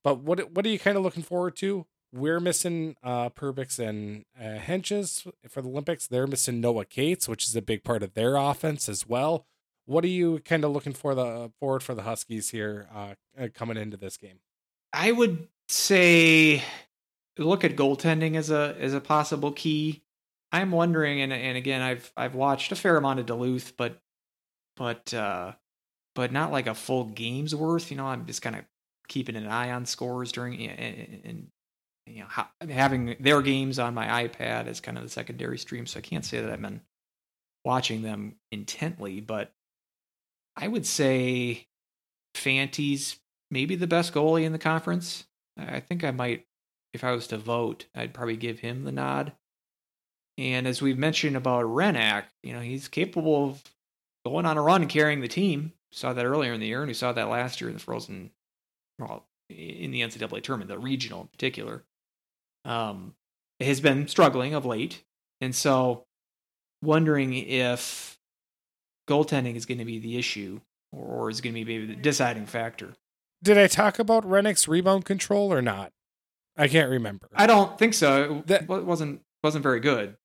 But 0.04 0.20
what 0.20 0.52
what 0.52 0.66
are 0.66 0.70
you 0.70 0.80
kind 0.80 0.98
of 0.98 1.04
looking 1.04 1.24
forward 1.24 1.56
to? 1.58 1.86
We're 2.14 2.40
missing 2.40 2.96
uh 3.04 3.30
Perbix 3.30 3.80
and 3.80 4.24
uh, 4.40 4.60
Hentges 4.60 5.30
for 5.50 5.62
the 5.62 5.70
Olympics. 5.70 6.08
They're 6.08 6.28
missing 6.28 6.62
Noah 6.62 6.86
Cates, 6.86 7.28
which 7.28 7.46
is 7.46 7.56
a 7.56 7.62
big 7.62 7.84
part 7.84 8.04
of 8.04 8.14
their 8.14 8.36
offense 8.36 8.88
as 8.88 9.08
well. 9.08 9.46
What 9.86 10.04
are 10.04 10.10
you 10.10 10.40
kind 10.40 10.64
of 10.64 10.72
looking 10.72 10.94
for 10.94 11.16
the 11.16 11.52
forward 11.60 11.84
for 11.84 11.96
the 11.96 12.04
Huskies 12.04 12.50
here 12.50 12.88
uh, 12.94 13.16
uh, 13.40 13.48
coming 13.54 13.78
into 13.78 13.98
this 13.98 14.18
game? 14.18 14.40
I 14.94 15.12
would 15.12 15.48
say 15.68 16.64
look 17.38 17.64
at 17.64 17.76
goaltending 17.76 18.36
as 18.36 18.50
a 18.50 18.76
as 18.80 18.94
a 18.94 19.02
possible 19.02 19.52
key. 19.52 20.04
I'm 20.52 20.72
wondering, 20.72 21.22
and 21.22 21.34
and 21.34 21.58
again, 21.58 21.82
I've 21.82 22.12
I've 22.16 22.36
watched 22.36 22.72
a 22.72 22.76
fair 22.76 22.98
amount 22.98 23.20
of 23.20 23.26
Duluth, 23.26 23.74
but 23.78 24.00
but 24.76 25.14
uh, 25.14 25.54
but 26.16 26.32
not 26.32 26.52
like 26.52 26.68
a 26.68 26.76
full 26.76 27.06
game's 27.06 27.56
worth. 27.56 27.92
You 27.92 27.98
know, 27.98 28.06
I'm 28.06 28.26
just 28.26 28.42
kind 28.42 28.56
of 28.56 28.64
keeping 29.08 29.36
an 29.36 29.48
eye 29.48 29.72
on 29.72 29.86
scores 29.86 30.32
during 30.32 30.68
and, 30.68 31.22
and 31.26 31.48
you 32.06 32.24
know 32.24 32.74
having 32.74 33.16
their 33.20 33.42
games 33.42 33.80
on 33.80 33.94
my 33.94 34.28
iPad 34.28 34.68
as 34.68 34.80
kind 34.80 34.98
of 34.98 35.04
the 35.04 35.10
secondary 35.10 35.58
stream. 35.58 35.86
So 35.86 36.00
I 36.00 36.02
can't 36.02 36.26
say 36.26 36.42
that 36.42 36.52
I've 36.52 36.62
been 36.62 36.82
watching 37.66 38.02
them 38.02 38.36
intently, 38.52 39.20
but 39.20 39.52
I 40.56 40.68
would 40.68 40.86
say 40.86 41.68
Fanti's 42.34 43.20
maybe 43.52 43.76
the 43.76 43.88
best 43.88 44.14
goalie 44.14 44.44
in 44.44 44.54
the 44.54 44.60
conference. 44.60 45.26
I 45.58 45.80
think 45.82 46.04
I 46.04 46.12
might, 46.12 46.46
if 46.94 47.04
I 47.04 47.12
was 47.12 47.28
to 47.28 47.38
vote, 47.38 47.86
I'd 47.96 48.14
probably 48.14 48.38
give 48.38 48.60
him 48.60 48.84
the 48.84 48.92
nod. 48.92 49.34
And 50.38 50.68
as 50.68 50.82
we've 50.82 50.98
mentioned 50.98 51.36
about 51.36 51.66
Hrenak, 51.66 52.26
you 52.44 52.54
know, 52.54 52.60
he's 52.60 52.88
capable 52.88 53.50
of 53.50 53.64
going 54.26 54.46
on 54.46 54.58
a 54.58 54.62
run 54.62 54.82
and 54.82 54.92
carrying 54.92 55.22
the 55.22 55.28
team. 55.28 55.74
Saw 55.92 56.14
that 56.14 56.26
earlier 56.26 56.54
in 56.54 56.60
the 56.60 56.68
year, 56.68 56.82
and 56.82 56.88
we 56.90 56.94
saw 56.94 57.12
that 57.14 57.30
last 57.30 57.60
year 57.62 57.70
in 57.70 57.76
the 57.76 57.82
Frozen, 57.82 58.30
well, 59.00 59.26
in 59.50 59.92
the 59.92 60.02
NCAA 60.02 60.44
tournament, 60.44 60.70
the 60.70 60.78
regional 60.78 61.22
in 61.22 61.28
particular. 61.28 61.84
um, 62.66 63.16
has 63.60 63.80
been 63.80 64.08
struggling 64.08 64.54
of 64.54 64.66
late, 64.66 65.04
and 65.42 65.56
so 65.56 66.06
wondering 66.84 67.34
if 67.34 68.20
goaltending 69.10 69.56
is 69.56 69.66
going 69.66 69.78
to 69.80 69.86
be 69.86 69.98
the 70.00 70.18
issue 70.18 70.60
or, 70.92 71.30
is 71.30 71.42
going 71.42 71.56
to 71.56 71.64
be 71.64 71.80
maybe 71.80 71.86
the 71.96 72.00
deciding 72.00 72.46
factor. 72.46 72.94
Did 73.42 73.58
I 73.58 73.68
talk 73.68 73.98
about 74.00 74.26
Hrenak's 74.26 74.68
rebound 74.68 75.06
control 75.06 75.52
or 75.54 75.62
not? 75.62 75.92
I 76.58 76.68
can't 76.68 76.90
remember. 76.92 77.30
I 77.34 77.48
don't 77.48 77.78
think 77.80 77.94
so. 77.94 78.40
It 78.40 78.48
That- 78.48 78.68
wasn't 78.68 79.22
wasn't 79.44 79.64
very 79.64 79.80
good. 79.80 80.18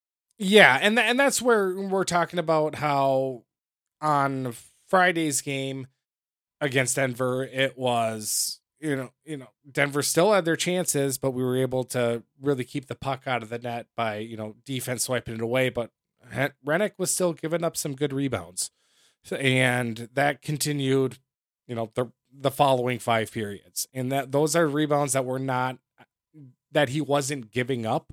Yeah, 0.44 0.76
and 0.82 0.96
th- 0.96 1.08
and 1.08 1.20
that's 1.20 1.40
where 1.40 1.76
we're 1.76 2.02
talking 2.02 2.40
about 2.40 2.74
how 2.74 3.44
on 4.00 4.54
Friday's 4.88 5.40
game 5.40 5.86
against 6.60 6.96
Denver, 6.96 7.44
it 7.44 7.78
was 7.78 8.60
you 8.80 8.96
know 8.96 9.10
you 9.24 9.36
know 9.36 9.46
Denver 9.70 10.02
still 10.02 10.32
had 10.32 10.44
their 10.44 10.56
chances, 10.56 11.16
but 11.16 11.30
we 11.30 11.44
were 11.44 11.56
able 11.56 11.84
to 11.84 12.24
really 12.40 12.64
keep 12.64 12.86
the 12.86 12.96
puck 12.96 13.22
out 13.26 13.44
of 13.44 13.50
the 13.50 13.58
net 13.60 13.86
by 13.96 14.16
you 14.18 14.36
know 14.36 14.56
defense 14.66 15.04
swiping 15.04 15.34
it 15.36 15.40
away. 15.40 15.68
But 15.68 15.90
Hrenak 16.32 16.92
was 16.98 17.14
still 17.14 17.34
giving 17.34 17.62
up 17.62 17.76
some 17.76 17.94
good 17.94 18.12
rebounds, 18.12 18.72
and 19.30 20.08
that 20.14 20.42
continued. 20.42 21.18
You 21.68 21.76
know 21.76 21.92
the 21.94 22.10
the 22.32 22.50
following 22.50 22.98
five 22.98 23.30
periods, 23.30 23.86
and 23.94 24.10
that 24.10 24.32
those 24.32 24.56
are 24.56 24.66
rebounds 24.66 25.12
that 25.12 25.24
were 25.24 25.38
not 25.38 25.78
that 26.72 26.88
he 26.88 27.00
wasn't 27.00 27.52
giving 27.52 27.86
up 27.86 28.12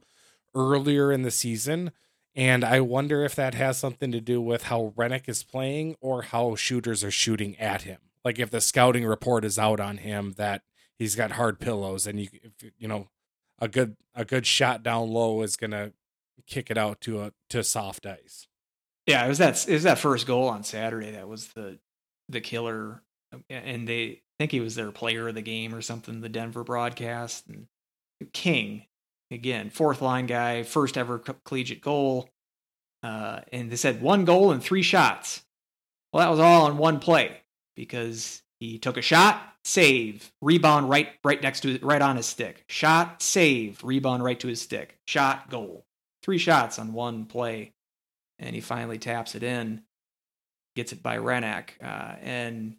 earlier 0.54 1.12
in 1.12 1.24
the 1.24 1.32
season. 1.32 1.92
And 2.36 2.64
I 2.64 2.80
wonder 2.80 3.24
if 3.26 3.36
that 3.36 3.54
has 3.56 3.78
something 3.78 4.12
to 4.12 4.22
do 4.22 4.40
with 4.42 4.64
how 4.64 4.94
Hrenak 4.96 5.28
is 5.28 5.44
playing 5.44 5.96
or 6.00 6.22
how 6.24 6.56
shooters 6.56 7.04
are 7.04 7.12
shooting 7.12 7.58
at 7.58 7.84
him. 7.84 8.00
Like 8.24 8.40
if 8.40 8.52
the 8.52 8.62
scouting 8.62 9.06
report 9.06 9.44
is 9.44 9.58
out 9.58 9.80
on 9.80 9.98
him 9.98 10.34
that 10.38 10.62
he's 10.98 11.16
got 11.16 11.32
hard 11.32 11.60
pillows 11.60 12.06
and 12.06 12.20
you 12.20 12.28
you 12.78 12.88
know 12.88 13.08
a 13.60 13.68
good 13.68 13.96
a 14.14 14.26
good 14.26 14.46
shot 14.46 14.84
down 14.84 15.10
low 15.10 15.42
is 15.42 15.58
going 15.58 15.72
to 15.72 15.94
kick 16.46 16.70
it 16.70 16.78
out 16.78 17.02
to 17.02 17.22
a 17.22 17.32
to 17.50 17.64
soft 17.64 18.06
ice. 18.06 18.48
Yeah, 19.06 19.26
it 19.26 19.30
was 19.30 19.38
that 19.40 19.68
it 19.68 19.74
was 19.74 19.84
that 19.84 19.98
first 19.98 20.28
goal 20.28 20.50
on 20.50 20.64
Saturday 20.64 21.12
that 21.12 21.28
was 21.28 21.48
the 21.50 21.80
the 22.28 22.42
killer, 22.42 23.02
and 23.50 23.88
they 23.88 24.04
I 24.04 24.22
think 24.38 24.52
he 24.52 24.60
was 24.60 24.76
their 24.76 24.92
player 24.92 25.28
of 25.30 25.36
the 25.36 25.42
game 25.42 25.74
or 25.74 25.82
something. 25.82 26.22
The 26.22 26.30
Denver 26.30 26.64
broadcast 26.64 27.48
and 27.48 27.68
King 28.34 28.86
again, 29.32 29.70
fourth 29.70 30.02
line 30.02 30.26
guy, 30.26 30.64
first 30.64 30.98
ever 30.98 31.20
co- 31.20 31.36
collegiate 31.46 31.82
goal, 31.82 32.30
uh, 33.04 33.42
and 33.52 33.72
they 33.72 33.76
said 33.76 34.02
one 34.02 34.26
goal 34.26 34.52
and 34.52 34.62
three 34.64 34.82
shots. 34.82 35.44
Well, 36.12 36.24
that 36.24 36.32
was 36.32 36.40
all 36.40 36.66
on 36.66 36.78
one 36.78 37.00
play 37.00 37.42
because 37.76 38.42
he 38.60 38.78
took 38.78 38.98
a 38.98 39.02
shot, 39.02 39.56
save, 39.64 40.32
rebound 40.42 40.90
right 40.90 41.10
right 41.24 41.42
next 41.42 41.62
to 41.62 41.80
right 41.82 42.02
on 42.02 42.18
his 42.18 42.26
stick, 42.26 42.66
shot, 42.68 43.22
save, 43.22 43.84
rebound 43.84 44.24
right 44.24 44.40
to 44.40 44.48
his 44.48 44.62
stick, 44.62 44.98
shot, 45.08 45.50
goal, 45.50 45.86
three 46.24 46.38
shots 46.38 46.80
on 46.80 46.94
one 46.94 47.26
play. 47.26 47.74
And 48.40 48.56
he 48.56 48.62
finally 48.62 48.98
taps 48.98 49.36
it 49.36 49.44
in, 49.44 49.84
gets 50.76 50.94
it 50.94 51.04
by 51.04 51.18
Hrenak. 51.18 51.72
Uh, 51.84 52.16
and 52.22 52.78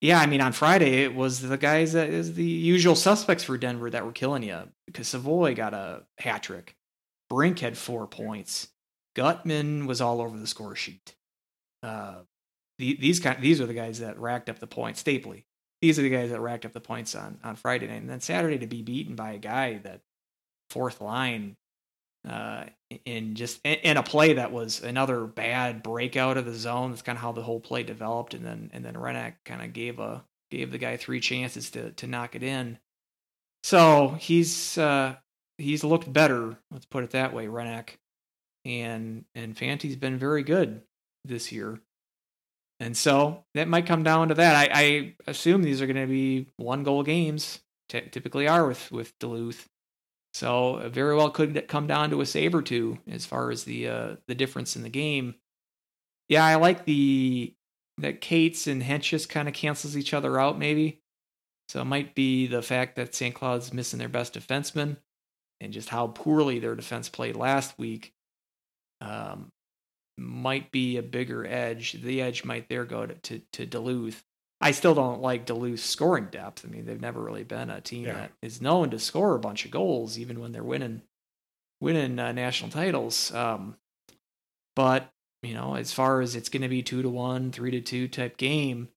yeah, 0.00 0.20
I 0.20 0.26
mean, 0.26 0.40
on 0.40 0.52
Friday 0.52 1.02
it 1.02 1.14
was 1.14 1.40
the 1.40 1.56
guys 1.56 1.92
that 1.94 2.10
is 2.10 2.34
the 2.34 2.44
usual 2.44 2.94
suspects 2.94 3.44
for 3.44 3.56
Denver 3.56 3.90
that 3.90 4.04
were 4.04 4.12
killing 4.12 4.42
you 4.42 4.62
because 4.86 5.08
Savoy 5.08 5.54
got 5.54 5.74
a 5.74 6.02
hat 6.18 6.42
trick, 6.42 6.76
Brink 7.30 7.58
had 7.58 7.78
four 7.78 8.06
points, 8.06 8.68
Guttman 9.16 9.86
was 9.86 10.00
all 10.00 10.20
over 10.20 10.38
the 10.38 10.46
score 10.46 10.76
sheet. 10.76 11.14
Uh, 11.82 12.22
the, 12.78 12.96
these 13.00 13.20
kind, 13.20 13.42
these 13.42 13.60
are 13.60 13.66
the 13.66 13.74
guys 13.74 14.00
that 14.00 14.18
racked 14.18 14.50
up 14.50 14.58
the 14.58 14.66
points. 14.66 15.02
Stapley, 15.02 15.44
these 15.80 15.98
are 15.98 16.02
the 16.02 16.10
guys 16.10 16.30
that 16.30 16.40
racked 16.40 16.66
up 16.66 16.72
the 16.72 16.80
points 16.80 17.14
on 17.14 17.38
on 17.42 17.56
Friday 17.56 17.86
night, 17.86 18.00
and 18.02 18.10
then 18.10 18.20
Saturday 18.20 18.58
to 18.58 18.66
be 18.66 18.82
beaten 18.82 19.14
by 19.14 19.32
a 19.32 19.38
guy 19.38 19.78
that 19.78 20.02
fourth 20.68 21.00
line 21.00 21.56
uh, 22.26 22.64
in 23.04 23.34
just 23.34 23.60
in 23.64 23.96
a 23.96 24.02
play 24.02 24.34
that 24.34 24.52
was 24.52 24.82
another 24.82 25.26
bad 25.26 25.82
breakout 25.82 26.36
of 26.36 26.44
the 26.44 26.54
zone. 26.54 26.90
That's 26.90 27.02
kind 27.02 27.16
of 27.16 27.22
how 27.22 27.32
the 27.32 27.42
whole 27.42 27.60
play 27.60 27.82
developed, 27.82 28.34
and 28.34 28.44
then 28.44 28.70
and 28.72 28.84
then 28.84 28.94
Hrenak 28.94 29.34
kind 29.44 29.62
of 29.62 29.72
gave 29.72 29.98
a 29.98 30.24
gave 30.50 30.70
the 30.70 30.78
guy 30.78 30.96
three 30.96 31.20
chances 31.20 31.70
to 31.70 31.92
to 31.92 32.06
knock 32.06 32.34
it 32.34 32.42
in. 32.42 32.78
So 33.62 34.16
he's 34.18 34.76
uh, 34.78 35.16
he's 35.58 35.84
looked 35.84 36.12
better. 36.12 36.56
Let's 36.70 36.86
put 36.86 37.04
it 37.04 37.10
that 37.10 37.32
way, 37.32 37.46
Hrenak, 37.46 37.90
and 38.64 39.24
and 39.34 39.56
Fanti's 39.56 39.96
been 39.96 40.18
very 40.18 40.42
good 40.42 40.82
this 41.24 41.52
year. 41.52 41.80
And 42.78 42.96
so 42.96 43.44
that 43.54 43.68
might 43.68 43.86
come 43.86 44.02
down 44.02 44.28
to 44.28 44.34
that. 44.34 44.54
I, 44.54 44.68
I 44.72 45.14
assume 45.26 45.62
these 45.62 45.80
are 45.80 45.86
going 45.86 45.96
to 45.96 46.06
be 46.06 46.48
one 46.56 46.82
goal 46.82 47.02
games. 47.02 47.60
T- 47.88 48.02
typically 48.10 48.48
are 48.48 48.66
with 48.66 48.90
with 48.92 49.18
Duluth. 49.18 49.68
So 50.36 50.90
very 50.92 51.16
well 51.16 51.30
could 51.30 51.66
come 51.66 51.86
down 51.86 52.10
to 52.10 52.20
a 52.20 52.26
save 52.26 52.54
or 52.54 52.60
two 52.60 52.98
as 53.10 53.24
far 53.24 53.50
as 53.50 53.64
the 53.64 53.88
uh, 53.88 54.16
the 54.28 54.34
difference 54.34 54.76
in 54.76 54.82
the 54.82 54.90
game. 54.90 55.36
Yeah, 56.28 56.44
I 56.44 56.56
like 56.56 56.84
the 56.84 57.54
that 57.96 58.20
Cates 58.20 58.66
and 58.66 58.82
Hentges 58.82 59.26
kind 59.26 59.48
of 59.48 59.54
cancels 59.54 59.96
each 59.96 60.12
other 60.12 60.38
out 60.38 60.58
maybe. 60.58 61.00
So 61.70 61.80
it 61.80 61.86
might 61.86 62.14
be 62.14 62.48
the 62.48 62.60
fact 62.60 62.96
that 62.96 63.14
St. 63.14 63.34
Cloud's 63.34 63.72
missing 63.72 63.98
their 63.98 64.10
best 64.10 64.34
defenseman 64.34 64.98
and 65.62 65.72
just 65.72 65.88
how 65.88 66.08
poorly 66.08 66.58
their 66.58 66.74
defense 66.74 67.08
played 67.08 67.34
last 67.34 67.78
week. 67.78 68.12
Um, 69.00 69.48
might 70.18 70.70
be 70.70 70.98
a 70.98 71.02
bigger 71.02 71.46
edge. 71.46 71.92
The 71.92 72.20
edge 72.20 72.44
might 72.44 72.68
there 72.68 72.84
go 72.84 73.06
to, 73.06 73.14
to, 73.14 73.38
to 73.52 73.64
Duluth. 73.64 74.22
I 74.60 74.70
still 74.70 74.94
don't 74.94 75.20
like 75.20 75.44
Duluth's 75.46 75.84
scoring 75.84 76.28
depth. 76.30 76.64
I 76.64 76.68
mean, 76.68 76.86
they've 76.86 77.00
never 77.00 77.20
really 77.20 77.44
been 77.44 77.68
a 77.70 77.80
team 77.80 78.06
Yeah. 78.06 78.14
that 78.14 78.32
is 78.42 78.62
known 78.62 78.90
to 78.90 78.98
score 78.98 79.34
a 79.34 79.38
bunch 79.38 79.64
of 79.64 79.70
goals, 79.70 80.18
even 80.18 80.40
when 80.40 80.52
they're 80.52 80.64
winning 80.64 81.02
winning 81.80 82.18
uh, 82.18 82.32
national 82.32 82.70
titles. 82.70 83.32
Um, 83.34 83.76
but 84.74 85.10
you 85.42 85.52
know, 85.54 85.76
as 85.76 85.92
far 85.92 86.20
as 86.22 86.34
it's 86.34 86.48
going 86.48 86.62
to 86.62 86.68
be 86.68 86.82
two 86.82 87.02
to 87.02 87.08
one, 87.08 87.52
three 87.52 87.70
to 87.72 87.80
two 87.80 88.08
type 88.08 88.36
game, 88.38 88.88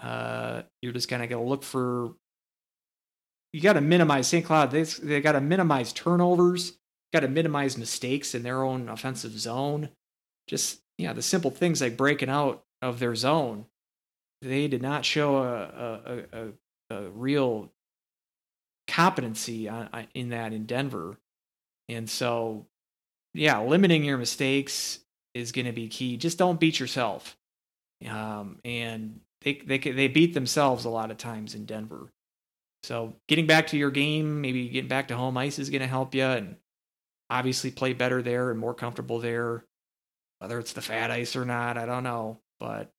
uh, 0.00 0.62
you're 0.80 0.92
just 0.92 1.08
kind 1.08 1.22
of 1.22 1.28
going 1.28 1.42
to 1.44 1.48
look 1.48 1.62
for. 1.64 2.14
You 3.52 3.60
got 3.60 3.74
to 3.74 3.80
minimize 3.80 4.26
St. 4.28 4.44
Cloud. 4.44 4.70
They 4.70 4.82
they 4.84 5.20
got 5.20 5.32
to 5.32 5.40
minimize 5.40 5.92
turnovers. 5.92 6.78
Got 7.12 7.20
to 7.20 7.28
minimize 7.28 7.76
mistakes 7.78 8.34
in 8.34 8.42
their 8.42 8.62
own 8.62 8.88
offensive 8.88 9.38
zone. 9.38 9.90
Just 10.48 10.80
yeah, 10.98 11.12
the 11.12 11.22
simple 11.22 11.50
things 11.50 11.80
like 11.80 11.96
breaking 11.96 12.28
out 12.30 12.64
of 12.82 12.98
their 13.00 13.14
zone. 13.14 13.66
They 14.44 14.68
did 14.68 14.82
not 14.82 15.04
show 15.04 15.38
a 15.38 15.62
a, 15.62 16.22
a, 16.32 16.96
a, 16.96 17.10
real 17.10 17.72
competency 18.86 19.68
in 20.14 20.28
that 20.28 20.52
in 20.52 20.66
Denver, 20.66 21.16
and 21.88 22.08
so 22.08 22.66
yeah, 23.32 23.60
limiting 23.60 24.04
your 24.04 24.18
mistakes 24.18 25.00
is 25.34 25.52
going 25.52 25.66
to 25.66 25.72
be 25.72 25.88
key. 25.88 26.16
Just 26.16 26.38
don't 26.38 26.60
beat 26.60 26.78
yourself. 26.78 27.36
Um, 28.08 28.58
and 28.64 29.20
they 29.42 29.54
they 29.64 29.78
they 29.78 30.08
beat 30.08 30.34
themselves 30.34 30.84
a 30.84 30.90
lot 30.90 31.10
of 31.10 31.18
times 31.18 31.54
in 31.54 31.64
Denver. 31.64 32.10
So 32.82 33.16
getting 33.28 33.46
back 33.46 33.68
to 33.68 33.78
your 33.78 33.90
game, 33.90 34.40
maybe 34.40 34.68
getting 34.68 34.88
back 34.88 35.08
to 35.08 35.16
home 35.16 35.36
ice 35.36 35.58
is 35.58 35.70
going 35.70 35.80
to 35.80 35.86
help 35.86 36.14
you, 36.14 36.24
and 36.24 36.56
obviously 37.30 37.70
play 37.70 37.92
better 37.92 38.22
there 38.22 38.50
and 38.50 38.60
more 38.60 38.74
comfortable 38.74 39.18
there. 39.18 39.64
Whether 40.38 40.58
it's 40.58 40.74
the 40.74 40.82
fat 40.82 41.10
ice 41.10 41.36
or 41.36 41.44
not, 41.44 41.78
I 41.78 41.86
don't 41.86 42.02
know, 42.02 42.38
but 42.60 42.92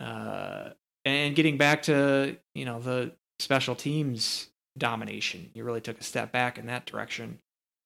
uh, 0.00 0.70
and 1.04 1.34
getting 1.34 1.56
back 1.56 1.82
to 1.82 2.36
you 2.54 2.64
know 2.64 2.80
the 2.80 3.12
special 3.38 3.74
teams 3.74 4.48
domination, 4.76 5.50
you 5.54 5.64
really 5.64 5.80
took 5.80 6.00
a 6.00 6.04
step 6.04 6.32
back 6.32 6.58
in 6.58 6.66
that 6.66 6.86
direction 6.86 7.38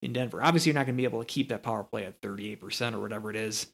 in 0.03 0.13
Denver. 0.13 0.43
Obviously, 0.43 0.71
you're 0.71 0.75
not 0.75 0.87
going 0.87 0.97
to 0.97 1.01
be 1.01 1.05
able 1.05 1.21
to 1.21 1.27
keep 1.27 1.49
that 1.49 1.63
power 1.63 1.85
play 1.85 2.05
at 2.05 2.21
38% 2.21 2.95
or 2.95 3.01
whatever 3.01 3.31
it 3.31 3.37
is. 3.37 3.69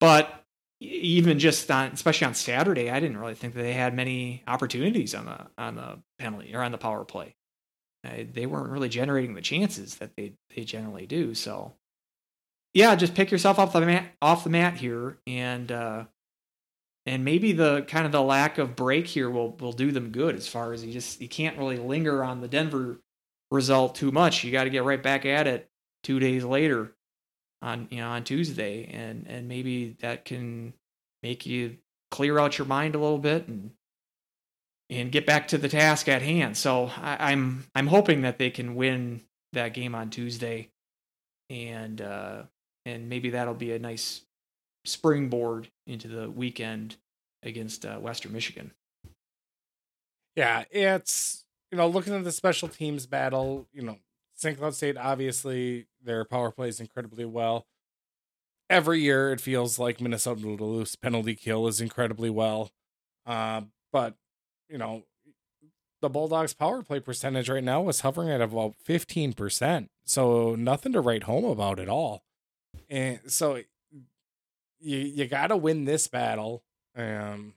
But 0.00 0.44
even 0.80 1.38
just 1.38 1.70
on, 1.70 1.92
especially 1.92 2.26
on 2.26 2.34
Saturday, 2.34 2.90
I 2.90 3.00
didn't 3.00 3.18
really 3.18 3.34
think 3.34 3.54
that 3.54 3.62
they 3.62 3.74
had 3.74 3.94
many 3.94 4.42
opportunities 4.46 5.14
on 5.14 5.26
the 5.26 5.46
on 5.58 5.76
the 5.76 5.98
penalty 6.18 6.54
or 6.54 6.62
on 6.62 6.72
the 6.72 6.78
power 6.78 7.04
play. 7.04 7.34
Uh, 8.04 8.24
they 8.32 8.46
weren't 8.46 8.70
really 8.70 8.88
generating 8.88 9.34
the 9.34 9.42
chances 9.42 9.96
that 9.96 10.16
they 10.16 10.32
they 10.56 10.64
generally 10.64 11.06
do. 11.06 11.34
So, 11.34 11.74
yeah, 12.72 12.94
just 12.94 13.14
pick 13.14 13.30
yourself 13.30 13.58
off 13.58 13.74
the 13.74 13.82
mat 13.82 14.06
off 14.22 14.44
the 14.44 14.50
mat 14.50 14.78
here, 14.78 15.18
and 15.26 15.70
uh, 15.70 16.04
and 17.06 17.24
maybe 17.24 17.52
the 17.52 17.82
kind 17.82 18.06
of 18.06 18.12
the 18.12 18.22
lack 18.22 18.58
of 18.58 18.76
break 18.76 19.06
here 19.06 19.30
will 19.30 19.52
will 19.52 19.72
do 19.72 19.90
them 19.90 20.10
good 20.10 20.36
as 20.36 20.48
far 20.48 20.72
as 20.72 20.84
you 20.84 20.92
just 20.92 21.20
you 21.20 21.28
can't 21.28 21.58
really 21.58 21.78
linger 21.78 22.22
on 22.22 22.40
the 22.40 22.48
Denver 22.48 23.00
result 23.50 23.94
too 23.94 24.10
much. 24.10 24.44
You 24.44 24.52
got 24.52 24.64
to 24.64 24.70
get 24.70 24.84
right 24.84 25.02
back 25.02 25.24
at 25.24 25.46
it 25.46 25.68
two 26.02 26.18
days 26.18 26.44
later 26.44 26.92
on 27.62 27.88
you 27.90 27.98
know 27.98 28.08
on 28.08 28.24
Tuesday, 28.24 28.84
and 28.92 29.26
and 29.26 29.48
maybe 29.48 29.96
that 30.00 30.24
can 30.24 30.74
make 31.22 31.46
you 31.46 31.76
clear 32.10 32.38
out 32.38 32.58
your 32.58 32.66
mind 32.66 32.94
a 32.94 32.98
little 32.98 33.18
bit 33.18 33.48
and 33.48 33.70
and 34.90 35.12
get 35.12 35.24
back 35.24 35.48
to 35.48 35.58
the 35.58 35.68
task 35.68 36.08
at 36.08 36.22
hand. 36.22 36.56
So 36.56 36.90
I, 36.96 37.32
I'm 37.32 37.64
I'm 37.74 37.86
hoping 37.86 38.22
that 38.22 38.38
they 38.38 38.50
can 38.50 38.74
win 38.74 39.22
that 39.52 39.72
game 39.74 39.94
on 39.94 40.10
Tuesday, 40.10 40.68
and 41.48 42.00
uh, 42.00 42.42
and 42.84 43.08
maybe 43.08 43.30
that'll 43.30 43.54
be 43.54 43.72
a 43.72 43.78
nice 43.78 44.22
springboard 44.84 45.68
into 45.90 46.08
the 46.08 46.30
weekend 46.30 46.96
against 47.42 47.84
uh, 47.84 47.98
Western 47.98 48.32
Michigan. 48.32 48.72
Yeah, 50.36 50.64
it's 50.70 51.44
you 51.70 51.78
know 51.78 51.88
looking 51.88 52.14
at 52.14 52.24
the 52.24 52.32
special 52.32 52.68
teams 52.68 53.06
battle. 53.06 53.66
You 53.72 53.82
know, 53.82 53.98
St. 54.40 54.58
Cloud 54.58 54.74
State, 54.74 54.96
obviously, 54.96 55.86
their 56.02 56.24
power 56.24 56.50
plays 56.50 56.80
incredibly 56.80 57.26
well. 57.26 57.66
Every 58.70 59.00
year, 59.00 59.32
it 59.32 59.40
feels 59.40 59.78
like 59.78 60.00
Minnesota 60.00 60.40
Duluth's 60.40 60.96
penalty 60.96 61.34
kill 61.34 61.66
is 61.68 61.80
incredibly 61.80 62.30
well. 62.30 62.70
Uh, 63.26 63.62
but, 63.92 64.14
you 64.68 64.78
know, 64.78 65.02
the 66.00 66.08
Bulldogs' 66.08 66.54
power 66.54 66.82
play 66.82 67.00
percentage 67.00 67.50
right 67.50 67.62
now 67.62 67.86
is 67.90 68.00
hovering 68.00 68.30
at 68.30 68.40
about 68.40 68.76
15%. 68.88 69.88
So 70.04 70.54
nothing 70.54 70.92
to 70.92 71.00
write 71.02 71.24
home 71.24 71.44
about 71.44 71.78
at 71.78 71.88
all. 71.90 72.22
And 72.88 73.20
so 73.26 73.62
you 74.80 74.98
you 74.98 75.26
got 75.26 75.48
to 75.48 75.56
win 75.56 75.84
this 75.84 76.08
battle. 76.08 76.62
Um 76.96 77.54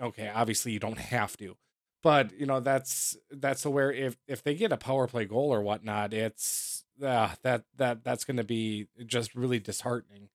okay, 0.00 0.28
obviously 0.28 0.72
you 0.72 0.78
don't 0.78 0.98
have 1.14 1.36
to. 1.38 1.56
But, 2.02 2.38
you 2.38 2.44
know, 2.44 2.60
that's 2.60 3.16
that's 3.30 3.64
where 3.64 3.90
if 3.90 4.16
if 4.28 4.42
they 4.42 4.54
get 4.54 4.72
a 4.72 4.76
power 4.76 5.06
play 5.06 5.24
goal 5.24 5.52
or 5.52 5.62
whatnot, 5.62 6.12
it's 6.12 6.84
uh, 7.02 7.30
that 7.42 7.64
that 7.76 8.04
that's 8.04 8.24
going 8.24 8.36
to 8.36 8.44
be 8.44 8.88
just 9.06 9.34
really 9.34 9.58
disheartening. 9.58 10.28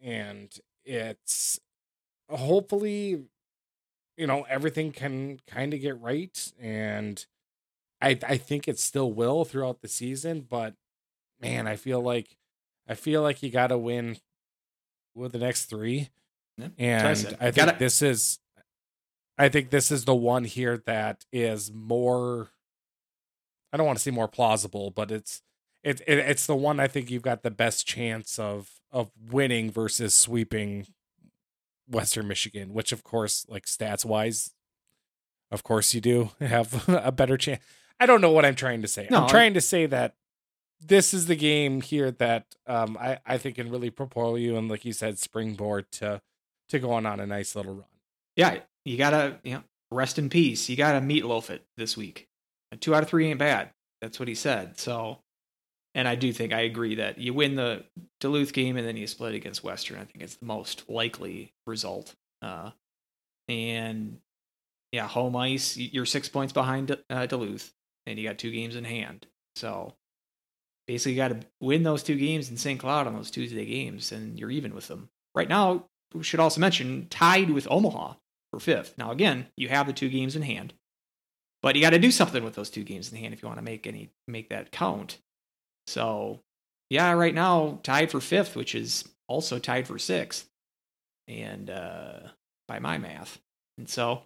And 0.00 0.52
it's 0.84 1.60
hopefully 2.30 3.24
you 4.16 4.26
know 4.26 4.44
everything 4.48 4.92
can 4.92 5.40
kind 5.46 5.74
of 5.74 5.80
get 5.80 6.00
right 6.00 6.52
and 6.60 7.26
i 8.00 8.18
i 8.26 8.36
think 8.36 8.68
it 8.68 8.78
still 8.78 9.12
will 9.12 9.44
throughout 9.44 9.80
the 9.80 9.88
season 9.88 10.46
but 10.48 10.74
man 11.40 11.66
i 11.66 11.76
feel 11.76 12.00
like 12.00 12.36
i 12.88 12.94
feel 12.94 13.22
like 13.22 13.42
you 13.42 13.50
got 13.50 13.68
to 13.68 13.78
win 13.78 14.16
with 15.16 15.32
the 15.32 15.38
next 15.38 15.64
3 15.66 16.08
Yeah, 16.56 16.68
and 16.78 17.36
I 17.40 17.48
I, 17.48 17.50
think 17.50 17.78
this 17.78 18.02
is 18.02 18.38
i 19.38 19.48
think 19.48 19.70
this 19.70 19.90
is 19.90 20.04
the 20.04 20.14
one 20.14 20.44
here 20.44 20.82
that 20.86 21.24
is 21.32 21.72
more 21.72 22.50
i 23.72 23.76
don't 23.76 23.86
want 23.86 23.98
to 23.98 24.02
say 24.02 24.10
more 24.10 24.28
plausible 24.28 24.90
but 24.90 25.10
it's 25.10 25.42
it, 25.82 26.00
it 26.06 26.18
it's 26.18 26.46
the 26.46 26.56
one 26.56 26.78
i 26.78 26.86
think 26.86 27.10
you've 27.10 27.22
got 27.22 27.42
the 27.42 27.50
best 27.50 27.86
chance 27.86 28.38
of 28.38 28.70
of 28.92 29.10
winning 29.30 29.70
versus 29.70 30.14
sweeping 30.14 30.86
Western 31.88 32.28
Michigan, 32.28 32.72
which 32.72 32.92
of 32.92 33.04
course, 33.04 33.46
like 33.48 33.66
stats 33.66 34.04
wise, 34.04 34.52
of 35.50 35.62
course 35.62 35.94
you 35.94 36.00
do 36.00 36.30
have 36.40 36.88
a 36.88 37.12
better 37.12 37.36
chance. 37.36 37.62
I 37.98 38.06
don't 38.06 38.20
know 38.20 38.30
what 38.30 38.44
I'm 38.44 38.54
trying 38.54 38.82
to 38.82 38.88
say. 38.88 39.08
No, 39.10 39.22
I'm 39.22 39.28
trying 39.28 39.54
to 39.54 39.60
say 39.60 39.86
that 39.86 40.14
this 40.80 41.14
is 41.14 41.26
the 41.26 41.36
game 41.36 41.80
here 41.80 42.10
that 42.10 42.54
um 42.66 42.96
I, 43.00 43.18
I 43.26 43.38
think 43.38 43.56
can 43.56 43.70
really 43.70 43.90
propel 43.90 44.36
you 44.36 44.56
and 44.56 44.68
like 44.68 44.84
you 44.84 44.92
said, 44.92 45.18
springboard 45.18 45.90
to 45.92 46.20
to 46.68 46.78
going 46.78 47.06
on 47.06 47.20
a 47.20 47.26
nice 47.26 47.54
little 47.54 47.74
run. 47.74 47.84
Yeah, 48.34 48.58
you 48.84 48.96
gotta, 48.96 49.38
you 49.42 49.54
know, 49.54 49.62
rest 49.90 50.18
in 50.18 50.28
peace. 50.28 50.68
You 50.68 50.76
gotta 50.76 51.00
meatloaf 51.00 51.50
it 51.50 51.64
this 51.76 51.96
week. 51.96 52.28
A 52.72 52.76
two 52.76 52.94
out 52.94 53.02
of 53.02 53.08
three 53.08 53.28
ain't 53.28 53.38
bad. 53.38 53.70
That's 54.00 54.18
what 54.18 54.28
he 54.28 54.34
said. 54.34 54.78
So, 54.78 55.18
and 55.94 56.06
I 56.06 56.14
do 56.14 56.32
think 56.32 56.52
I 56.52 56.60
agree 56.60 56.96
that 56.96 57.18
you 57.18 57.32
win 57.32 57.54
the 57.54 57.84
Duluth 58.20 58.52
game 58.52 58.76
and 58.76 58.86
then 58.86 58.96
you 58.96 59.06
split 59.06 59.34
against 59.34 59.64
Western. 59.64 59.98
I 59.98 60.04
think 60.04 60.22
it's 60.22 60.36
the 60.36 60.46
most 60.46 60.88
likely 60.88 61.52
result. 61.66 62.14
Uh, 62.42 62.70
and 63.48 64.18
yeah, 64.92 65.06
home 65.06 65.36
ice, 65.36 65.76
you're 65.76 66.06
six 66.06 66.28
points 66.28 66.52
behind 66.52 66.96
uh, 67.08 67.26
Duluth, 67.26 67.72
and 68.06 68.18
you 68.18 68.28
got 68.28 68.38
two 68.38 68.50
games 68.50 68.76
in 68.76 68.84
hand. 68.84 69.26
So 69.54 69.94
basically, 70.86 71.16
got 71.16 71.28
to 71.28 71.40
win 71.60 71.82
those 71.82 72.02
two 72.02 72.16
games 72.16 72.50
in 72.50 72.56
St. 72.56 72.78
Cloud 72.78 73.06
on 73.06 73.14
those 73.14 73.30
Tuesday 73.30 73.64
games, 73.64 74.12
and 74.12 74.38
you're 74.38 74.50
even 74.50 74.74
with 74.74 74.88
them. 74.88 75.08
Right 75.34 75.48
now, 75.48 75.86
we 76.14 76.22
should 76.22 76.40
also 76.40 76.60
mention 76.60 77.08
tied 77.10 77.50
with 77.50 77.68
Omaha 77.70 78.14
for 78.52 78.60
fifth. 78.60 78.94
Now, 78.96 79.10
again, 79.10 79.46
you 79.56 79.68
have 79.68 79.86
the 79.86 79.92
two 79.92 80.08
games 80.08 80.36
in 80.36 80.42
hand, 80.42 80.72
but 81.62 81.74
you 81.74 81.82
got 81.82 81.90
to 81.90 81.98
do 81.98 82.10
something 82.10 82.44
with 82.44 82.54
those 82.54 82.70
two 82.70 82.84
games 82.84 83.12
in 83.12 83.18
hand 83.18 83.34
if 83.34 83.42
you 83.42 83.48
want 83.48 83.58
to 83.58 83.64
make 83.64 83.86
any 83.86 84.10
make 84.28 84.48
that 84.50 84.72
count. 84.72 85.18
So, 85.86 86.40
yeah, 86.90 87.12
right 87.12 87.34
now 87.34 87.80
tied 87.82 88.10
for 88.10 88.20
fifth, 88.20 88.56
which 88.56 88.74
is 88.74 89.04
also 89.28 89.58
tied 89.58 89.86
for 89.86 89.98
sixth, 89.98 90.48
and 91.28 91.68
uh, 91.68 92.20
by 92.68 92.78
my 92.78 92.98
math, 92.98 93.38
and 93.78 93.88
so 93.88 94.22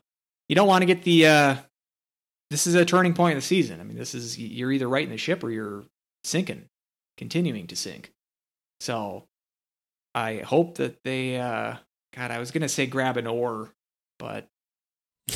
you 0.48 0.56
don't 0.56 0.68
want 0.68 0.82
to 0.82 0.86
get 0.86 1.02
the. 1.04 1.26
Uh, 1.26 1.56
this 2.50 2.66
is 2.66 2.74
a 2.74 2.84
turning 2.84 3.14
point 3.14 3.32
in 3.32 3.38
the 3.38 3.42
season. 3.42 3.80
I 3.80 3.84
mean, 3.84 3.96
this 3.96 4.14
is 4.14 4.36
you're 4.36 4.72
either 4.72 4.88
right 4.88 5.04
in 5.04 5.10
the 5.10 5.16
ship 5.16 5.44
or 5.44 5.50
you're 5.50 5.84
sinking, 6.24 6.66
continuing 7.16 7.66
to 7.68 7.76
sink. 7.76 8.12
So, 8.80 9.26
I 10.14 10.36
hope 10.38 10.76
that 10.78 11.02
they. 11.04 11.38
Uh, 11.38 11.76
God, 12.16 12.30
I 12.30 12.38
was 12.38 12.50
gonna 12.50 12.68
say 12.68 12.86
grab 12.86 13.16
an 13.16 13.26
oar, 13.26 13.70
but 14.18 14.48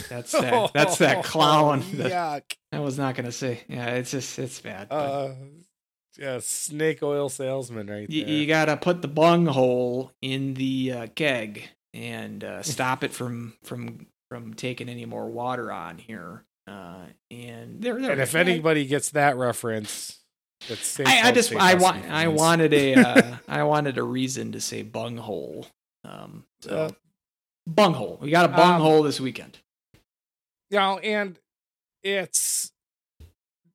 that's 0.09 0.32
that. 0.32 0.72
that's 0.72 0.99
that 0.99 1.24
clown. 1.24 1.85
that-. 1.95 2.55
I 2.72 2.80
was 2.80 2.99
not 2.99 3.14
gonna 3.14 3.32
say. 3.32 3.62
Yeah, 3.68 3.87
it's 3.91 4.11
just 4.11 4.39
it's 4.39 4.61
bad. 4.61 4.89
Uh, 4.91 5.30
yeah, 6.18 6.39
snake 6.41 7.03
oil 7.03 7.28
salesman 7.28 7.89
right 7.89 8.09
you, 8.09 8.24
there. 8.24 8.35
you 8.35 8.47
gotta 8.47 8.76
put 8.76 9.03
the 9.03 9.09
bung 9.09 9.47
hole 9.47 10.12
in 10.22 10.55
the 10.55 10.93
uh, 10.93 11.07
keg 11.14 11.68
and 11.93 12.43
uh, 12.45 12.62
stop 12.64 13.05
it 13.05 13.12
from 13.12 13.55
from 13.62 14.07
from 14.30 14.55
taking 14.55 14.89
any 14.89 15.07
more 15.07 15.28
water 15.28 15.70
on 15.70 15.99
here. 15.99 16.45
Uh, 16.66 17.05
and 17.30 17.82
there, 17.82 17.97
and 17.97 18.20
if 18.20 18.35
anybody 18.35 18.87
gets 18.87 19.11
that 19.11 19.37
reference. 19.37 20.18
I, 21.07 21.29
I 21.29 21.33
just 21.33 21.55
I 21.55 21.75
want 21.75 22.05
I 22.11 22.29
wanted 22.43 22.73
a 22.73 22.95
uh, 22.95 23.37
I 23.49 23.62
wanted 23.65 23.99
a 23.99 24.03
reason 24.03 24.53
to 24.53 24.61
say 24.61 24.83
bung 24.83 25.17
hole. 25.17 25.67
Um, 26.05 26.45
so 26.61 26.77
Uh, 26.77 26.91
bung 27.67 27.95
hole. 27.95 28.19
We 28.21 28.31
got 28.31 28.45
a 28.47 28.49
bung 28.57 28.75
um, 28.77 28.81
hole 28.81 29.03
this 29.03 29.21
weekend. 29.21 29.59
you 30.71 30.79
know, 30.79 30.99
and 30.99 31.39
it's 32.03 32.73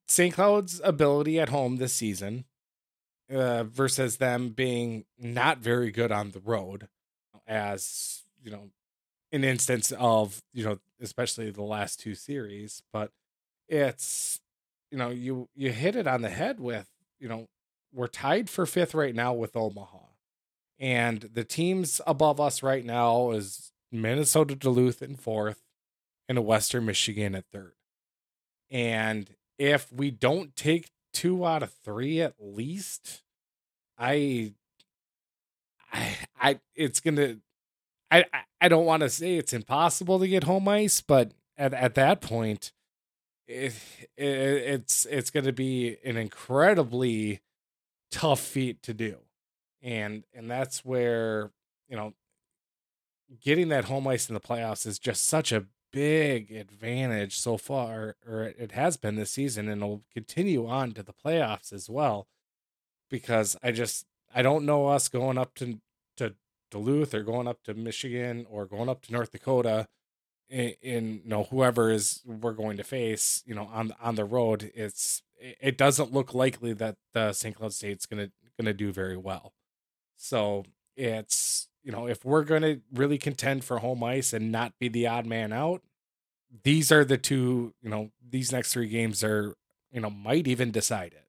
St. 0.08 0.34
Cloud's 0.34 0.80
ability 0.84 1.38
at 1.40 1.48
home 1.48 1.76
this 1.76 1.92
season 1.94 2.44
uh, 3.32 3.64
versus 3.64 4.16
them 4.16 4.50
being 4.50 5.04
not 5.18 5.58
very 5.58 5.90
good 5.90 6.10
on 6.12 6.32
the 6.32 6.40
road, 6.40 6.88
as 7.46 8.22
you 8.42 8.50
know, 8.50 8.70
an 9.32 9.44
instance 9.44 9.92
of 9.92 10.42
you 10.52 10.64
know, 10.64 10.78
especially 11.00 11.50
the 11.50 11.62
last 11.62 12.00
two 12.00 12.14
series. 12.14 12.82
But 12.92 13.12
it's 13.68 14.40
you 14.90 14.98
know, 14.98 15.10
you 15.10 15.48
you 15.54 15.70
hit 15.72 15.96
it 15.96 16.06
on 16.06 16.22
the 16.22 16.30
head 16.30 16.60
with 16.60 16.88
you 17.18 17.28
know, 17.28 17.48
we're 17.92 18.06
tied 18.06 18.48
for 18.50 18.66
fifth 18.66 18.94
right 18.94 19.14
now 19.14 19.32
with 19.34 19.56
Omaha, 19.56 19.98
and 20.78 21.20
the 21.32 21.44
teams 21.44 22.00
above 22.06 22.40
us 22.40 22.62
right 22.62 22.84
now 22.84 23.30
is 23.32 23.72
Minnesota 23.92 24.54
Duluth 24.54 25.02
in 25.02 25.16
fourth 25.16 25.62
and 26.28 26.44
Western 26.44 26.86
Michigan 26.86 27.34
at 27.34 27.44
third. 27.52 27.72
And 28.70 29.28
if 29.58 29.92
we 29.92 30.10
don't 30.10 30.54
take 30.56 30.90
two 31.12 31.44
out 31.44 31.62
of 31.62 31.72
three 31.84 32.20
at 32.20 32.34
least, 32.38 33.22
I, 33.98 34.54
I, 35.92 36.16
I 36.40 36.60
it's 36.74 37.00
gonna. 37.00 37.36
I, 38.10 38.24
I- 38.60 38.68
don't 38.68 38.84
want 38.86 39.02
to 39.02 39.08
say 39.08 39.36
it's 39.36 39.52
impossible 39.54 40.18
to 40.18 40.28
get 40.28 40.44
home 40.44 40.68
ice, 40.68 41.00
but 41.00 41.32
at, 41.56 41.72
at 41.72 41.94
that 41.94 42.20
point, 42.20 42.72
it, 43.50 43.74
it 44.16 44.26
it's 44.26 45.06
it's 45.06 45.30
going 45.30 45.44
to 45.44 45.52
be 45.52 45.96
an 46.04 46.16
incredibly 46.16 47.40
tough 48.10 48.40
feat 48.40 48.82
to 48.84 48.94
do, 48.94 49.16
and 49.82 50.24
and 50.32 50.50
that's 50.50 50.84
where 50.84 51.50
you 51.88 51.96
know 51.96 52.14
getting 53.42 53.68
that 53.68 53.86
home 53.86 54.06
ice 54.06 54.28
in 54.28 54.34
the 54.34 54.40
playoffs 54.40 54.86
is 54.86 54.98
just 54.98 55.26
such 55.26 55.52
a 55.52 55.66
big 55.92 56.52
advantage 56.52 57.38
so 57.38 57.56
far, 57.56 58.16
or 58.26 58.44
it 58.44 58.72
has 58.72 58.96
been 58.96 59.16
this 59.16 59.32
season, 59.32 59.68
and 59.68 59.82
it'll 59.82 60.04
continue 60.12 60.66
on 60.66 60.92
to 60.92 61.02
the 61.02 61.12
playoffs 61.12 61.72
as 61.72 61.90
well. 61.90 62.28
Because 63.10 63.56
I 63.62 63.72
just 63.72 64.06
I 64.32 64.42
don't 64.42 64.64
know 64.64 64.86
us 64.86 65.08
going 65.08 65.38
up 65.38 65.54
to 65.56 65.80
to 66.18 66.34
Duluth 66.70 67.14
or 67.14 67.24
going 67.24 67.48
up 67.48 67.64
to 67.64 67.74
Michigan 67.74 68.46
or 68.48 68.64
going 68.64 68.88
up 68.88 69.02
to 69.02 69.12
North 69.12 69.32
Dakota 69.32 69.88
in, 70.50 71.20
you 71.24 71.30
know 71.30 71.44
whoever 71.44 71.90
is 71.90 72.22
we're 72.26 72.52
going 72.52 72.76
to 72.76 72.84
face 72.84 73.42
you 73.46 73.54
know 73.54 73.70
on 73.72 73.94
on 74.02 74.14
the 74.16 74.24
road 74.24 74.70
it's 74.74 75.22
it 75.38 75.78
doesn't 75.78 76.12
look 76.12 76.34
likely 76.34 76.72
that 76.74 76.96
the 77.14 77.32
St. 77.32 77.54
Cloud 77.54 77.72
State's 77.72 78.06
gonna 78.06 78.30
gonna 78.58 78.74
do 78.74 78.92
very 78.92 79.16
well 79.16 79.52
so 80.16 80.64
it's 80.96 81.68
you 81.82 81.92
know 81.92 82.06
if 82.06 82.24
we're 82.24 82.44
gonna 82.44 82.80
really 82.92 83.18
contend 83.18 83.64
for 83.64 83.78
home 83.78 84.02
ice 84.04 84.32
and 84.32 84.52
not 84.52 84.78
be 84.78 84.88
the 84.88 85.06
odd 85.06 85.24
man 85.26 85.52
out 85.52 85.82
these 86.64 86.90
are 86.90 87.04
the 87.04 87.16
two 87.16 87.72
you 87.80 87.88
know 87.88 88.10
these 88.28 88.52
next 88.52 88.72
three 88.72 88.88
games 88.88 89.24
are 89.24 89.54
you 89.92 90.00
know 90.00 90.10
might 90.10 90.46
even 90.46 90.70
decide 90.70 91.12
it 91.12 91.26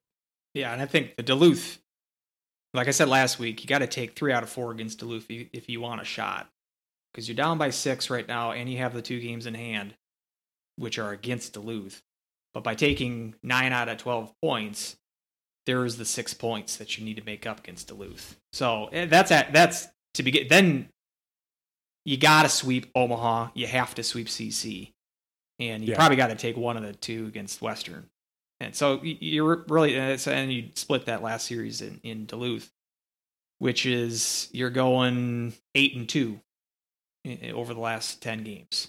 Yeah, 0.54 0.72
and 0.72 0.82
I 0.82 0.86
think 0.86 1.16
the 1.16 1.22
Duluth, 1.22 1.78
like 2.74 2.88
I 2.88 2.90
said 2.90 3.08
last 3.08 3.38
week, 3.38 3.62
you 3.62 3.68
got 3.68 3.78
to 3.78 3.86
take 3.86 4.14
three 4.14 4.32
out 4.32 4.42
of 4.42 4.50
four 4.50 4.70
against 4.70 4.98
Duluth 4.98 5.26
if 5.28 5.68
you 5.68 5.80
want 5.80 6.00
a 6.00 6.04
shot, 6.04 6.48
because 7.12 7.28
you're 7.28 7.36
down 7.36 7.58
by 7.58 7.70
six 7.70 8.10
right 8.10 8.26
now, 8.26 8.52
and 8.52 8.68
you 8.70 8.78
have 8.78 8.94
the 8.94 9.02
two 9.02 9.20
games 9.20 9.46
in 9.46 9.54
hand, 9.54 9.94
which 10.76 10.98
are 10.98 11.12
against 11.12 11.52
Duluth. 11.54 12.02
But 12.54 12.64
by 12.64 12.74
taking 12.74 13.34
nine 13.42 13.72
out 13.72 13.88
of 13.88 13.98
twelve 13.98 14.32
points, 14.42 14.96
there 15.66 15.84
is 15.84 15.96
the 15.96 16.04
six 16.04 16.34
points 16.34 16.76
that 16.76 16.98
you 16.98 17.04
need 17.04 17.16
to 17.16 17.24
make 17.24 17.46
up 17.46 17.60
against 17.60 17.88
Duluth. 17.88 18.36
So 18.52 18.86
eh, 18.92 19.06
that's 19.06 19.30
at 19.30 19.52
that's 19.52 19.88
to 20.14 20.22
begin. 20.22 20.48
Then 20.48 20.88
you 22.04 22.16
got 22.16 22.42
to 22.42 22.48
sweep 22.48 22.90
Omaha. 22.94 23.50
You 23.54 23.66
have 23.68 23.94
to 23.94 24.02
sweep 24.02 24.26
CC, 24.28 24.92
and 25.58 25.82
you 25.84 25.90
Yeah. 25.90 25.96
probably 25.96 26.16
got 26.16 26.28
to 26.28 26.34
take 26.34 26.56
one 26.56 26.76
of 26.76 26.82
the 26.82 26.92
two 26.92 27.26
against 27.26 27.62
Western. 27.62 28.08
And 28.60 28.74
so 28.76 29.00
you're 29.02 29.64
really 29.68 29.96
and 29.96 30.52
you 30.52 30.68
split 30.76 31.06
that 31.06 31.22
last 31.22 31.46
series 31.46 31.80
in, 31.82 32.00
in 32.04 32.26
Duluth, 32.26 32.70
which 33.58 33.86
is 33.86 34.48
you're 34.52 34.70
going 34.70 35.54
eight 35.74 35.96
and 35.96 36.08
two 36.08 36.40
over 37.52 37.74
the 37.74 37.80
last 37.80 38.22
ten 38.22 38.42
games. 38.42 38.88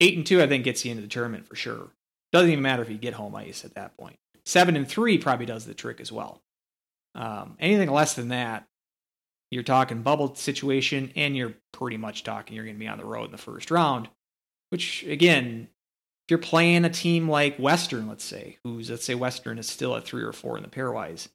Eight 0.00 0.16
and 0.16 0.26
two, 0.26 0.42
I 0.42 0.46
think, 0.46 0.64
gets 0.64 0.84
you 0.84 0.90
into 0.90 1.02
the 1.02 1.08
tournament 1.08 1.46
for 1.46 1.56
sure. 1.56 1.90
Doesn't 2.32 2.50
even 2.50 2.62
matter 2.62 2.82
if 2.82 2.90
you 2.90 2.98
get 2.98 3.14
home 3.14 3.34
ice 3.36 3.64
at 3.64 3.74
that 3.74 3.96
point. 3.96 4.16
Seven 4.44 4.76
and 4.76 4.88
three 4.88 5.18
probably 5.18 5.46
does 5.46 5.64
the 5.64 5.74
trick 5.74 6.00
as 6.00 6.10
well. 6.10 6.42
Um, 7.14 7.56
anything 7.60 7.90
less 7.90 8.14
than 8.14 8.28
that, 8.28 8.66
you're 9.50 9.62
talking 9.62 10.02
bubble 10.02 10.34
situation, 10.34 11.12
and 11.14 11.36
you're 11.36 11.54
pretty 11.72 11.96
much 11.96 12.24
talking 12.24 12.56
you're 12.56 12.64
going 12.64 12.76
to 12.76 12.80
be 12.80 12.88
on 12.88 12.98
the 12.98 13.04
road 13.04 13.26
in 13.26 13.30
the 13.30 13.38
first 13.38 13.70
round. 13.70 14.08
Which 14.70 15.04
again, 15.04 15.68
if 16.26 16.30
you're 16.30 16.38
playing 16.38 16.84
a 16.84 16.90
team 16.90 17.28
like 17.28 17.56
Western, 17.58 18.08
let's 18.08 18.24
say, 18.24 18.58
who's 18.64 18.90
let's 18.90 19.04
say 19.04 19.14
Western 19.14 19.58
is 19.58 19.68
still 19.68 19.94
at 19.94 20.04
three 20.04 20.22
or 20.22 20.32
four 20.32 20.56
in 20.56 20.62
the 20.62 20.68
pairwise, 20.68 21.28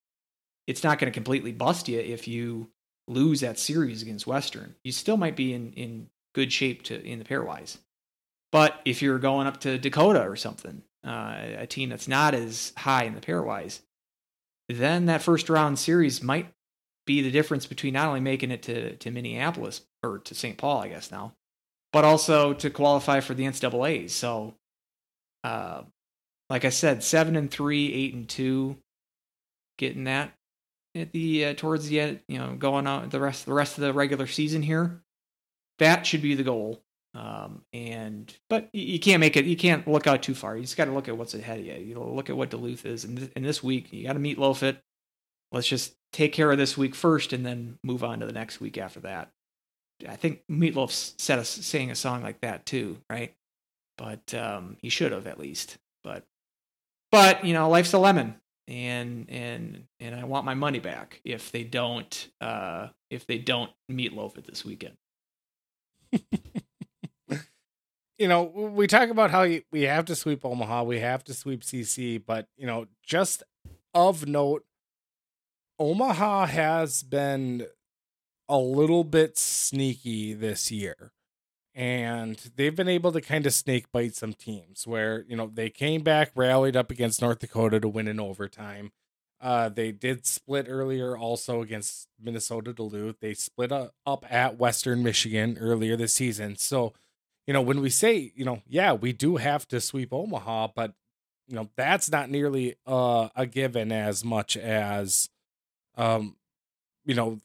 it's 0.68 0.84
not 0.84 1.00
going 1.00 1.12
to 1.12 1.16
completely 1.16 1.54
bust 1.54 1.88
you 1.88 2.00
if 2.00 2.28
you 2.28 2.70
lose 3.10 3.42
that 3.42 3.60
series 3.60 4.02
against 4.02 4.28
Western. 4.28 4.76
You 4.84 4.92
still 4.92 5.18
might 5.18 5.36
be 5.36 5.54
in 5.54 5.74
in 5.74 6.10
good 6.34 6.54
shape 6.54 6.84
to 6.84 7.04
in 7.04 7.20
the 7.20 7.26
pairwise. 7.26 7.78
But 8.52 8.80
if 8.86 9.02
you're 9.02 9.20
going 9.20 9.48
up 9.48 9.60
to 9.62 9.78
Dakota 9.78 10.28
or 10.28 10.36
something, 10.36 10.84
uh, 11.06 11.36
a 11.58 11.68
team 11.68 11.90
that's 11.90 12.08
not 12.08 12.34
as 12.34 12.74
high 12.78 13.04
in 13.04 13.14
the 13.14 13.22
pairwise, 13.22 13.82
then 14.68 15.06
that 15.08 15.22
first 15.22 15.50
round 15.50 15.78
series 15.78 16.24
might 16.24 16.52
be 17.06 17.22
the 17.22 17.32
difference 17.32 17.66
between 17.66 17.94
not 17.94 18.08
only 18.08 18.20
making 18.20 18.52
it 18.52 18.64
to 18.64 18.96
to 18.98 19.12
Minneapolis 19.12 19.82
or 20.04 20.20
to 20.20 20.36
St. 20.36 20.58
Paul, 20.58 20.82
I 20.82 20.90
guess 20.90 21.12
now, 21.12 21.34
but 21.92 22.06
also 22.06 22.54
to 22.54 22.70
qualify 22.70 23.20
for 23.20 23.34
the 23.34 23.44
NCAA's. 23.44 24.14
So 24.14 24.56
uh, 25.44 25.84
like 26.50 26.66
I 26.66 26.70
said, 26.70 27.04
seven 27.04 27.36
and 27.36 27.50
three, 27.50 27.94
eight 27.94 28.14
and 28.14 28.28
two, 28.28 28.78
getting 29.78 30.06
that 30.06 30.34
at 30.96 31.12
the 31.12 31.46
uh, 31.46 31.54
towards 31.54 31.88
the 31.88 32.00
end, 32.00 32.20
you 32.28 32.38
know, 32.38 32.56
going 32.56 32.88
out 32.88 33.10
the 33.12 33.20
rest 33.20 33.46
the 33.46 33.54
rest 33.54 33.78
of 33.78 33.84
the 33.84 33.94
regular 33.94 34.28
season 34.28 34.62
here. 34.62 35.02
That 35.80 36.06
should 36.06 36.22
be 36.22 36.36
the 36.36 36.44
goal. 36.44 36.82
Um, 37.16 37.64
and 37.74 38.34
but 38.50 38.70
you 38.74 39.00
can't 39.00 39.20
make 39.20 39.36
it. 39.36 39.46
You 39.46 39.58
can't 39.58 39.88
look 39.88 40.08
out 40.08 40.22
too 40.22 40.36
far. 40.36 40.56
You 40.56 40.62
just 40.62 40.78
got 40.78 40.86
to 40.86 40.92
look 40.92 41.08
at 41.08 41.18
what's 41.18 41.34
ahead 41.34 41.60
of 41.60 41.66
you. 41.66 41.74
You 41.74 42.00
look 42.00 42.30
at 42.30 42.38
what 42.38 42.50
Duluth 42.50 42.86
is, 42.86 43.04
and 43.04 43.18
in, 43.18 43.32
in 43.38 43.44
this 43.44 43.64
week 43.64 43.92
you 43.92 44.06
got 44.06 44.14
to 44.14 44.20
meatloaf 44.20 44.64
it. 44.64 44.82
Let's 45.52 45.68
just 45.68 45.96
take 46.14 46.34
care 46.34 46.52
of 46.52 46.58
this 46.58 46.78
week 46.78 46.94
first, 46.94 47.34
and 47.34 47.46
then 47.46 47.80
move 47.84 48.04
on 48.04 48.20
to 48.20 48.26
the 48.26 48.32
next 48.32 48.60
week 48.60 48.78
after 48.78 49.00
that. 49.02 49.32
I 50.08 50.16
think 50.16 50.44
Meatloaf 50.50 51.20
said 51.20 51.40
a, 51.40 51.44
saying 51.44 51.92
a 51.92 51.96
song 51.96 52.22
like 52.24 52.40
that 52.42 52.66
too, 52.66 53.00
right? 53.10 53.34
but 54.00 54.34
um, 54.34 54.78
he 54.82 54.90
should 54.90 55.12
have 55.12 55.28
at 55.28 55.40
least. 55.40 55.78
But 56.04 56.24
but 57.12 57.46
you 57.46 57.54
know, 57.54 57.70
life's 57.70 57.94
a 57.94 58.00
lemon, 58.00 58.36
and 58.70 59.26
and 59.30 59.84
and 60.00 60.16
I 60.16 60.24
want 60.24 60.46
my 60.46 60.54
money 60.54 60.80
back 60.80 61.20
if 61.26 61.52
they 61.52 61.64
don't 61.64 62.30
uh, 62.40 62.88
if 63.10 63.26
they 63.26 63.40
don't 63.40 63.72
meatloaf 63.92 64.38
it 64.38 64.46
this 64.46 64.64
weekend. 64.64 64.96
you 68.18 68.28
know, 68.28 68.44
we 68.44 68.88
talk 68.88 69.10
about 69.10 69.32
how 69.32 69.48
we 69.72 69.84
have 69.84 70.06
to 70.06 70.16
sweep 70.16 70.46
Omaha, 70.46 70.84
we 70.84 71.00
have 71.00 71.24
to 71.26 71.34
sweep 71.34 71.64
CC, 71.64 72.22
but 72.24 72.48
you 72.58 72.68
know, 72.68 72.86
just 73.04 73.44
of 73.94 74.28
note, 74.28 74.64
Omaha 75.80 76.46
has 76.46 77.02
been 77.02 77.66
a 78.48 78.58
little 78.58 79.04
bit 79.04 79.38
sneaky 79.38 80.34
this 80.34 80.72
year 80.72 81.12
and 81.80 82.36
they've 82.58 82.76
been 82.76 82.90
able 82.90 83.14
to 83.14 83.22
kind 83.22 83.46
of 83.46 83.54
snake 83.54 83.90
bite 83.94 84.14
some 84.14 84.34
teams 84.34 84.86
where 84.86 85.24
you 85.30 85.36
know 85.38 85.50
they 85.52 85.70
came 85.70 86.02
back 86.02 86.30
rallied 86.36 86.76
up 86.76 86.92
against 86.92 87.22
north 87.22 87.40
dakota 87.40 87.80
to 87.80 87.88
win 87.88 88.08
in 88.08 88.20
overtime. 88.20 88.92
Uh, 89.42 89.70
they 89.70 89.94
did 89.94 90.26
split 90.26 90.66
earlier 90.68 91.18
also 91.18 91.62
against 91.62 92.10
minnesota 92.22 92.74
duluth. 92.74 93.22
They 93.22 93.34
split 93.34 93.72
up 93.72 94.26
at 94.30 94.60
western 94.60 95.04
michigan 95.04 95.58
earlier 95.58 95.96
this 95.96 96.14
season. 96.14 96.58
So 96.58 96.92
you 97.48 97.54
know 97.54 97.62
when 97.62 97.80
we 97.80 97.90
say 97.90 98.34
you 98.36 98.44
know 98.44 98.62
yeah 98.68 98.92
we 98.92 99.14
do 99.14 99.38
have 99.38 99.66
to 99.70 99.80
sweep 99.80 100.12
omaha 100.12 100.68
but 100.76 100.96
you 101.48 101.56
know 101.56 101.70
that's 101.78 102.12
not 102.12 102.30
nearly 102.30 102.76
uh, 102.86 103.30
a 103.38 103.46
given 103.46 103.94
as 103.94 104.26
much 104.26 104.58
as 104.58 105.30
um 105.96 106.36
you 107.06 107.16
know 107.16 107.40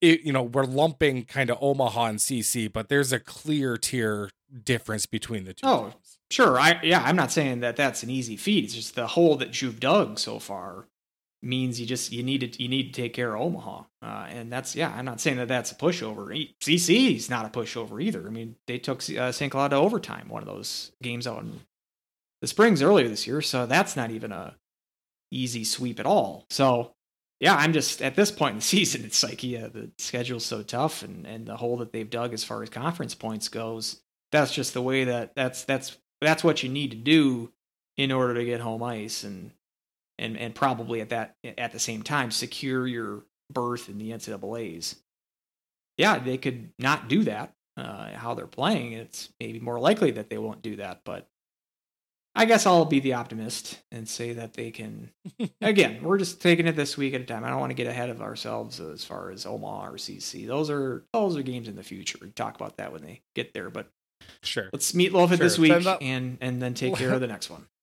it, 0.00 0.22
you 0.22 0.32
know, 0.32 0.42
we're 0.42 0.64
lumping 0.64 1.24
kind 1.24 1.50
of 1.50 1.58
Omaha 1.60 2.04
and 2.06 2.18
CC, 2.18 2.72
but 2.72 2.88
there's 2.88 3.12
a 3.12 3.18
clear 3.18 3.76
tier 3.76 4.30
difference 4.64 5.06
between 5.06 5.44
the 5.44 5.54
two. 5.54 5.66
Oh, 5.66 5.90
teams. 5.90 6.18
sure. 6.30 6.58
I 6.58 6.80
yeah, 6.82 7.02
I'm 7.04 7.16
not 7.16 7.32
saying 7.32 7.60
that 7.60 7.76
that's 7.76 8.02
an 8.02 8.10
easy 8.10 8.36
feat. 8.36 8.64
It's 8.64 8.74
just 8.74 8.94
the 8.94 9.08
hole 9.08 9.36
that 9.36 9.60
you've 9.60 9.80
dug 9.80 10.18
so 10.18 10.38
far 10.38 10.86
means 11.42 11.80
you 11.80 11.86
just 11.86 12.12
you 12.12 12.22
need 12.22 12.40
to 12.40 12.62
you 12.62 12.68
need 12.68 12.92
to 12.92 13.02
take 13.02 13.14
care 13.14 13.34
of 13.34 13.40
Omaha, 13.40 13.84
uh, 14.02 14.26
and 14.28 14.52
that's 14.52 14.74
yeah. 14.74 14.92
I'm 14.96 15.04
not 15.04 15.20
saying 15.20 15.36
that 15.38 15.48
that's 15.48 15.72
a 15.72 15.76
pushover. 15.76 16.28
CC 16.60 17.16
is 17.16 17.30
not 17.30 17.46
a 17.46 17.48
pushover 17.48 18.02
either. 18.02 18.26
I 18.26 18.30
mean, 18.30 18.56
they 18.66 18.78
took 18.78 19.02
uh, 19.10 19.32
St. 19.32 19.50
Cloud 19.50 19.68
to 19.68 19.76
overtime, 19.76 20.28
one 20.28 20.42
of 20.42 20.48
those 20.48 20.92
games 21.02 21.26
out 21.26 21.42
in 21.42 21.60
the 22.40 22.46
Springs 22.46 22.82
earlier 22.82 23.08
this 23.08 23.26
year, 23.26 23.40
so 23.42 23.66
that's 23.66 23.96
not 23.96 24.10
even 24.10 24.32
a 24.32 24.56
easy 25.30 25.64
sweep 25.64 26.00
at 26.00 26.06
all. 26.06 26.46
So 26.50 26.94
yeah, 27.40 27.54
I'm 27.54 27.72
just 27.72 28.02
at 28.02 28.16
this 28.16 28.30
point 28.30 28.52
in 28.52 28.58
the 28.58 28.62
season, 28.64 29.04
it's 29.04 29.22
like 29.22 29.42
yeah, 29.42 29.68
the 29.68 29.90
schedule's 29.98 30.44
so 30.44 30.62
tough, 30.62 31.02
and 31.02 31.26
and 31.26 31.46
the 31.46 31.56
hole 31.56 31.76
that 31.78 31.92
they've 31.92 32.08
dug 32.08 32.32
as 32.32 32.44
far 32.44 32.62
as 32.62 32.70
conference 32.70 33.14
points 33.14 33.48
goes. 33.48 34.00
That's 34.32 34.52
just 34.52 34.74
the 34.74 34.82
way 34.82 35.04
that 35.04 35.34
that's 35.34 35.64
that's 35.64 35.96
that's 36.20 36.44
what 36.44 36.62
you 36.62 36.68
need 36.68 36.90
to 36.90 36.96
do 36.96 37.52
in 37.96 38.12
order 38.12 38.34
to 38.34 38.44
get 38.44 38.60
home 38.60 38.82
ice, 38.82 39.24
and 39.24 39.52
and 40.18 40.36
and 40.36 40.54
probably 40.54 41.00
at 41.00 41.10
that 41.10 41.36
at 41.56 41.72
the 41.72 41.78
same 41.78 42.02
time 42.02 42.30
secure 42.30 42.86
your 42.86 43.24
berth 43.50 43.88
in 43.88 43.98
the 43.98 44.10
NCAA's. 44.10 44.96
Yeah, 45.96 46.18
they 46.18 46.38
could 46.38 46.70
not 46.78 47.08
do 47.08 47.24
that. 47.24 47.54
Uh, 47.76 48.10
how 48.14 48.34
they're 48.34 48.48
playing, 48.48 48.92
it's 48.92 49.28
maybe 49.38 49.60
more 49.60 49.78
likely 49.78 50.10
that 50.10 50.28
they 50.28 50.36
won't 50.36 50.62
do 50.62 50.74
that, 50.74 51.02
but 51.04 51.28
I 52.38 52.44
guess 52.44 52.66
I'll 52.66 52.84
be 52.84 53.00
the 53.00 53.14
optimist 53.14 53.80
and 53.90 54.08
say 54.08 54.34
that 54.34 54.54
they 54.54 54.70
can. 54.70 55.10
again, 55.60 55.98
we're 56.02 56.18
just 56.18 56.40
taking 56.40 56.68
it 56.68 56.76
this 56.76 56.96
week 56.96 57.14
at 57.14 57.20
a 57.20 57.24
time. 57.24 57.44
I 57.44 57.50
don't 57.50 57.58
want 57.58 57.70
to 57.70 57.74
get 57.74 57.88
ahead 57.88 58.10
of 58.10 58.22
ourselves 58.22 58.78
as 58.78 59.04
far 59.04 59.30
as 59.30 59.44
Omaha 59.44 59.88
or 59.88 59.92
CC. 59.94 60.46
Those 60.46 60.70
are 60.70 61.04
those 61.12 61.36
are 61.36 61.42
games 61.42 61.66
in 61.66 61.74
the 61.74 61.82
future. 61.82 62.18
We 62.20 62.30
talk 62.30 62.54
about 62.54 62.76
that 62.76 62.92
when 62.92 63.02
they 63.02 63.22
get 63.34 63.54
there. 63.54 63.70
But 63.70 63.90
sure, 64.42 64.70
let's 64.72 64.92
meatloaf 64.92 65.32
it 65.32 65.36
sure. 65.36 65.36
this 65.38 65.58
week 65.58 65.86
and 66.00 66.38
and 66.40 66.62
then 66.62 66.74
take 66.74 66.94
care 66.94 67.12
of 67.12 67.20
the 67.20 67.26
next 67.26 67.50
one. 67.50 67.66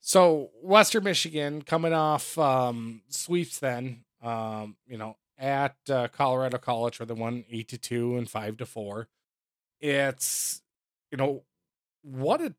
So 0.00 0.50
Western 0.62 1.04
Michigan 1.04 1.60
coming 1.60 1.92
off 1.92 2.38
um, 2.38 3.02
sweeps, 3.08 3.58
then 3.58 4.04
um, 4.22 4.76
you 4.86 4.96
know 4.96 5.16
at 5.36 5.76
uh, 5.90 6.08
Colorado 6.08 6.56
College 6.56 6.98
where 6.98 7.06
they 7.06 7.14
won 7.14 7.44
eight 7.50 7.68
to 7.68 7.78
two 7.78 8.16
and 8.16 8.30
five 8.30 8.56
to 8.58 8.64
four. 8.64 9.08
It's 9.80 10.62
you 11.10 11.18
know 11.18 11.42
what 12.02 12.40
a 12.40 12.54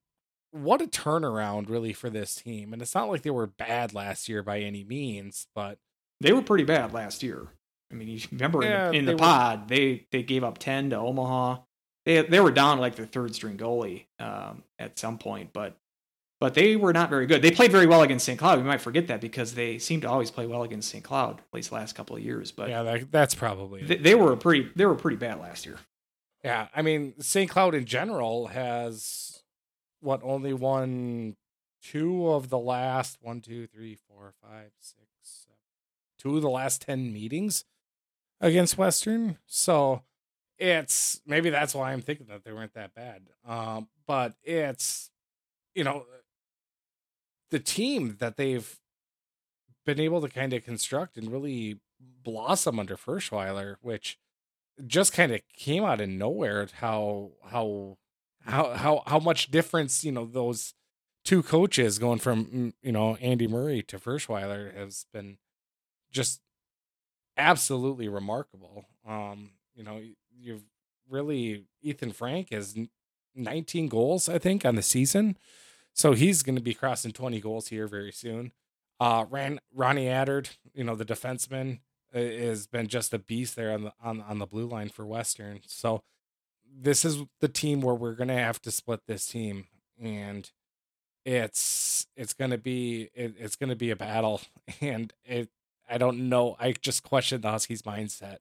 what 0.52 0.82
a 0.82 0.88
turnaround 0.88 1.70
really 1.70 1.94
for 1.94 2.10
this 2.10 2.36
team. 2.36 2.74
And 2.74 2.82
it's 2.82 2.96
not 2.96 3.10
like 3.10 3.22
they 3.22 3.30
were 3.30 3.48
bad 3.48 3.94
last 3.94 4.30
year 4.30 4.44
by 4.44 4.60
any 4.60 4.84
means, 4.84 5.48
but 5.56 5.78
they 6.20 6.34
were 6.34 6.42
pretty 6.42 6.64
bad 6.64 6.94
last 6.94 7.24
year. 7.24 7.48
I 7.92 7.96
mean, 7.96 8.08
you 8.08 8.20
remember 8.32 8.64
yeah, 8.64 8.88
in 8.88 8.92
the, 8.92 8.98
in 8.98 9.06
the 9.06 9.16
pod, 9.16 9.68
they 9.68 10.08
they 10.12 10.24
gave 10.24 10.44
up 10.44 10.58
10 10.58 10.92
to 10.92 10.98
Omaha. 10.98 11.58
They 12.06 12.22
they 12.22 12.40
were 12.40 12.52
down 12.52 12.80
like 12.80 12.96
their 12.96 13.06
third 13.06 13.36
string 13.36 13.58
goalie 13.58 14.06
um, 14.20 14.64
at 14.78 14.98
some 14.98 15.18
point, 15.18 15.52
but 15.54 15.78
but 16.40 16.54
they 16.54 16.78
were 16.78 16.94
not 16.94 17.10
very 17.10 17.26
good. 17.26 17.42
They 17.42 17.52
played 17.52 17.72
very 17.72 17.86
well 17.86 18.02
against 18.02 18.26
St. 18.26 18.40
Cloud. 18.40 18.60
We 18.60 18.64
might 18.64 18.80
forget 18.80 19.08
that 19.08 19.20
because 19.20 19.56
they 19.56 19.78
seem 19.78 20.00
to 20.02 20.10
always 20.10 20.32
play 20.32 20.48
well 20.48 20.64
against 20.64 20.90
St. 20.90 21.04
Cloud, 21.04 21.40
at 21.40 21.54
least 21.54 21.70
the 21.70 21.76
last 21.76 21.96
couple 21.96 22.16
of 22.16 22.24
years. 22.24 22.54
But 22.54 22.70
yeah, 22.70 22.84
that, 22.84 23.12
that's 23.12 23.36
probably 23.36 23.84
they, 23.84 23.98
they 23.98 24.16
were 24.16 24.36
pretty 24.38 24.72
they 24.76 24.86
were 24.86 24.96
pretty 24.96 25.18
bad 25.18 25.40
last 25.40 25.66
year. 25.66 25.78
Yeah, 26.44 26.70
I 26.74 26.82
mean 26.82 27.16
St. 27.20 27.50
Cloud 27.50 27.76
in 27.76 27.86
general 27.86 28.48
has 28.48 29.29
what 30.02 30.22
only 30.24 30.54
won 30.54 31.36
two 31.82 32.30
of 32.30 32.50
the 32.50 32.60
last 32.60 33.18
one, 33.22 33.42
two, 33.42 33.68
three, 33.68 33.96
four, 33.96 34.34
five, 34.42 34.72
six, 34.80 35.08
seven, 35.24 35.58
two 36.18 36.36
of 36.36 36.42
the 36.42 36.50
last 36.50 36.82
ten 36.82 37.14
meetings 37.14 37.66
against 38.42 38.78
Western. 38.78 39.38
So 39.46 40.04
it's 40.58 41.22
maybe 41.26 41.50
that's 41.50 41.74
why 41.74 41.94
I'm 41.94 42.02
thinking 42.02 42.28
that 42.28 42.44
they 42.44 42.52
weren't 42.52 42.74
that 42.74 42.94
bad. 42.94 43.24
Um, 43.48 43.88
but 44.08 44.34
it's 44.44 45.10
you 45.74 45.84
know 45.84 46.06
the 47.50 47.60
team 47.60 48.18
that 48.20 48.38
they've 48.38 48.80
been 49.86 50.00
able 50.00 50.22
to 50.22 50.30
kind 50.30 50.54
of 50.54 50.64
construct 50.64 51.18
and 51.18 51.32
really 51.32 51.80
blossom 52.00 52.80
under 52.80 52.96
Ferschweiler, 52.96 53.76
which 53.82 54.18
just 54.86 55.14
kind 55.14 55.32
of 55.32 55.42
came 55.54 55.84
out 55.84 56.02
of 56.02 56.10
nowhere 56.10 56.68
how 56.80 57.32
how 57.50 57.98
how 58.46 58.74
how 58.74 59.04
how 59.06 59.20
much 59.20 59.52
difference 59.52 60.04
you 60.04 60.12
know 60.12 60.26
those 60.26 60.74
two 61.24 61.44
coaches 61.44 62.00
going 62.00 62.20
from 62.20 62.46
mm, 62.46 62.74
you 62.82 62.92
know 62.92 63.16
Andy 63.18 63.48
Murray 63.48 63.82
to 63.84 64.00
Ferschweiler 64.00 64.76
has 64.76 65.06
been 65.14 65.38
just 66.12 66.42
absolutely 67.38 68.08
remarkable. 68.08 68.86
Um, 69.08 69.52
you 69.74 69.84
know, 69.84 70.02
you've 70.38 70.64
really 71.10 71.66
Ethan 71.82 72.12
Frank 72.12 72.52
has 72.52 72.78
19 73.36 73.88
goals 73.88 74.30
I 74.30 74.38
think 74.38 74.66
on 74.66 74.76
the 74.76 74.82
season. 74.82 75.38
So 75.94 76.14
he's 76.14 76.44
going 76.44 76.56
to 76.56 76.62
be 76.62 76.74
crossing 76.74 77.12
20 77.12 77.42
goals 77.42 77.70
here 77.70 77.88
very 77.88 78.12
soon. 78.12 78.52
Uh, 79.00 79.26
Ran, 79.30 79.60
Ronnie 79.74 80.06
Attard, 80.06 80.58
you 80.74 80.84
know, 80.84 80.96
the 80.96 81.06
defenseman, 81.06 81.80
has 82.14 82.68
been 82.68 82.88
just 82.88 83.14
a 83.14 83.20
beast 83.20 83.56
there 83.56 83.72
on 83.72 83.84
the 83.84 83.94
on, 84.04 84.22
on 84.22 84.40
the 84.40 84.46
blue 84.46 84.66
line 84.66 84.90
for 84.90 85.06
Western. 85.06 85.62
So 85.66 86.02
this 86.78 87.06
is 87.06 87.24
the 87.42 87.48
team 87.48 87.82
where 87.82 87.96
we're 87.96 88.16
to 88.30 88.34
have 88.34 88.62
to 88.62 88.72
split 88.72 89.02
this 89.08 89.26
team. 89.28 89.68
And 90.02 90.50
it's 91.26 92.08
it's 92.16 92.34
to 92.52 92.58
be 92.58 93.10
it, 93.14 93.36
it's 93.38 93.56
to 93.70 93.76
be 93.76 93.92
a 93.92 93.96
battle 93.96 94.42
and 94.82 95.14
it 95.26 95.50
I 95.90 95.98
don't 95.98 96.30
know. 96.30 96.56
I 96.60 96.74
just 96.74 97.04
question 97.04 97.42
the 97.42 97.50
Huskies 97.50 97.82
mindset. 97.82 98.38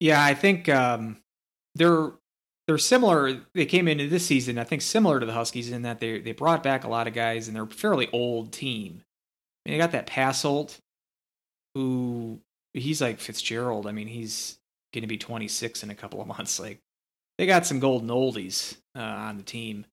Yeah, 0.00 0.24
I 0.24 0.32
think 0.34 0.68
um, 0.68 1.18
they're 1.74 2.12
they're 2.66 2.78
similar. 2.78 3.40
They 3.54 3.66
came 3.66 3.86
into 3.86 4.08
this 4.08 4.26
season, 4.26 4.58
I 4.58 4.64
think, 4.64 4.80
similar 4.80 5.20
to 5.20 5.26
the 5.26 5.32
Huskies 5.32 5.70
in 5.70 5.82
that 5.82 6.00
they 6.00 6.20
they 6.20 6.32
brought 6.32 6.62
back 6.62 6.84
a 6.84 6.88
lot 6.88 7.06
of 7.06 7.12
guys, 7.12 7.46
and 7.46 7.54
they're 7.54 7.64
a 7.64 7.68
fairly 7.68 8.08
old 8.12 8.52
team. 8.52 9.02
I 9.02 9.68
mean, 9.68 9.74
they 9.74 9.78
got 9.78 9.92
that 9.92 10.06
Passolt, 10.06 10.78
who 11.74 12.40
he's 12.72 13.02
like 13.02 13.20
Fitzgerald. 13.20 13.86
I 13.86 13.92
mean, 13.92 14.08
he's 14.08 14.58
going 14.94 15.02
to 15.02 15.08
be 15.08 15.18
26 15.18 15.82
in 15.82 15.90
a 15.90 15.94
couple 15.94 16.20
of 16.20 16.26
months. 16.26 16.58
Like, 16.58 16.80
they 17.40 17.46
got 17.46 17.64
some 17.64 17.80
golden 17.80 18.10
oldies 18.10 18.76
uh, 18.94 19.00
on 19.00 19.38
the 19.38 19.42
team, 19.42 19.86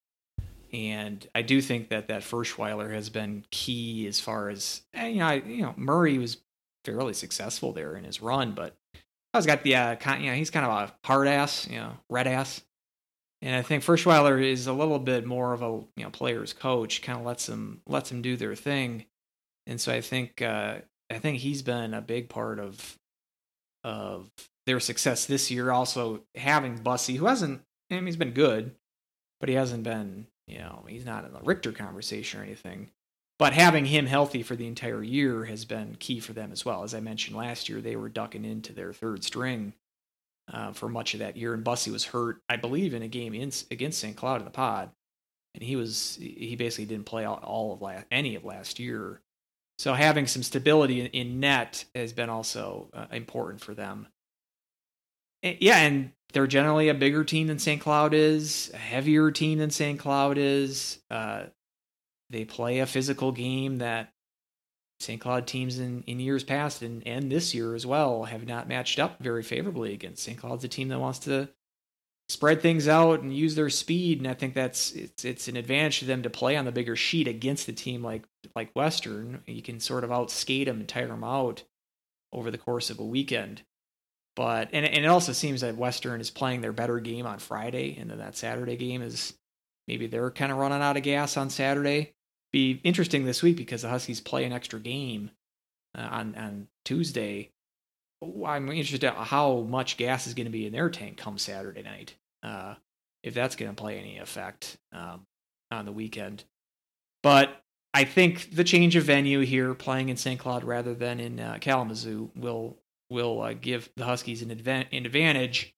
and 0.73 1.25
I 1.33 1.43
do 1.43 1.61
think 1.61 1.87
that 1.87 2.09
that 2.09 2.23
Ferschweiler 2.23 2.91
has 2.91 3.09
been 3.09 3.45
key 3.51 4.05
as 4.05 4.19
far 4.19 4.49
as 4.49 4.81
eh, 4.93 5.07
you 5.07 5.19
know. 5.19 5.27
I, 5.27 5.35
you 5.35 5.61
know, 5.61 5.73
Murray 5.77 6.17
was 6.17 6.41
fairly 6.83 7.13
successful 7.13 7.71
there 7.71 7.95
in 7.95 8.03
his 8.03 8.21
run, 8.21 8.51
but 8.51 8.75
I 9.33 9.37
was 9.37 9.45
got 9.45 9.63
the 9.63 9.77
uh, 9.77 9.95
kind, 9.95 10.25
you 10.25 10.29
know, 10.29 10.35
he's 10.35 10.49
kind 10.49 10.65
of 10.65 10.71
a 10.73 11.07
hard 11.07 11.29
ass, 11.29 11.65
you 11.69 11.77
know, 11.77 11.93
red 12.09 12.27
ass. 12.27 12.61
And 13.41 13.55
I 13.55 13.61
think 13.61 13.81
Ferschweiler 13.81 14.43
is 14.43 14.67
a 14.67 14.73
little 14.73 14.99
bit 14.99 15.25
more 15.25 15.53
of 15.53 15.61
a 15.61 15.69
you 15.95 16.03
know 16.03 16.09
player's 16.09 16.51
coach, 16.51 17.01
kind 17.01 17.17
of 17.17 17.25
lets 17.25 17.45
them 17.45 17.79
lets 17.87 18.09
them 18.09 18.21
do 18.21 18.35
their 18.35 18.55
thing, 18.55 19.05
and 19.65 19.79
so 19.79 19.93
I 19.93 20.01
think 20.01 20.41
uh, 20.41 20.79
I 21.09 21.19
think 21.19 21.37
he's 21.37 21.61
been 21.61 21.93
a 21.93 22.01
big 22.01 22.27
part 22.27 22.59
of 22.59 22.99
of 23.85 24.29
their 24.67 24.79
success 24.79 25.25
this 25.25 25.49
year. 25.49 25.71
Also 25.71 26.21
having 26.35 26.77
Bussi, 26.77 27.17
who 27.17 27.25
hasn't, 27.25 27.61
I 27.89 27.95
mean, 27.95 28.05
he's 28.05 28.15
been 28.15 28.31
good, 28.31 28.75
but 29.39 29.49
he 29.49 29.55
hasn't 29.55 29.83
been, 29.83 30.27
you 30.45 30.59
know, 30.59 30.85
he's 30.87 31.05
not 31.05 31.25
in 31.25 31.33
the 31.33 31.39
Richter 31.39 31.71
conversation 31.71 32.39
or 32.39 32.43
anything. 32.43 32.91
But 33.39 33.53
having 33.53 33.85
him 33.85 34.07
healthy 34.07 34.43
for 34.43 34.55
the 34.55 34.67
entire 34.67 35.03
year 35.03 35.45
has 35.45 35.63
been 35.65 35.95
key 35.99 36.19
for 36.19 36.33
them 36.33 36.51
as 36.51 36.65
well. 36.65 36.83
As 36.83 36.93
I 36.93 36.99
mentioned 36.99 37.37
last 37.37 37.69
year, 37.69 37.81
they 37.81 37.95
were 37.95 38.09
ducking 38.09 38.45
into 38.45 38.73
their 38.73 38.93
third 38.93 39.23
string 39.23 39.73
uh, 40.51 40.73
for 40.73 40.89
much 40.89 41.13
of 41.13 41.19
that 41.19 41.37
year, 41.37 41.53
and 41.53 41.63
Bussi 41.63 41.91
was 41.91 42.05
hurt, 42.05 42.41
I 42.49 42.55
believe, 42.55 42.93
in 42.93 43.03
a 43.03 43.07
game 43.07 43.33
in, 43.33 43.51
against 43.69 43.99
St. 43.99 44.15
Cloud 44.15 44.39
in 44.39 44.45
the 44.45 44.51
Pod, 44.51 44.89
and 45.53 45.63
he 45.63 45.75
was 45.75 46.17
he 46.19 46.55
basically 46.55 46.85
didn't 46.85 47.05
play 47.05 47.25
all, 47.25 47.73
of 47.73 47.81
last, 47.81 48.05
any 48.11 48.35
of 48.35 48.45
last 48.45 48.79
year. 48.79 49.21
So 49.77 49.93
having 49.93 50.25
some 50.25 50.43
stability 50.43 51.01
in, 51.01 51.07
in 51.07 51.39
net 51.39 51.85
has 51.93 52.13
been 52.13 52.29
also 52.29 52.89
uh, 52.93 53.05
important 53.11 53.61
for 53.61 53.73
them. 53.73 54.07
And, 55.43 55.57
yeah, 55.59 55.77
and 55.77 56.11
they're 56.33 56.47
generally 56.47 56.89
a 56.89 56.93
bigger 56.93 57.23
team 57.23 57.47
than 57.47 57.59
St. 57.59 57.81
Cloud 57.81 58.13
is, 58.13 58.71
a 58.73 58.77
heavier 58.77 59.31
team 59.31 59.59
than 59.59 59.69
St. 59.69 59.99
Cloud 59.99 60.37
is. 60.37 60.99
Uh, 61.09 61.43
they 62.29 62.45
play 62.45 62.79
a 62.79 62.85
physical 62.85 63.31
game 63.31 63.77
that 63.77 64.11
St. 64.99 65.21
Cloud 65.21 65.47
teams 65.47 65.79
in, 65.79 66.03
in 66.03 66.19
years 66.19 66.43
past 66.43 66.81
and, 66.81 67.05
and 67.07 67.31
this 67.31 67.53
year 67.53 67.75
as 67.75 67.85
well 67.85 68.25
have 68.25 68.45
not 68.45 68.67
matched 68.67 68.99
up 68.99 69.19
very 69.19 69.43
favorably 69.43 69.93
against. 69.93 70.23
St. 70.23 70.37
Cloud's 70.37 70.63
a 70.63 70.67
team 70.67 70.89
that 70.89 70.99
wants 70.99 71.19
to 71.19 71.49
spread 72.29 72.61
things 72.61 72.87
out 72.87 73.21
and 73.21 73.35
use 73.35 73.55
their 73.55 73.69
speed, 73.69 74.19
and 74.19 74.27
I 74.27 74.33
think 74.33 74.53
that's 74.53 74.91
it's 74.91 75.23
it's 75.23 75.47
an 75.47 75.55
advantage 75.55 75.99
to 75.99 76.05
them 76.05 76.23
to 76.23 76.29
play 76.29 76.55
on 76.55 76.65
the 76.65 76.71
bigger 76.71 76.95
sheet 76.95 77.27
against 77.27 77.67
a 77.67 77.73
team 77.73 78.03
like 78.03 78.23
like 78.55 78.75
Western. 78.75 79.41
You 79.45 79.61
can 79.61 79.79
sort 79.79 80.03
of 80.03 80.09
outskate 80.09 80.65
them 80.65 80.79
and 80.79 80.89
tire 80.89 81.07
them 81.07 81.23
out 81.23 81.63
over 82.33 82.51
the 82.51 82.57
course 82.57 82.89
of 82.89 82.99
a 82.99 83.05
weekend. 83.05 83.61
But 84.37 84.69
and 84.71 84.85
and 84.85 85.03
it 85.03 85.07
also 85.07 85.33
seems 85.33 85.59
that 85.61 85.75
Western 85.75 86.21
is 86.21 86.31
playing 86.31 86.61
their 86.61 86.71
better 86.71 87.01
game 87.01 87.25
on 87.25 87.39
Friday, 87.39 87.97
and 87.99 88.09
then 88.09 88.19
that 88.19 88.37
Saturday 88.37 88.77
game 88.77 89.01
is 89.01 89.33
maybe 89.89 90.07
they're 90.07 90.31
kind 90.31 90.53
of 90.53 90.57
running 90.57 90.81
out 90.81 90.95
of 90.95 91.03
gas 91.03 91.35
on 91.35 91.49
Saturday 91.49 92.13
be 92.51 92.79
interesting 92.83 93.25
this 93.25 93.43
week 93.43 93.57
because 93.57 93.81
the 93.81 93.89
Huskies 93.89 94.21
play 94.21 94.43
an 94.45 94.53
extra 94.53 94.79
game 94.79 95.31
uh, 95.97 96.07
on 96.09 96.35
on 96.35 96.67
Tuesday. 96.85 97.51
I'm 98.45 98.69
interested 98.69 99.03
in 99.03 99.13
how 99.13 99.59
much 99.61 99.97
gas 99.97 100.25
is 100.25 100.33
going 100.33 100.47
to 100.47 100.51
be 100.51 100.65
in 100.65 100.73
their 100.73 100.89
tank 100.89 101.17
come 101.17 101.37
Saturday 101.37 101.83
night. 101.83 102.15
Uh, 102.41 102.75
if 103.23 103.33
that's 103.33 103.55
going 103.55 103.69
to 103.69 103.79
play 103.79 103.99
any 103.99 104.17
effect 104.17 104.77
um, 104.91 105.25
on 105.69 105.85
the 105.85 105.91
weekend. 105.91 106.43
But 107.21 107.61
I 107.93 108.05
think 108.05 108.55
the 108.55 108.63
change 108.63 108.95
of 108.95 109.03
venue 109.03 109.41
here, 109.41 109.73
playing 109.73 110.09
in 110.09 110.17
St. 110.17 110.39
Cloud 110.39 110.63
rather 110.63 110.95
than 110.95 111.19
in 111.19 111.39
uh, 111.39 111.57
Kalamazoo, 111.59 112.31
will 112.35 112.77
will 113.09 113.41
uh, 113.41 113.53
give 113.53 113.89
the 113.95 114.05
Huskies 114.05 114.41
an, 114.41 114.49
advan- 114.49 114.87
an 114.91 115.05
advantage. 115.05 115.73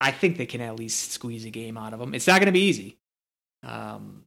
I 0.00 0.10
think 0.10 0.36
they 0.36 0.46
can 0.46 0.60
at 0.60 0.78
least 0.78 1.12
squeeze 1.12 1.44
a 1.44 1.50
game 1.50 1.76
out 1.76 1.92
of 1.92 1.98
them. 1.98 2.14
It's 2.14 2.26
not 2.26 2.38
going 2.40 2.46
to 2.46 2.52
be 2.52 2.66
easy. 2.66 2.98
Um, 3.64 4.24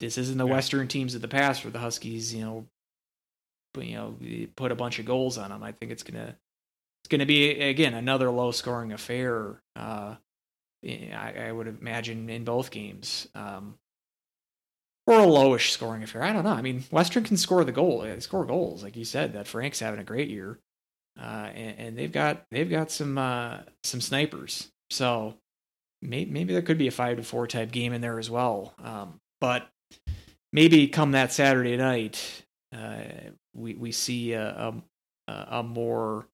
this 0.00 0.18
isn't 0.18 0.38
the 0.38 0.46
yeah. 0.46 0.52
Western 0.52 0.88
teams 0.88 1.14
of 1.14 1.22
the 1.22 1.28
past 1.28 1.64
where 1.64 1.70
the 1.70 1.78
Huskies, 1.78 2.34
you 2.34 2.44
know, 2.44 2.66
you 3.78 3.94
know, 3.94 4.16
put 4.56 4.72
a 4.72 4.76
bunch 4.76 4.98
of 4.98 5.06
goals 5.06 5.38
on 5.38 5.50
them. 5.50 5.62
I 5.62 5.72
think 5.72 5.92
it's 5.92 6.02
gonna 6.02 6.36
it's 7.02 7.08
gonna 7.08 7.26
be 7.26 7.50
again 7.60 7.94
another 7.94 8.30
low 8.30 8.50
scoring 8.50 8.92
affair. 8.92 9.62
Uh, 9.76 10.16
I, 10.84 11.34
I 11.46 11.52
would 11.52 11.68
imagine 11.68 12.28
in 12.28 12.44
both 12.44 12.70
games. 12.70 13.28
Um, 13.34 13.78
or 15.06 15.20
a 15.20 15.26
lowish 15.26 15.70
scoring 15.70 16.02
affair. 16.02 16.22
I 16.22 16.34
don't 16.34 16.44
know. 16.44 16.50
I 16.50 16.60
mean, 16.60 16.84
Western 16.90 17.24
can 17.24 17.38
score 17.38 17.64
the 17.64 17.72
goal, 17.72 18.06
score 18.20 18.44
goals, 18.44 18.82
like 18.82 18.94
you 18.94 19.06
said. 19.06 19.32
That 19.32 19.46
Frank's 19.46 19.80
having 19.80 20.00
a 20.00 20.04
great 20.04 20.28
year, 20.28 20.58
uh, 21.18 21.50
and, 21.54 21.78
and, 21.78 21.98
they've 21.98 22.12
got 22.12 22.44
they've 22.50 22.70
got 22.70 22.90
some 22.90 23.18
uh, 23.18 23.58
some 23.82 24.00
snipers. 24.00 24.70
So 24.90 25.34
maybe 26.00 26.30
maybe 26.30 26.52
there 26.52 26.62
could 26.62 26.78
be 26.78 26.88
a 26.88 26.92
five 26.92 27.16
to 27.16 27.22
four 27.22 27.46
type 27.46 27.72
game 27.72 27.92
in 27.92 28.00
there 28.00 28.18
as 28.18 28.30
well. 28.30 28.74
Um, 28.82 29.20
but 29.40 29.68
maybe 30.52 30.88
come 30.88 31.12
that 31.12 31.32
Saturday 31.32 31.76
night, 31.76 32.44
uh, 32.76 33.02
we 33.54 33.74
we 33.74 33.92
see 33.92 34.32
a, 34.32 34.74
a, 35.26 35.32
a 35.32 35.62
more 35.62 36.26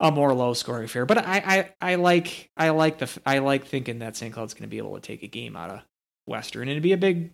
a 0.00 0.10
more 0.10 0.32
low 0.34 0.54
scoring 0.54 0.84
affair. 0.84 1.06
But 1.06 1.18
I, 1.18 1.42
I 1.80 1.92
I 1.92 1.94
like 1.96 2.50
I 2.56 2.70
like 2.70 2.98
the 2.98 3.20
I 3.26 3.38
like 3.38 3.66
thinking 3.66 3.98
that 4.00 4.16
St. 4.16 4.32
Cloud's 4.32 4.54
going 4.54 4.62
to 4.62 4.68
be 4.68 4.78
able 4.78 4.94
to 4.94 5.00
take 5.00 5.22
a 5.22 5.28
game 5.28 5.56
out 5.56 5.70
of 5.70 5.80
Western 6.26 6.62
and 6.62 6.72
it'd 6.72 6.82
be 6.82 6.92
a 6.92 6.96
big 6.96 7.32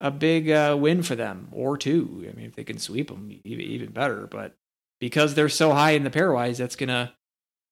a 0.00 0.10
big 0.10 0.50
uh, 0.50 0.76
win 0.78 1.02
for 1.02 1.14
them 1.14 1.48
or 1.52 1.78
two. 1.78 2.26
I 2.28 2.36
mean, 2.36 2.46
if 2.46 2.56
they 2.56 2.64
can 2.64 2.78
sweep 2.78 3.08
them, 3.08 3.40
even, 3.44 3.64
even 3.64 3.90
better. 3.90 4.26
But 4.26 4.56
because 5.02 5.34
they're 5.34 5.48
so 5.48 5.72
high 5.72 5.90
in 5.90 6.04
the 6.04 6.10
pairwise, 6.10 6.58
that's 6.58 6.76
going 6.76 6.88
to 6.88 7.12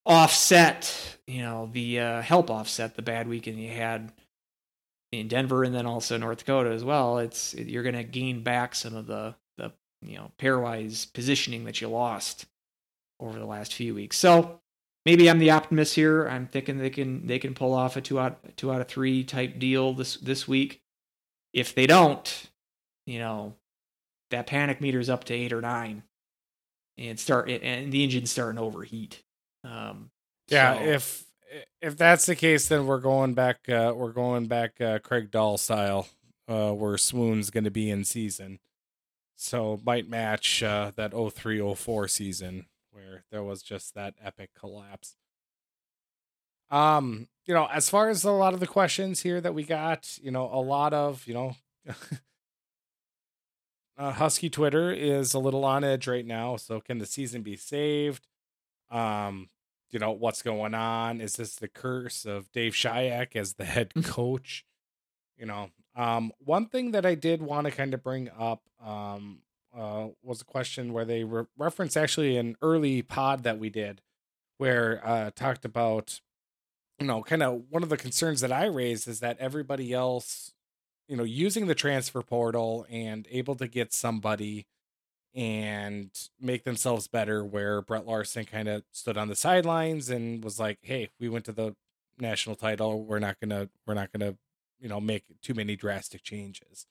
offset, 0.05 1.17
you 1.29 1.41
know, 1.41 1.71
the 1.73 2.01
uh, 2.01 2.23
help 2.23 2.51
offset 2.51 2.97
the 2.97 3.03
bad 3.03 3.29
weekend 3.29 3.57
you 3.57 3.71
had 3.71 4.11
in 5.13 5.29
Denver 5.29 5.63
and 5.63 5.73
then 5.73 5.87
also 5.87 6.17
North 6.17 6.39
Dakota 6.39 6.71
as 6.71 6.83
well, 6.83 7.19
it's 7.19 7.55
you're 7.55 7.85
going 7.85 7.95
to 7.95 8.03
gain 8.03 8.43
back 8.43 8.75
some 8.75 8.97
of 8.97 9.07
the 9.07 9.37
the 9.59 9.71
you 10.03 10.17
know 10.17 10.33
pairwise 10.41 11.13
positioning 11.13 11.65
that 11.67 11.81
you 11.81 11.89
lost 11.89 12.47
over 13.21 13.39
the 13.39 13.47
last 13.47 13.75
few 13.75 13.95
weeks. 13.95 14.17
So 14.17 14.61
maybe 15.07 15.31
I'm 15.31 15.39
the 15.39 15.53
optimist 15.53 15.95
here. 15.95 16.27
I'm 16.27 16.49
thinking 16.49 16.79
they 16.79 16.91
can 16.91 17.29
they 17.29 17.39
can 17.39 17.55
pull 17.55 17.75
off 17.75 17.97
a 17.97 18.01
two 18.01 18.19
out 18.19 18.57
two 18.57 18.73
out 18.73 18.81
of 18.81 18.89
three 18.89 19.23
type 19.23 19.61
deal 19.61 19.95
this 19.95 20.17
this 20.17 20.49
week. 20.49 20.83
If 21.53 21.77
they 21.77 21.87
don't, 21.87 22.51
you 23.07 23.21
know, 23.21 23.55
that 24.33 24.49
panic 24.49 24.81
meter's 24.81 25.09
up 25.09 25.23
to 25.25 25.35
eight 25.35 25.53
or 25.53 25.61
nine, 25.61 26.03
and 26.99 27.19
start 27.19 27.49
and 27.49 27.93
the 27.93 28.03
engine's 28.03 28.31
starting 28.31 28.57
to 28.57 28.63
overheat. 28.63 29.23
Um, 29.65 30.11
yeah, 30.49 30.79
so, 30.79 30.85
if 30.85 31.25
if 31.81 31.97
that's 31.97 32.27
the 32.27 32.37
case, 32.37 32.69
then 32.69 32.87
we're 32.87 33.01
going 33.01 33.35
back. 33.35 33.69
Uh, 33.69 33.93
we're 33.95 34.13
going 34.13 34.47
back 34.47 34.81
uh, 34.81 34.99
Craig 35.01 35.31
Dahl 35.31 35.59
style, 35.59 36.09
uh, 36.49 36.73
where 36.73 36.97
Swoon's 36.99 37.51
going 37.51 37.65
to 37.65 37.71
be 37.71 37.91
in 37.91 38.05
season. 38.05 38.59
So 39.37 39.81
might 39.87 40.07
match 40.07 40.63
uh, 40.63 40.93
that 40.97 41.13
0304 41.13 42.09
season 42.09 42.67
where 42.91 43.25
there 43.31 43.43
was 43.43 43.63
just 43.63 43.95
that 43.95 44.15
epic 44.23 44.51
collapse. 44.59 45.17
Um, 46.71 47.29
you 47.47 47.55
know, 47.55 47.67
as 47.73 47.89
far 47.89 48.11
as 48.11 48.23
a 48.23 48.31
lot 48.33 48.53
of 48.53 48.61
the 48.61 48.67
questions 48.67 49.21
here 49.21 49.41
that 49.41 49.55
we 49.55 49.65
got, 49.65 50.19
you 50.23 50.31
know, 50.31 50.51
a 50.53 50.61
lot 50.61 50.93
of, 50.93 51.27
you 51.27 51.33
know, 51.33 51.57
uh, 54.01 54.13
Husky 54.13 54.49
Twitter 54.51 54.91
is 54.93 55.35
a 55.35 55.39
little 55.39 55.65
on 55.65 55.85
edge 55.85 56.09
right 56.09 56.27
now. 56.27 56.57
So 56.57 56.81
can 56.81 56.99
the 56.99 57.07
season 57.07 57.43
be 57.43 57.57
saved? 57.57 58.27
Um, 58.91 59.51
you 59.91 59.99
know 59.99 60.13
what's 60.13 60.43
going 60.43 60.75
on 60.75 61.21
is 61.21 61.37
this 61.37 61.57
the 61.57 61.69
curse 61.69 62.25
of 62.25 62.51
dave 62.53 62.73
Shyiak 62.73 63.37
as 63.37 63.55
the 63.55 63.65
head 63.65 63.93
mm. 63.95 64.05
coach 64.05 64.65
you 65.37 65.47
know 65.47 65.71
um 65.97 66.33
one 66.39 66.67
thing 66.67 66.93
that 66.93 67.05
i 67.05 67.15
did 67.15 67.43
want 67.43 67.67
to 67.67 67.71
kind 67.71 67.93
of 67.95 68.03
bring 68.03 68.31
up 68.39 68.63
um 68.85 69.41
uh 69.77 70.09
was 70.23 70.41
a 70.41 70.45
question 70.45 70.93
where 70.93 71.05
they 71.05 71.25
re- 71.25 71.45
referenced 71.59 71.97
actually 71.97 72.37
an 72.37 72.57
early 72.63 73.03
pod 73.03 73.43
that 73.43 73.59
we 73.59 73.69
did 73.69 74.01
where 74.59 75.01
uh 75.05 75.31
talked 75.35 75.65
about 75.65 76.21
you 76.99 77.07
know 77.07 77.23
kind 77.23 77.43
of 77.43 77.63
one 77.69 77.83
of 77.83 77.89
the 77.89 77.97
concerns 77.97 78.41
that 78.41 78.53
i 78.53 78.67
raised 78.67 79.09
is 79.09 79.21
that 79.21 79.37
everybody 79.39 79.93
else 79.93 80.53
you 81.11 81.17
know, 81.17 81.25
using 81.25 81.67
the 81.67 81.75
transfer 81.75 82.23
portal 82.23 82.87
and 82.89 83.27
able 83.33 83.57
to 83.57 83.67
get 83.67 83.93
somebody 83.93 84.69
and 85.35 86.11
make 86.41 86.63
themselves 86.63 87.09
better 87.09 87.45
where 87.45 87.83
Brett 87.83 88.07
Larson 88.07 88.45
kind 88.45 88.69
of 88.69 88.85
stood 88.93 89.19
on 89.19 89.27
the 89.27 89.35
sidelines 89.35 90.09
and 90.09 90.45
was 90.45 90.61
like, 90.61 90.79
"Hey, 90.83 91.09
we 91.19 91.29
went 91.29 91.45
to 91.47 91.53
the 91.53 91.75
national 92.21 92.55
title. 92.55 93.03
We're 93.05 93.19
not 93.19 93.41
going 93.41 93.51
to 93.51 93.69
we're 93.87 93.95
not 93.95 94.13
going 94.13 94.21
to, 94.33 94.39
you 94.79 94.89
know, 94.89 95.01
make 95.01 95.25
too 95.43 95.53
many 95.55 95.75
drastic 95.75 96.23
changes." 96.23 96.87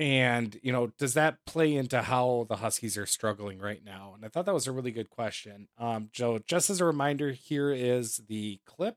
And, 0.00 0.58
you 0.62 0.72
know, 0.72 0.88
does 0.98 1.14
that 1.14 1.38
play 1.46 1.76
into 1.76 2.02
how 2.02 2.46
the 2.48 2.56
Huskies 2.56 2.96
are 2.96 3.06
struggling 3.06 3.60
right 3.60 3.84
now? 3.84 4.14
And 4.16 4.24
I 4.24 4.28
thought 4.28 4.46
that 4.46 4.54
was 4.54 4.66
a 4.66 4.72
really 4.72 4.92
good 4.92 5.10
question. 5.10 5.68
Um, 5.78 6.08
Joe, 6.12 6.40
just 6.44 6.70
as 6.70 6.80
a 6.80 6.86
reminder, 6.86 7.30
here 7.32 7.70
is 7.70 8.22
the 8.28 8.60
clip. 8.66 8.96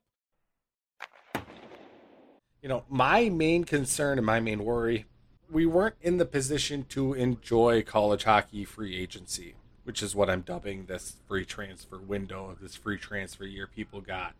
You 2.64 2.68
know, 2.70 2.84
my 2.88 3.28
main 3.28 3.64
concern 3.64 4.16
and 4.16 4.24
my 4.24 4.40
main 4.40 4.64
worry, 4.64 5.04
we 5.50 5.66
weren't 5.66 5.96
in 6.00 6.16
the 6.16 6.24
position 6.24 6.86
to 6.88 7.12
enjoy 7.12 7.82
college 7.82 8.24
hockey 8.24 8.64
free 8.64 8.96
agency, 8.96 9.56
which 9.82 10.02
is 10.02 10.14
what 10.14 10.30
I'm 10.30 10.40
dubbing 10.40 10.86
this 10.86 11.16
free 11.28 11.44
transfer 11.44 11.98
window, 11.98 12.56
this 12.58 12.74
free 12.74 12.96
transfer 12.96 13.44
year 13.44 13.66
people 13.66 14.00
got, 14.00 14.32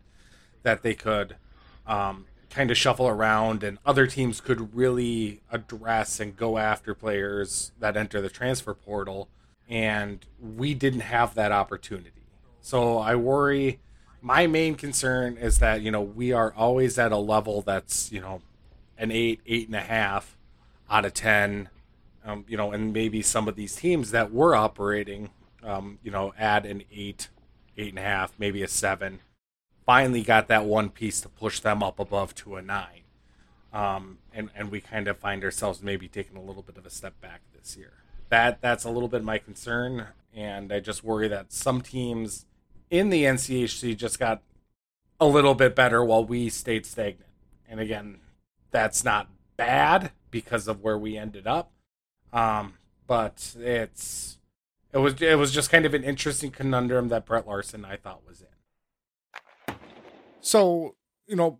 that 0.63 0.81
they 0.81 0.95
could 0.95 1.35
um, 1.85 2.25
kind 2.49 2.71
of 2.71 2.77
shuffle 2.77 3.07
around 3.07 3.63
and 3.63 3.77
other 3.85 4.07
teams 4.07 4.41
could 4.41 4.75
really 4.75 5.41
address 5.51 6.19
and 6.19 6.35
go 6.35 6.57
after 6.57 6.95
players 6.95 7.73
that 7.79 7.95
enter 7.95 8.21
the 8.21 8.29
transfer 8.29 8.73
portal. 8.73 9.29
And 9.69 10.25
we 10.41 10.73
didn't 10.73 11.01
have 11.01 11.35
that 11.35 11.51
opportunity. 11.51 12.25
So 12.59 12.97
i 12.97 13.15
worry 13.15 13.81
my 14.25 14.47
main 14.47 14.73
concern 14.73 15.37
is 15.37 15.59
that 15.59 15.81
you 15.81 15.91
know 15.91 16.01
we 16.01 16.31
are 16.31 16.51
always 16.55 16.97
at 16.97 17.11
a 17.11 17.17
level 17.17 17.61
that's 17.61 18.11
you 18.11 18.19
know 18.19 18.41
an 18.97 19.11
eight 19.11 19.39
eight 19.45 19.67
and 19.67 19.75
a 19.75 19.81
half 19.81 20.35
out 20.89 21.05
of 21.05 21.13
ten 21.13 21.69
um, 22.25 22.43
you 22.47 22.57
know 22.57 22.71
and 22.71 22.91
maybe 22.91 23.21
some 23.21 23.47
of 23.47 23.55
these 23.55 23.75
teams 23.75 24.09
that 24.09 24.31
were 24.33 24.55
operating 24.55 25.29
um, 25.63 25.99
you 26.03 26.09
know 26.09 26.33
add 26.39 26.65
an 26.65 26.81
eight 26.91 27.29
eight 27.77 27.89
and 27.89 27.99
a 27.99 28.01
half 28.01 28.33
maybe 28.39 28.63
a 28.63 28.67
seven 28.67 29.19
finally 29.85 30.23
got 30.23 30.47
that 30.47 30.65
one 30.65 30.89
piece 30.89 31.21
to 31.21 31.29
push 31.29 31.59
them 31.59 31.83
up 31.83 31.99
above 31.99 32.33
to 32.35 32.55
a 32.55 32.61
nine. 32.61 33.01
Um, 33.71 34.19
and 34.33 34.49
and 34.55 34.71
we 34.71 34.81
kind 34.81 35.07
of 35.07 35.17
find 35.17 35.43
ourselves 35.43 35.83
maybe 35.83 36.07
taking 36.07 36.37
a 36.37 36.41
little 36.41 36.63
bit 36.63 36.77
of 36.77 36.85
a 36.85 36.89
step 36.89 37.19
back 37.21 37.41
this 37.53 37.77
year. 37.77 37.91
That 38.29 38.61
that's 38.61 38.85
a 38.85 38.89
little 38.89 39.09
bit 39.09 39.23
my 39.23 39.37
concern, 39.37 40.07
and 40.33 40.71
I 40.71 40.79
just 40.79 41.03
worry 41.03 41.27
that 41.27 41.51
some 41.51 41.81
teams 41.81 42.45
in 42.89 43.09
the 43.09 43.23
NCHC 43.23 43.95
just 43.97 44.19
got 44.19 44.41
a 45.19 45.25
little 45.25 45.55
bit 45.55 45.75
better 45.75 46.03
while 46.03 46.25
we 46.25 46.49
stayed 46.49 46.85
stagnant. 46.85 47.31
And 47.67 47.79
again, 47.79 48.19
that's 48.71 49.03
not 49.03 49.29
bad 49.57 50.11
because 50.31 50.67
of 50.67 50.81
where 50.81 50.97
we 50.97 51.17
ended 51.17 51.47
up, 51.47 51.71
um, 52.33 52.73
but 53.07 53.55
it's 53.59 54.37
it 54.93 54.97
was 54.97 55.21
it 55.21 55.37
was 55.37 55.51
just 55.51 55.71
kind 55.71 55.85
of 55.85 55.93
an 55.93 56.03
interesting 56.03 56.51
conundrum 56.51 57.09
that 57.09 57.25
Brett 57.25 57.47
Larson 57.47 57.85
I 57.85 57.97
thought 57.97 58.21
was 58.27 58.41
in. 58.41 59.75
So, 60.41 60.95
you 61.27 61.35
know, 61.35 61.59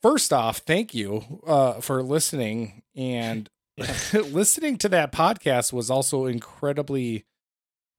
first 0.00 0.32
off, 0.32 0.58
thank 0.58 0.94
you 0.94 1.42
uh, 1.46 1.80
for 1.80 2.02
listening. 2.02 2.82
And 2.94 3.48
listening 4.12 4.78
to 4.78 4.88
that 4.90 5.12
podcast 5.12 5.72
was 5.72 5.90
also 5.90 6.26
incredibly 6.26 7.24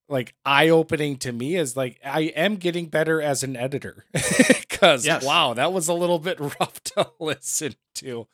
like 0.10 0.34
eye 0.45 0.70
opening 0.70 1.18
to 1.18 1.32
me 1.32 1.56
is 1.56 1.78
like 1.78 1.99
I 2.04 2.22
am 2.36 2.58
getting 2.58 2.88
better 2.88 3.22
as 3.22 3.43
an 3.43 3.56
editor 3.56 4.06
because 4.12 5.06
yes. 5.06 5.26
wow, 5.26 5.54
that 5.54 5.74
was 5.74 5.88
a 5.88 5.93
little 5.93 6.20
bit 6.20 6.39
rough 6.60 6.84
to 6.84 7.12
listen 7.20 7.76
to. 7.95 8.28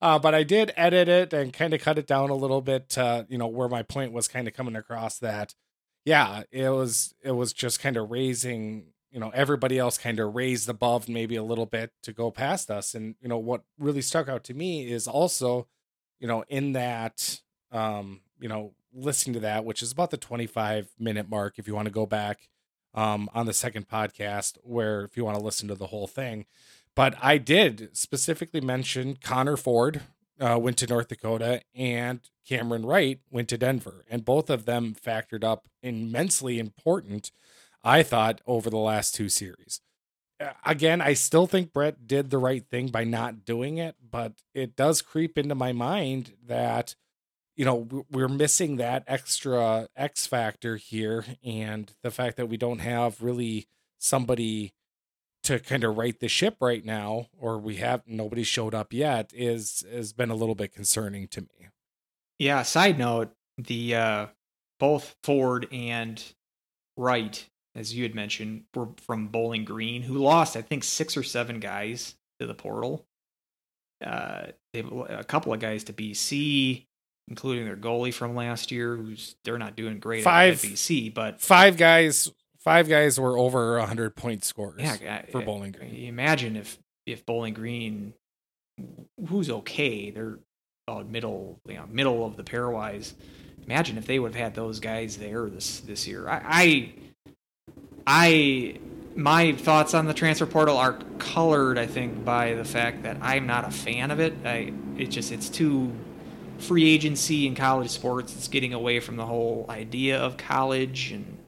Uh, 0.00 0.18
but 0.18 0.34
I 0.34 0.42
did 0.42 0.72
edit 0.76 1.08
it 1.08 1.32
and 1.32 1.52
kind 1.52 1.72
of 1.72 1.80
cut 1.80 1.96
it 1.96 2.08
down 2.08 2.30
a 2.30 2.34
little 2.34 2.60
bit, 2.60 2.98
uh, 2.98 3.22
you 3.28 3.38
know, 3.38 3.46
where 3.46 3.68
my 3.68 3.82
point 3.82 4.12
was 4.12 4.26
kind 4.26 4.48
of 4.48 4.54
coming 4.54 4.74
across 4.74 5.20
that, 5.20 5.54
yeah, 6.04 6.42
it 6.50 6.70
was 6.70 7.14
it 7.22 7.32
was 7.32 7.52
just 7.52 7.80
kind 7.80 7.96
of 7.96 8.10
raising 8.10 8.86
you 9.12 9.20
know 9.20 9.30
everybody 9.34 9.78
else 9.78 9.98
kind 9.98 10.18
of 10.18 10.34
raised 10.34 10.68
above 10.68 11.08
maybe 11.08 11.36
a 11.36 11.42
little 11.42 11.66
bit 11.66 11.92
to 12.02 12.12
go 12.12 12.30
past 12.30 12.70
us 12.70 12.94
and 12.94 13.14
you 13.20 13.28
know 13.28 13.38
what 13.38 13.62
really 13.78 14.00
stuck 14.00 14.28
out 14.28 14.42
to 14.42 14.54
me 14.54 14.90
is 14.90 15.06
also 15.06 15.68
you 16.18 16.26
know 16.26 16.44
in 16.48 16.72
that 16.72 17.40
um 17.70 18.22
you 18.40 18.48
know 18.48 18.72
listening 18.94 19.34
to 19.34 19.40
that 19.40 19.64
which 19.64 19.82
is 19.82 19.92
about 19.92 20.10
the 20.10 20.16
25 20.16 20.90
minute 20.98 21.28
mark 21.28 21.54
if 21.58 21.66
you 21.66 21.74
want 21.74 21.86
to 21.86 21.92
go 21.92 22.06
back 22.06 22.48
um 22.94 23.28
on 23.34 23.46
the 23.46 23.52
second 23.52 23.88
podcast 23.88 24.58
where 24.62 25.04
if 25.04 25.16
you 25.16 25.24
want 25.24 25.36
to 25.36 25.44
listen 25.44 25.68
to 25.68 25.74
the 25.74 25.88
whole 25.88 26.06
thing 26.06 26.44
but 26.94 27.14
i 27.22 27.38
did 27.38 27.88
specifically 27.96 28.60
mention 28.60 29.16
connor 29.16 29.56
ford 29.56 30.02
uh, 30.40 30.58
went 30.58 30.76
to 30.76 30.86
north 30.86 31.08
dakota 31.08 31.62
and 31.74 32.30
cameron 32.46 32.84
wright 32.84 33.20
went 33.30 33.48
to 33.48 33.56
denver 33.56 34.04
and 34.10 34.24
both 34.24 34.50
of 34.50 34.64
them 34.64 34.94
factored 34.94 35.44
up 35.44 35.68
immensely 35.82 36.58
important 36.58 37.30
I 37.84 38.02
thought, 38.02 38.40
over 38.46 38.70
the 38.70 38.78
last 38.78 39.14
two 39.14 39.28
series. 39.28 39.80
Again, 40.64 41.00
I 41.00 41.14
still 41.14 41.46
think 41.46 41.72
Brett 41.72 42.06
did 42.06 42.30
the 42.30 42.38
right 42.38 42.64
thing 42.68 42.88
by 42.88 43.04
not 43.04 43.44
doing 43.44 43.78
it, 43.78 43.94
but 44.08 44.32
it 44.54 44.74
does 44.74 45.00
creep 45.02 45.38
into 45.38 45.54
my 45.54 45.72
mind 45.72 46.32
that, 46.46 46.96
you 47.56 47.64
know, 47.64 48.04
we're 48.10 48.28
missing 48.28 48.76
that 48.76 49.04
extra 49.06 49.88
X 49.96 50.26
factor 50.26 50.76
here. 50.76 51.24
And 51.44 51.92
the 52.02 52.10
fact 52.10 52.36
that 52.36 52.48
we 52.48 52.56
don't 52.56 52.80
have 52.80 53.22
really 53.22 53.66
somebody 53.98 54.72
to 55.44 55.58
kind 55.58 55.84
of 55.84 55.96
right 55.96 56.18
the 56.18 56.28
ship 56.28 56.56
right 56.60 56.84
now, 56.84 57.26
or 57.38 57.58
we 57.58 57.76
have 57.76 58.02
nobody 58.06 58.44
showed 58.44 58.74
up 58.74 58.92
yet, 58.92 59.32
is 59.34 59.84
has 59.92 60.12
been 60.12 60.30
a 60.30 60.36
little 60.36 60.54
bit 60.54 60.72
concerning 60.72 61.28
to 61.28 61.42
me. 61.42 61.68
Yeah. 62.38 62.62
Side 62.62 62.98
note: 62.98 63.32
the 63.58 63.94
uh, 63.94 64.26
both 64.78 65.16
Ford 65.22 65.66
and 65.72 66.22
Wright 66.96 67.48
as 67.74 67.94
you 67.94 68.02
had 68.02 68.14
mentioned, 68.14 68.64
were 68.74 68.88
from 68.98 69.28
Bowling 69.28 69.64
Green, 69.64 70.02
who 70.02 70.14
lost, 70.14 70.56
I 70.56 70.62
think, 70.62 70.84
six 70.84 71.16
or 71.16 71.22
seven 71.22 71.58
guys 71.58 72.14
to 72.38 72.46
the 72.46 72.54
portal. 72.54 73.06
Uh, 74.04 74.46
they 74.72 74.82
have 74.82 74.92
a 74.92 75.24
couple 75.24 75.52
of 75.52 75.60
guys 75.60 75.84
to 75.84 75.92
BC, 75.92 76.86
including 77.28 77.64
their 77.64 77.76
goalie 77.76 78.12
from 78.12 78.34
last 78.34 78.70
year, 78.70 78.96
who's 78.96 79.36
they're 79.44 79.58
not 79.58 79.76
doing 79.76 79.98
great 79.98 80.24
five, 80.24 80.64
at 80.64 80.70
BC, 80.70 81.12
but 81.14 81.40
five 81.40 81.76
guys, 81.76 82.30
five 82.58 82.88
guys 82.88 83.18
were 83.18 83.38
over 83.38 83.80
hundred 83.80 84.14
point 84.16 84.44
scores. 84.44 84.80
Yeah, 84.80 85.22
for 85.30 85.42
Bowling 85.42 85.72
Green. 85.72 85.94
Imagine 86.06 86.56
if 86.56 86.78
if 87.06 87.24
Bowling 87.26 87.54
Green, 87.54 88.14
who's 89.28 89.50
okay, 89.50 90.10
they're 90.10 90.38
about 90.88 91.08
middle, 91.08 91.60
you 91.68 91.74
know, 91.74 91.86
middle 91.88 92.24
of 92.26 92.36
the 92.36 92.42
pairwise. 92.42 93.14
Imagine 93.64 93.96
if 93.96 94.06
they 94.06 94.18
would 94.18 94.34
have 94.34 94.42
had 94.42 94.54
those 94.54 94.80
guys 94.80 95.16
there 95.16 95.48
this 95.48 95.80
this 95.80 96.06
year. 96.06 96.28
I, 96.28 96.42
I 96.44 96.92
I 98.06 98.78
my 99.14 99.52
thoughts 99.52 99.94
on 99.94 100.06
the 100.06 100.14
transfer 100.14 100.46
portal 100.46 100.76
are 100.76 100.98
colored, 101.18 101.78
I 101.78 101.86
think, 101.86 102.24
by 102.24 102.54
the 102.54 102.64
fact 102.64 103.02
that 103.02 103.18
I'm 103.20 103.46
not 103.46 103.64
a 103.64 103.70
fan 103.70 104.10
of 104.10 104.20
it. 104.20 104.34
I 104.44 104.72
it 104.96 105.06
just 105.06 105.32
it's 105.32 105.48
too 105.48 105.92
free 106.62 106.88
agency 106.88 107.46
in 107.46 107.54
college 107.54 107.90
sports. 107.90 108.34
It's 108.34 108.48
getting 108.48 108.74
away 108.74 109.00
from 109.00 109.16
the 109.16 109.26
whole 109.26 109.66
idea 109.68 110.18
of 110.18 110.36
college, 110.36 111.12
and 111.12 111.38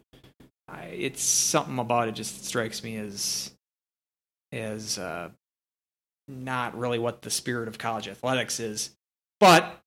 I, 0.69 0.85
it's 0.85 1.23
something 1.23 1.79
about 1.79 2.09
it 2.09 2.13
just 2.13 2.45
strikes 2.45 2.83
me 2.83 2.97
as 2.97 3.51
as 4.53 4.99
uh, 4.99 5.31
not 6.29 6.77
really 6.77 6.99
what 6.99 7.23
the 7.23 7.31
spirit 7.31 7.69
of 7.69 7.79
college 7.79 8.09
athletics 8.09 8.61
is. 8.61 8.91
But 9.41 9.81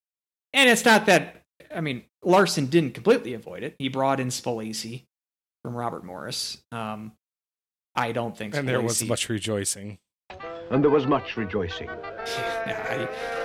and 0.53 0.69
it's 0.69 0.85
not 0.85 1.05
that 1.07 1.43
I 1.73 1.81
mean 1.81 2.03
Larson 2.23 2.67
didn't 2.67 2.93
completely 2.93 3.33
avoid 3.33 3.63
it. 3.63 3.75
He 3.79 3.89
brought 3.89 4.19
in 4.19 4.29
Spellacy 4.29 5.03
from 5.63 5.75
Robert 5.75 6.03
Morris. 6.03 6.57
Um, 6.71 7.13
I 7.95 8.11
don't 8.11 8.37
think. 8.37 8.55
And 8.55 8.67
there 8.67 8.81
was 8.81 9.03
much 9.03 9.27
rejoicing. 9.29 9.97
And 10.69 10.83
there 10.83 10.91
was 10.91 11.07
much 11.07 11.37
rejoicing. 11.37 11.87
yeah, 11.87 13.07
I, 13.09 13.36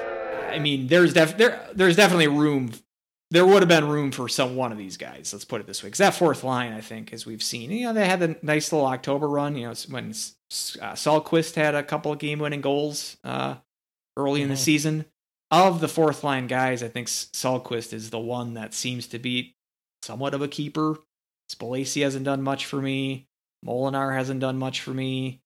I 0.52 0.58
mean, 0.58 0.86
there's 0.86 1.12
def- 1.12 1.36
there 1.36 1.68
there's 1.74 1.96
definitely 1.96 2.28
room. 2.28 2.72
There 3.30 3.46
would 3.46 3.62
have 3.62 3.68
been 3.68 3.88
room 3.88 4.12
for 4.12 4.28
some 4.28 4.56
one 4.56 4.72
of 4.72 4.78
these 4.78 4.96
guys. 4.96 5.32
Let's 5.32 5.44
put 5.44 5.60
it 5.60 5.66
this 5.66 5.82
way, 5.82 5.88
because 5.88 5.98
that 5.98 6.14
fourth 6.14 6.44
line, 6.44 6.72
I 6.72 6.82
think, 6.82 7.12
as 7.12 7.24
we've 7.24 7.42
seen, 7.42 7.70
you 7.70 7.86
know, 7.86 7.94
they 7.94 8.06
had 8.06 8.22
a 8.22 8.36
nice 8.42 8.72
little 8.72 8.86
October 8.86 9.28
run. 9.28 9.56
You 9.56 9.68
know, 9.68 9.74
when 9.88 10.10
uh, 10.10 10.92
Sahlquist 10.94 11.54
had 11.54 11.74
a 11.74 11.82
couple 11.82 12.12
of 12.12 12.18
game-winning 12.18 12.60
goals 12.60 13.16
uh, 13.24 13.56
early 14.16 14.40
mm-hmm. 14.40 14.42
in 14.42 14.48
the 14.48 14.54
mm-hmm. 14.54 14.62
season. 14.62 15.04
Of 15.50 15.80
the 15.80 15.88
fourth 15.88 16.24
line 16.24 16.46
guys, 16.46 16.82
I 16.82 16.88
think 16.88 17.08
Sahlquist 17.08 17.92
is 17.92 18.08
the 18.08 18.18
one 18.18 18.54
that 18.54 18.72
seems 18.72 19.06
to 19.08 19.18
be 19.18 19.54
somewhat 20.02 20.32
of 20.32 20.40
a 20.40 20.48
keeper. 20.48 20.96
Spellacy 21.52 22.02
hasn't 22.02 22.24
done 22.24 22.42
much 22.42 22.64
for 22.64 22.80
me. 22.80 23.28
Molinar 23.62 24.14
hasn't 24.14 24.40
done 24.40 24.58
much 24.58 24.80
for 24.80 24.92
me. 24.92 25.41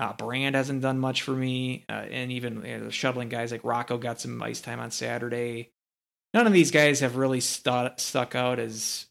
Uh, 0.00 0.12
Brand 0.12 0.54
hasn't 0.54 0.82
done 0.82 0.98
much 0.98 1.22
for 1.22 1.32
me. 1.32 1.84
Uh, 1.88 2.06
and 2.10 2.30
even 2.30 2.64
you 2.64 2.78
know, 2.78 2.84
the 2.84 2.92
shuttling 2.92 3.28
guys 3.28 3.50
like 3.50 3.64
Rocco 3.64 3.98
got 3.98 4.20
some 4.20 4.40
ice 4.42 4.60
time 4.60 4.80
on 4.80 4.90
Saturday. 4.90 5.70
None 6.34 6.46
of 6.46 6.52
these 6.52 6.70
guys 6.70 7.00
have 7.00 7.16
really 7.16 7.40
stu- 7.40 7.90
stuck 7.96 8.34
out 8.34 8.58
as, 8.58 9.06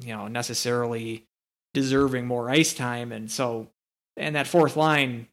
you 0.00 0.08
know, 0.08 0.28
necessarily 0.28 1.26
deserving 1.72 2.26
more 2.26 2.50
ice 2.50 2.72
time. 2.72 3.12
And 3.12 3.30
so, 3.30 3.68
and 4.16 4.34
that 4.34 4.46
fourth 4.46 4.76
line 4.76 5.28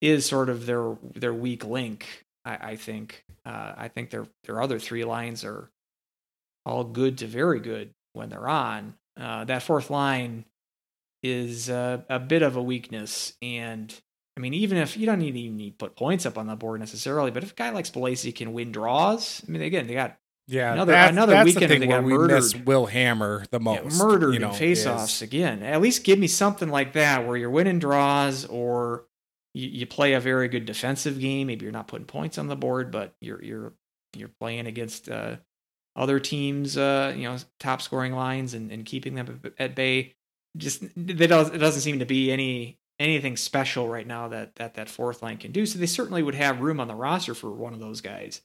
is 0.00 0.26
sort 0.26 0.48
of 0.48 0.66
their 0.66 0.96
their 1.14 1.34
weak 1.34 1.64
link. 1.64 2.06
I, 2.44 2.70
I 2.72 2.76
think. 2.76 3.24
Uh, 3.44 3.74
I 3.76 3.88
think 3.88 4.10
their 4.10 4.26
their 4.44 4.60
other 4.60 4.78
three 4.78 5.04
lines 5.04 5.44
are 5.44 5.70
all 6.64 6.84
good 6.84 7.18
to 7.18 7.26
very 7.26 7.60
good 7.60 7.94
when 8.12 8.28
they're 8.28 8.48
on. 8.48 8.94
Uh, 9.18 9.44
that 9.44 9.62
fourth 9.62 9.88
line 9.88 10.44
is 11.22 11.68
a 11.68 12.24
bit 12.26 12.42
of 12.42 12.56
a 12.56 12.62
weakness, 12.62 13.34
and 13.40 13.94
I 14.36 14.40
mean, 14.40 14.52
even 14.54 14.76
if 14.78 14.96
you 14.96 15.06
don't 15.06 15.18
need 15.18 15.32
to 15.32 15.40
even 15.40 15.72
put 15.78 15.96
points 15.96 16.26
up 16.26 16.36
on 16.36 16.46
the 16.46 16.56
board 16.56 16.78
necessarily, 16.80 17.30
but 17.30 17.42
if 17.42 17.52
a 17.52 17.54
guy 17.54 17.70
like 17.70 17.86
Spellacy 17.86 18.34
can 18.34 18.52
win 18.52 18.70
draws, 18.70 19.42
I 19.46 19.50
mean, 19.50 19.62
again, 19.62 19.86
they 19.86 19.94
got 19.94 20.18
yeah, 20.48 20.74
Another- 20.74 20.92
that's, 20.92 21.10
another 21.12 21.32
that's 21.32 21.44
weekend 21.46 21.72
the 21.72 21.78
they 21.78 21.86
where 21.88 21.98
got 22.00 22.04
we 22.06 22.12
murdered. 22.12 22.66
Will 22.66 22.86
Hammer 22.86 23.44
the 23.50 23.58
most. 23.58 23.98
murdered 23.98 24.34
you 24.34 24.38
know, 24.38 24.50
in 24.50 24.54
faceoffs 24.54 25.04
is- 25.16 25.22
again. 25.22 25.62
At 25.62 25.80
least 25.80 26.04
give 26.04 26.18
me 26.20 26.28
something 26.28 26.68
like 26.68 26.92
that 26.92 27.26
where 27.26 27.36
you're 27.36 27.50
winning 27.50 27.78
draws 27.80 28.44
or 28.44 29.06
you, 29.54 29.68
you 29.68 29.86
play 29.86 30.12
a 30.12 30.20
very 30.20 30.46
good 30.48 30.64
defensive 30.66 31.18
game. 31.18 31.48
Maybe 31.48 31.64
you're 31.64 31.72
not 31.72 31.88
putting 31.88 32.06
points 32.06 32.38
on 32.38 32.46
the 32.46 32.54
board, 32.56 32.92
but 32.92 33.14
you're 33.20 33.42
you're 33.42 33.72
you're 34.14 34.30
playing 34.38 34.66
against 34.68 35.08
uh, 35.08 35.36
other 35.96 36.20
teams, 36.20 36.76
uh, 36.76 37.12
you 37.16 37.24
know, 37.24 37.36
top 37.58 37.82
scoring 37.82 38.12
lines 38.12 38.54
and, 38.54 38.70
and 38.70 38.84
keeping 38.84 39.14
them 39.16 39.40
at- 39.44 39.52
at 39.58 39.74
bay. 39.74 40.14
Just 40.56 40.82
it 40.84 41.16
doesn't 41.28 41.80
seem 41.82 41.98
to 41.98 42.06
be 42.06 42.30
any 42.30 42.78
anything 42.98 43.36
special 43.36 43.88
right 43.88 44.06
now 44.06 44.28
that 44.28 44.56
that 44.56 44.74
that 44.74 44.88
fourth 44.88 45.22
line 45.22 45.36
can 45.36 45.52
do. 45.52 45.66
So 45.66 45.78
they 45.78 45.86
certainly 45.86 46.22
would 46.22 46.34
have 46.34 46.60
room 46.60 46.80
on 46.80 46.88
the 46.88 46.94
roster 46.94 47.34
for 47.34 47.50
one 47.50 47.74
of 47.74 47.80
those 47.80 48.00
guys. 48.00 48.40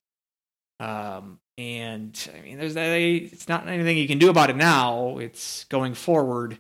Um, 0.80 1.40
and 1.58 2.18
I 2.36 2.42
mean, 2.42 2.58
there's 2.58 2.74
they, 2.74 3.16
it's 3.16 3.48
not 3.48 3.68
anything 3.68 3.98
you 3.98 4.08
can 4.08 4.18
do 4.18 4.30
about 4.30 4.50
it 4.50 4.56
now. 4.56 5.18
It's 5.20 5.66
going 5.66 5.94
forward. 5.94 6.58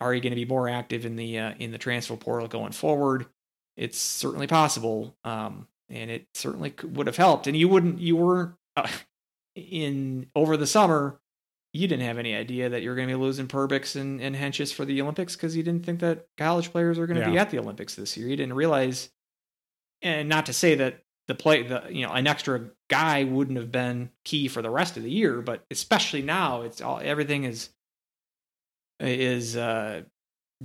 Are 0.00 0.14
you 0.14 0.20
going 0.20 0.32
to 0.32 0.36
be 0.36 0.44
more 0.44 0.68
active 0.68 1.06
in 1.06 1.16
the 1.16 1.38
uh, 1.38 1.54
in 1.58 1.70
the 1.70 1.78
transfer 1.78 2.16
portal 2.16 2.48
going 2.48 2.72
forward? 2.72 3.26
It's 3.76 3.98
certainly 3.98 4.48
possible, 4.48 5.16
um, 5.22 5.68
and 5.88 6.10
it 6.10 6.26
certainly 6.34 6.74
would 6.82 7.06
have 7.06 7.16
helped. 7.16 7.46
And 7.46 7.56
you 7.56 7.68
wouldn't, 7.68 8.00
you 8.00 8.16
weren't 8.16 8.54
uh, 8.76 8.88
in 9.54 10.26
over 10.34 10.56
the 10.56 10.66
summer. 10.66 11.20
You 11.72 11.86
didn't 11.86 12.06
have 12.06 12.18
any 12.18 12.34
idea 12.34 12.70
that 12.70 12.82
you're 12.82 12.96
going 12.96 13.08
to 13.08 13.14
be 13.14 13.20
losing 13.20 13.46
Perbix 13.46 13.94
and, 13.94 14.20
and 14.20 14.34
Hentges 14.34 14.72
for 14.72 14.84
the 14.84 15.02
Olympics 15.02 15.36
because 15.36 15.54
you 15.54 15.62
didn't 15.62 15.84
think 15.84 16.00
that 16.00 16.26
college 16.38 16.72
players 16.72 16.98
are 16.98 17.06
going 17.06 17.20
to 17.20 17.30
be 17.30 17.38
at 17.38 17.50
the 17.50 17.58
Olympics 17.58 17.94
this 17.94 18.16
year. 18.16 18.26
You 18.26 18.36
didn't 18.36 18.54
realize, 18.54 19.10
and 20.00 20.28
not 20.28 20.46
to 20.46 20.52
say 20.52 20.76
that 20.76 21.02
the 21.26 21.34
play, 21.34 21.62
the 21.62 21.84
you 21.90 22.06
know, 22.06 22.12
an 22.12 22.26
extra 22.26 22.70
guy 22.88 23.24
wouldn't 23.24 23.58
have 23.58 23.70
been 23.70 24.10
key 24.24 24.48
for 24.48 24.62
the 24.62 24.70
rest 24.70 24.96
of 24.96 25.02
the 25.02 25.10
year, 25.10 25.42
but 25.42 25.64
especially 25.70 26.22
now, 26.22 26.62
it's 26.62 26.80
all 26.80 27.00
everything 27.02 27.44
is 27.44 27.68
is 28.98 29.56
uh 29.56 30.02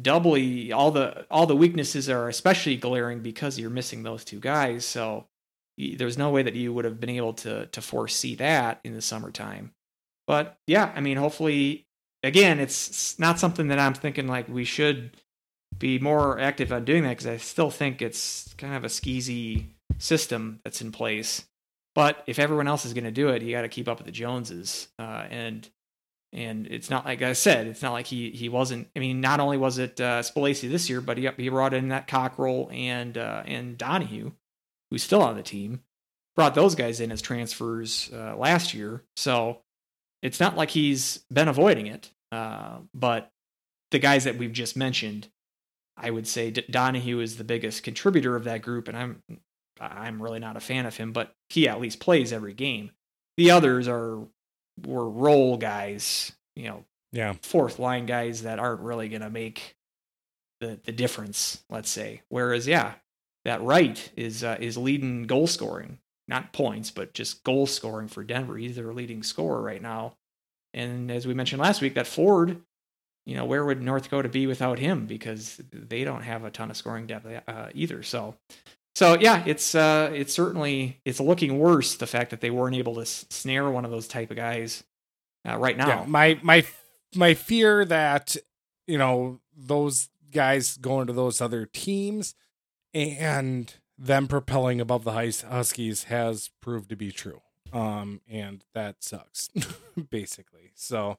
doubly 0.01 0.71
all 0.71 0.89
the 0.89 1.25
all 1.29 1.45
the 1.45 1.55
weaknesses 1.55 2.09
are 2.09 2.29
especially 2.29 2.77
glaring 2.77 3.19
because 3.21 3.59
you're 3.59 3.69
missing 3.69 4.03
those 4.03 4.23
two 4.23 4.39
guys. 4.39 4.85
So 4.85 5.27
there's 5.77 6.17
no 6.17 6.29
way 6.29 6.43
that 6.43 6.55
you 6.55 6.73
would 6.73 6.85
have 6.85 6.99
been 6.99 7.09
able 7.09 7.33
to 7.33 7.67
to 7.67 7.81
foresee 7.81 8.35
that 8.35 8.79
in 8.83 8.93
the 8.93 9.01
summertime 9.01 9.73
but 10.27 10.57
yeah 10.67 10.91
i 10.95 11.01
mean 11.01 11.17
hopefully 11.17 11.85
again 12.23 12.59
it's 12.59 13.17
not 13.19 13.39
something 13.39 13.67
that 13.67 13.79
i'm 13.79 13.93
thinking 13.93 14.27
like 14.27 14.47
we 14.47 14.63
should 14.63 15.17
be 15.77 15.99
more 15.99 16.39
active 16.39 16.71
on 16.71 16.85
doing 16.85 17.03
that 17.03 17.09
because 17.09 17.27
i 17.27 17.37
still 17.37 17.69
think 17.69 18.01
it's 18.01 18.53
kind 18.57 18.75
of 18.75 18.83
a 18.83 18.87
skeezy 18.87 19.65
system 19.97 20.59
that's 20.63 20.81
in 20.81 20.91
place 20.91 21.45
but 21.95 22.23
if 22.27 22.39
everyone 22.39 22.67
else 22.67 22.85
is 22.85 22.93
going 22.93 23.03
to 23.03 23.11
do 23.11 23.29
it 23.29 23.41
you 23.41 23.51
got 23.51 23.61
to 23.61 23.69
keep 23.69 23.87
up 23.87 23.97
with 23.97 24.05
the 24.05 24.11
joneses 24.11 24.87
uh, 24.99 25.25
and 25.29 25.69
and 26.33 26.67
it's 26.67 26.89
not 26.89 27.05
like 27.05 27.21
I 27.21 27.33
said, 27.33 27.67
it's 27.67 27.81
not 27.81 27.93
like 27.93 28.07
he 28.07 28.31
he 28.31 28.49
wasn't. 28.49 28.89
I 28.95 28.99
mean, 28.99 29.21
not 29.21 29.39
only 29.39 29.57
was 29.57 29.77
it 29.77 30.01
uh, 30.01 30.21
Spellacy 30.23 30.69
this 30.69 30.89
year, 30.89 30.99
but 30.99 31.17
he 31.17 31.29
he 31.37 31.49
brought 31.49 31.75
in 31.75 31.89
that 31.89 32.07
Cockrell 32.07 32.69
and 32.73 33.17
uh, 33.17 33.43
and 33.45 33.77
Donahue, 33.77 34.31
who's 34.89 35.03
still 35.03 35.21
on 35.21 35.35
the 35.35 35.43
team, 35.43 35.83
brought 36.35 36.55
those 36.55 36.73
guys 36.73 36.99
in 36.99 37.11
as 37.11 37.21
transfers 37.21 38.09
uh, 38.11 38.35
last 38.35 38.73
year. 38.73 39.03
So 39.15 39.59
it's 40.23 40.39
not 40.39 40.57
like 40.57 40.71
he's 40.71 41.19
been 41.31 41.47
avoiding 41.47 41.85
it. 41.85 42.09
Uh, 42.31 42.79
but 42.95 43.29
the 43.91 43.99
guys 43.99 44.23
that 44.23 44.37
we've 44.37 44.51
just 44.53 44.75
mentioned, 44.75 45.27
I 45.95 46.09
would 46.09 46.27
say 46.27 46.49
D- 46.49 46.65
Donahue 46.71 47.19
is 47.19 47.37
the 47.37 47.43
biggest 47.43 47.83
contributor 47.83 48.35
of 48.35 48.45
that 48.45 48.63
group, 48.63 48.87
and 48.87 48.97
I'm 48.97 49.21
I'm 49.79 50.21
really 50.21 50.39
not 50.39 50.57
a 50.57 50.61
fan 50.61 50.85
of 50.87 50.97
him, 50.97 51.11
but 51.11 51.35
he 51.49 51.67
at 51.67 51.79
least 51.79 51.99
plays 51.99 52.33
every 52.33 52.53
game. 52.55 52.91
The 53.37 53.51
others 53.51 53.87
are 53.87 54.19
were 54.83 55.07
role 55.07 55.57
guys, 55.57 56.31
you 56.55 56.67
know, 56.67 56.85
Yeah, 57.11 57.33
fourth 57.43 57.77
line 57.77 58.07
guys 58.07 58.43
that 58.43 58.57
aren't 58.59 58.81
really 58.81 59.09
going 59.09 59.21
to 59.21 59.29
make 59.29 59.75
the 60.61 60.79
the 60.83 60.91
difference, 60.91 61.63
let's 61.69 61.89
say. 61.89 62.21
Whereas 62.29 62.65
yeah, 62.67 62.93
that 63.45 63.61
right 63.61 64.11
is 64.15 64.43
uh, 64.43 64.57
is 64.59 64.77
leading 64.77 65.23
goal 65.23 65.45
scoring, 65.47 65.99
not 66.27 66.53
points, 66.53 66.91
but 66.91 67.13
just 67.13 67.43
goal 67.43 67.65
scoring 67.65 68.07
for 68.07 68.23
Denver. 68.23 68.57
He's 68.57 68.75
their 68.75 68.93
leading 68.93 69.23
scorer 69.23 69.61
right 69.61 69.81
now. 69.81 70.13
And 70.73 71.11
as 71.11 71.27
we 71.27 71.33
mentioned 71.33 71.61
last 71.61 71.81
week, 71.81 71.95
that 71.95 72.07
Ford, 72.07 72.61
you 73.25 73.35
know, 73.35 73.45
where 73.45 73.63
would 73.65 73.81
North 73.81 74.03
Dakota 74.03 74.29
be 74.29 74.47
without 74.47 74.79
him 74.79 75.05
because 75.05 75.61
they 75.71 76.03
don't 76.03 76.23
have 76.23 76.43
a 76.43 76.51
ton 76.51 76.71
of 76.71 76.77
scoring 76.77 77.07
depth 77.07 77.27
uh, 77.47 77.69
either. 77.73 78.03
So 78.03 78.35
so 78.95 79.17
yeah, 79.19 79.43
it's 79.45 79.73
uh, 79.73 80.11
it's 80.13 80.33
certainly 80.33 80.99
it's 81.03 81.19
looking 81.19 81.57
worse 81.57 81.95
the 81.95 82.07
fact 82.07 82.29
that 82.29 82.41
they 82.41 82.51
weren't 82.51 82.75
able 82.75 82.95
to 82.95 83.05
snare 83.05 83.69
one 83.69 83.85
of 83.85 83.91
those 83.91 84.07
type 84.07 84.29
of 84.29 84.37
guys 84.37 84.83
uh, 85.47 85.57
right 85.57 85.75
now. 85.75 85.87
yeah. 85.87 86.05
My 86.07 86.39
my 86.43 86.65
my 87.15 87.33
fear 87.33 87.85
that 87.85 88.37
you 88.87 88.97
know 88.97 89.39
those 89.55 90.09
guys 90.31 90.77
going 90.77 91.07
to 91.07 91.13
those 91.13 91.41
other 91.41 91.65
teams 91.65 92.35
and 92.93 93.73
them 93.97 94.27
propelling 94.27 94.81
above 94.81 95.03
the 95.03 95.11
Hus- 95.11 95.41
Huskies 95.41 96.05
has 96.05 96.49
proved 96.61 96.89
to 96.89 96.95
be 96.95 97.11
true. 97.11 97.41
Um, 97.71 98.21
and 98.29 98.63
that 98.73 99.03
sucks, 99.03 99.49
basically. 100.09 100.71
So, 100.75 101.17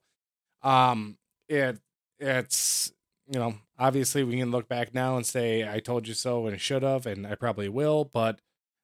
um, 0.62 1.18
it 1.48 1.78
it's 2.18 2.92
you 3.28 3.38
know 3.38 3.56
obviously 3.78 4.22
we 4.22 4.38
can 4.38 4.50
look 4.50 4.68
back 4.68 4.94
now 4.94 5.16
and 5.16 5.26
say 5.26 5.68
I 5.68 5.80
told 5.80 6.06
you 6.06 6.14
so 6.14 6.46
and 6.46 6.60
should 6.60 6.82
have 6.82 7.06
and 7.06 7.26
I 7.26 7.34
probably 7.34 7.68
will, 7.68 8.04
but 8.04 8.40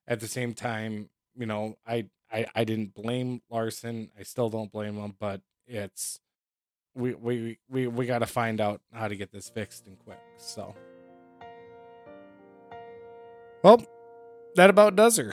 at 0.08 0.18
the 0.20 0.26
same 0.26 0.52
time, 0.52 1.10
you 1.36 1.46
know, 1.46 1.76
I 1.86 2.06
I 2.32 2.46
I 2.54 2.64
didn't 2.64 2.94
blame 2.94 3.42
Larson. 3.50 4.10
I 4.18 4.24
still 4.24 4.50
don't 4.50 4.72
blame 4.72 4.96
him, 4.96 5.14
but 5.18 5.40
it's 5.66 6.20
we 6.94 7.14
we 7.14 7.58
we 7.68 7.86
we 7.86 8.06
got 8.06 8.18
to 8.18 8.26
find 8.26 8.60
out 8.60 8.80
how 8.92 9.06
to 9.08 9.16
get 9.16 9.30
this 9.30 9.48
fixed 9.48 9.86
and 9.86 9.98
quick. 9.98 10.18
So, 10.38 10.74
well, 13.62 13.82
that 14.56 14.70
about 14.70 14.96
does 14.96 15.16
her 15.16 15.32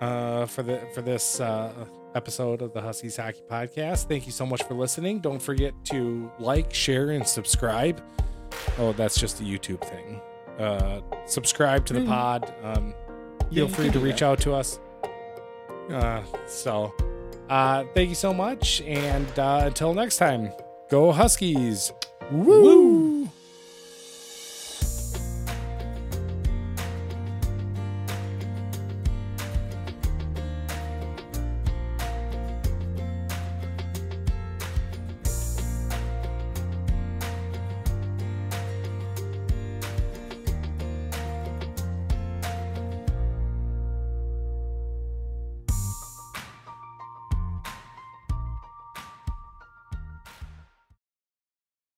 uh, 0.00 0.46
for 0.46 0.62
the 0.62 0.80
for 0.94 1.02
this 1.02 1.40
uh, 1.40 1.72
episode 2.14 2.62
of 2.62 2.72
the 2.72 2.80
Huskies 2.80 3.16
Hockey 3.16 3.42
Podcast. 3.50 4.08
Thank 4.08 4.26
you 4.26 4.32
so 4.32 4.46
much 4.46 4.62
for 4.62 4.74
listening. 4.74 5.20
Don't 5.20 5.40
forget 5.40 5.72
to 5.86 6.30
like, 6.38 6.72
share, 6.72 7.10
and 7.10 7.26
subscribe. 7.26 8.00
Oh, 8.78 8.92
that's 8.92 9.18
just 9.20 9.40
a 9.40 9.44
YouTube 9.44 9.82
thing. 9.88 10.20
Uh, 10.58 11.00
subscribe 11.26 11.84
to 11.86 11.92
the 11.92 12.00
Mm. 12.00 12.08
pod. 12.08 12.54
Um, 12.62 12.94
feel 13.52 13.68
you 13.68 13.68
free 13.68 13.90
to 13.90 13.98
reach 14.00 14.20
that. 14.20 14.26
out 14.26 14.40
to 14.40 14.54
us. 14.54 14.78
Uh, 15.90 16.22
so, 16.46 16.92
uh, 17.50 17.84
thank 17.94 18.08
you 18.08 18.14
so 18.14 18.32
much, 18.32 18.80
and 18.82 19.26
uh, 19.38 19.62
until 19.66 19.92
next 19.94 20.16
time, 20.16 20.50
go 20.90 21.12
Huskies! 21.12 21.92
Woo! 22.32 23.15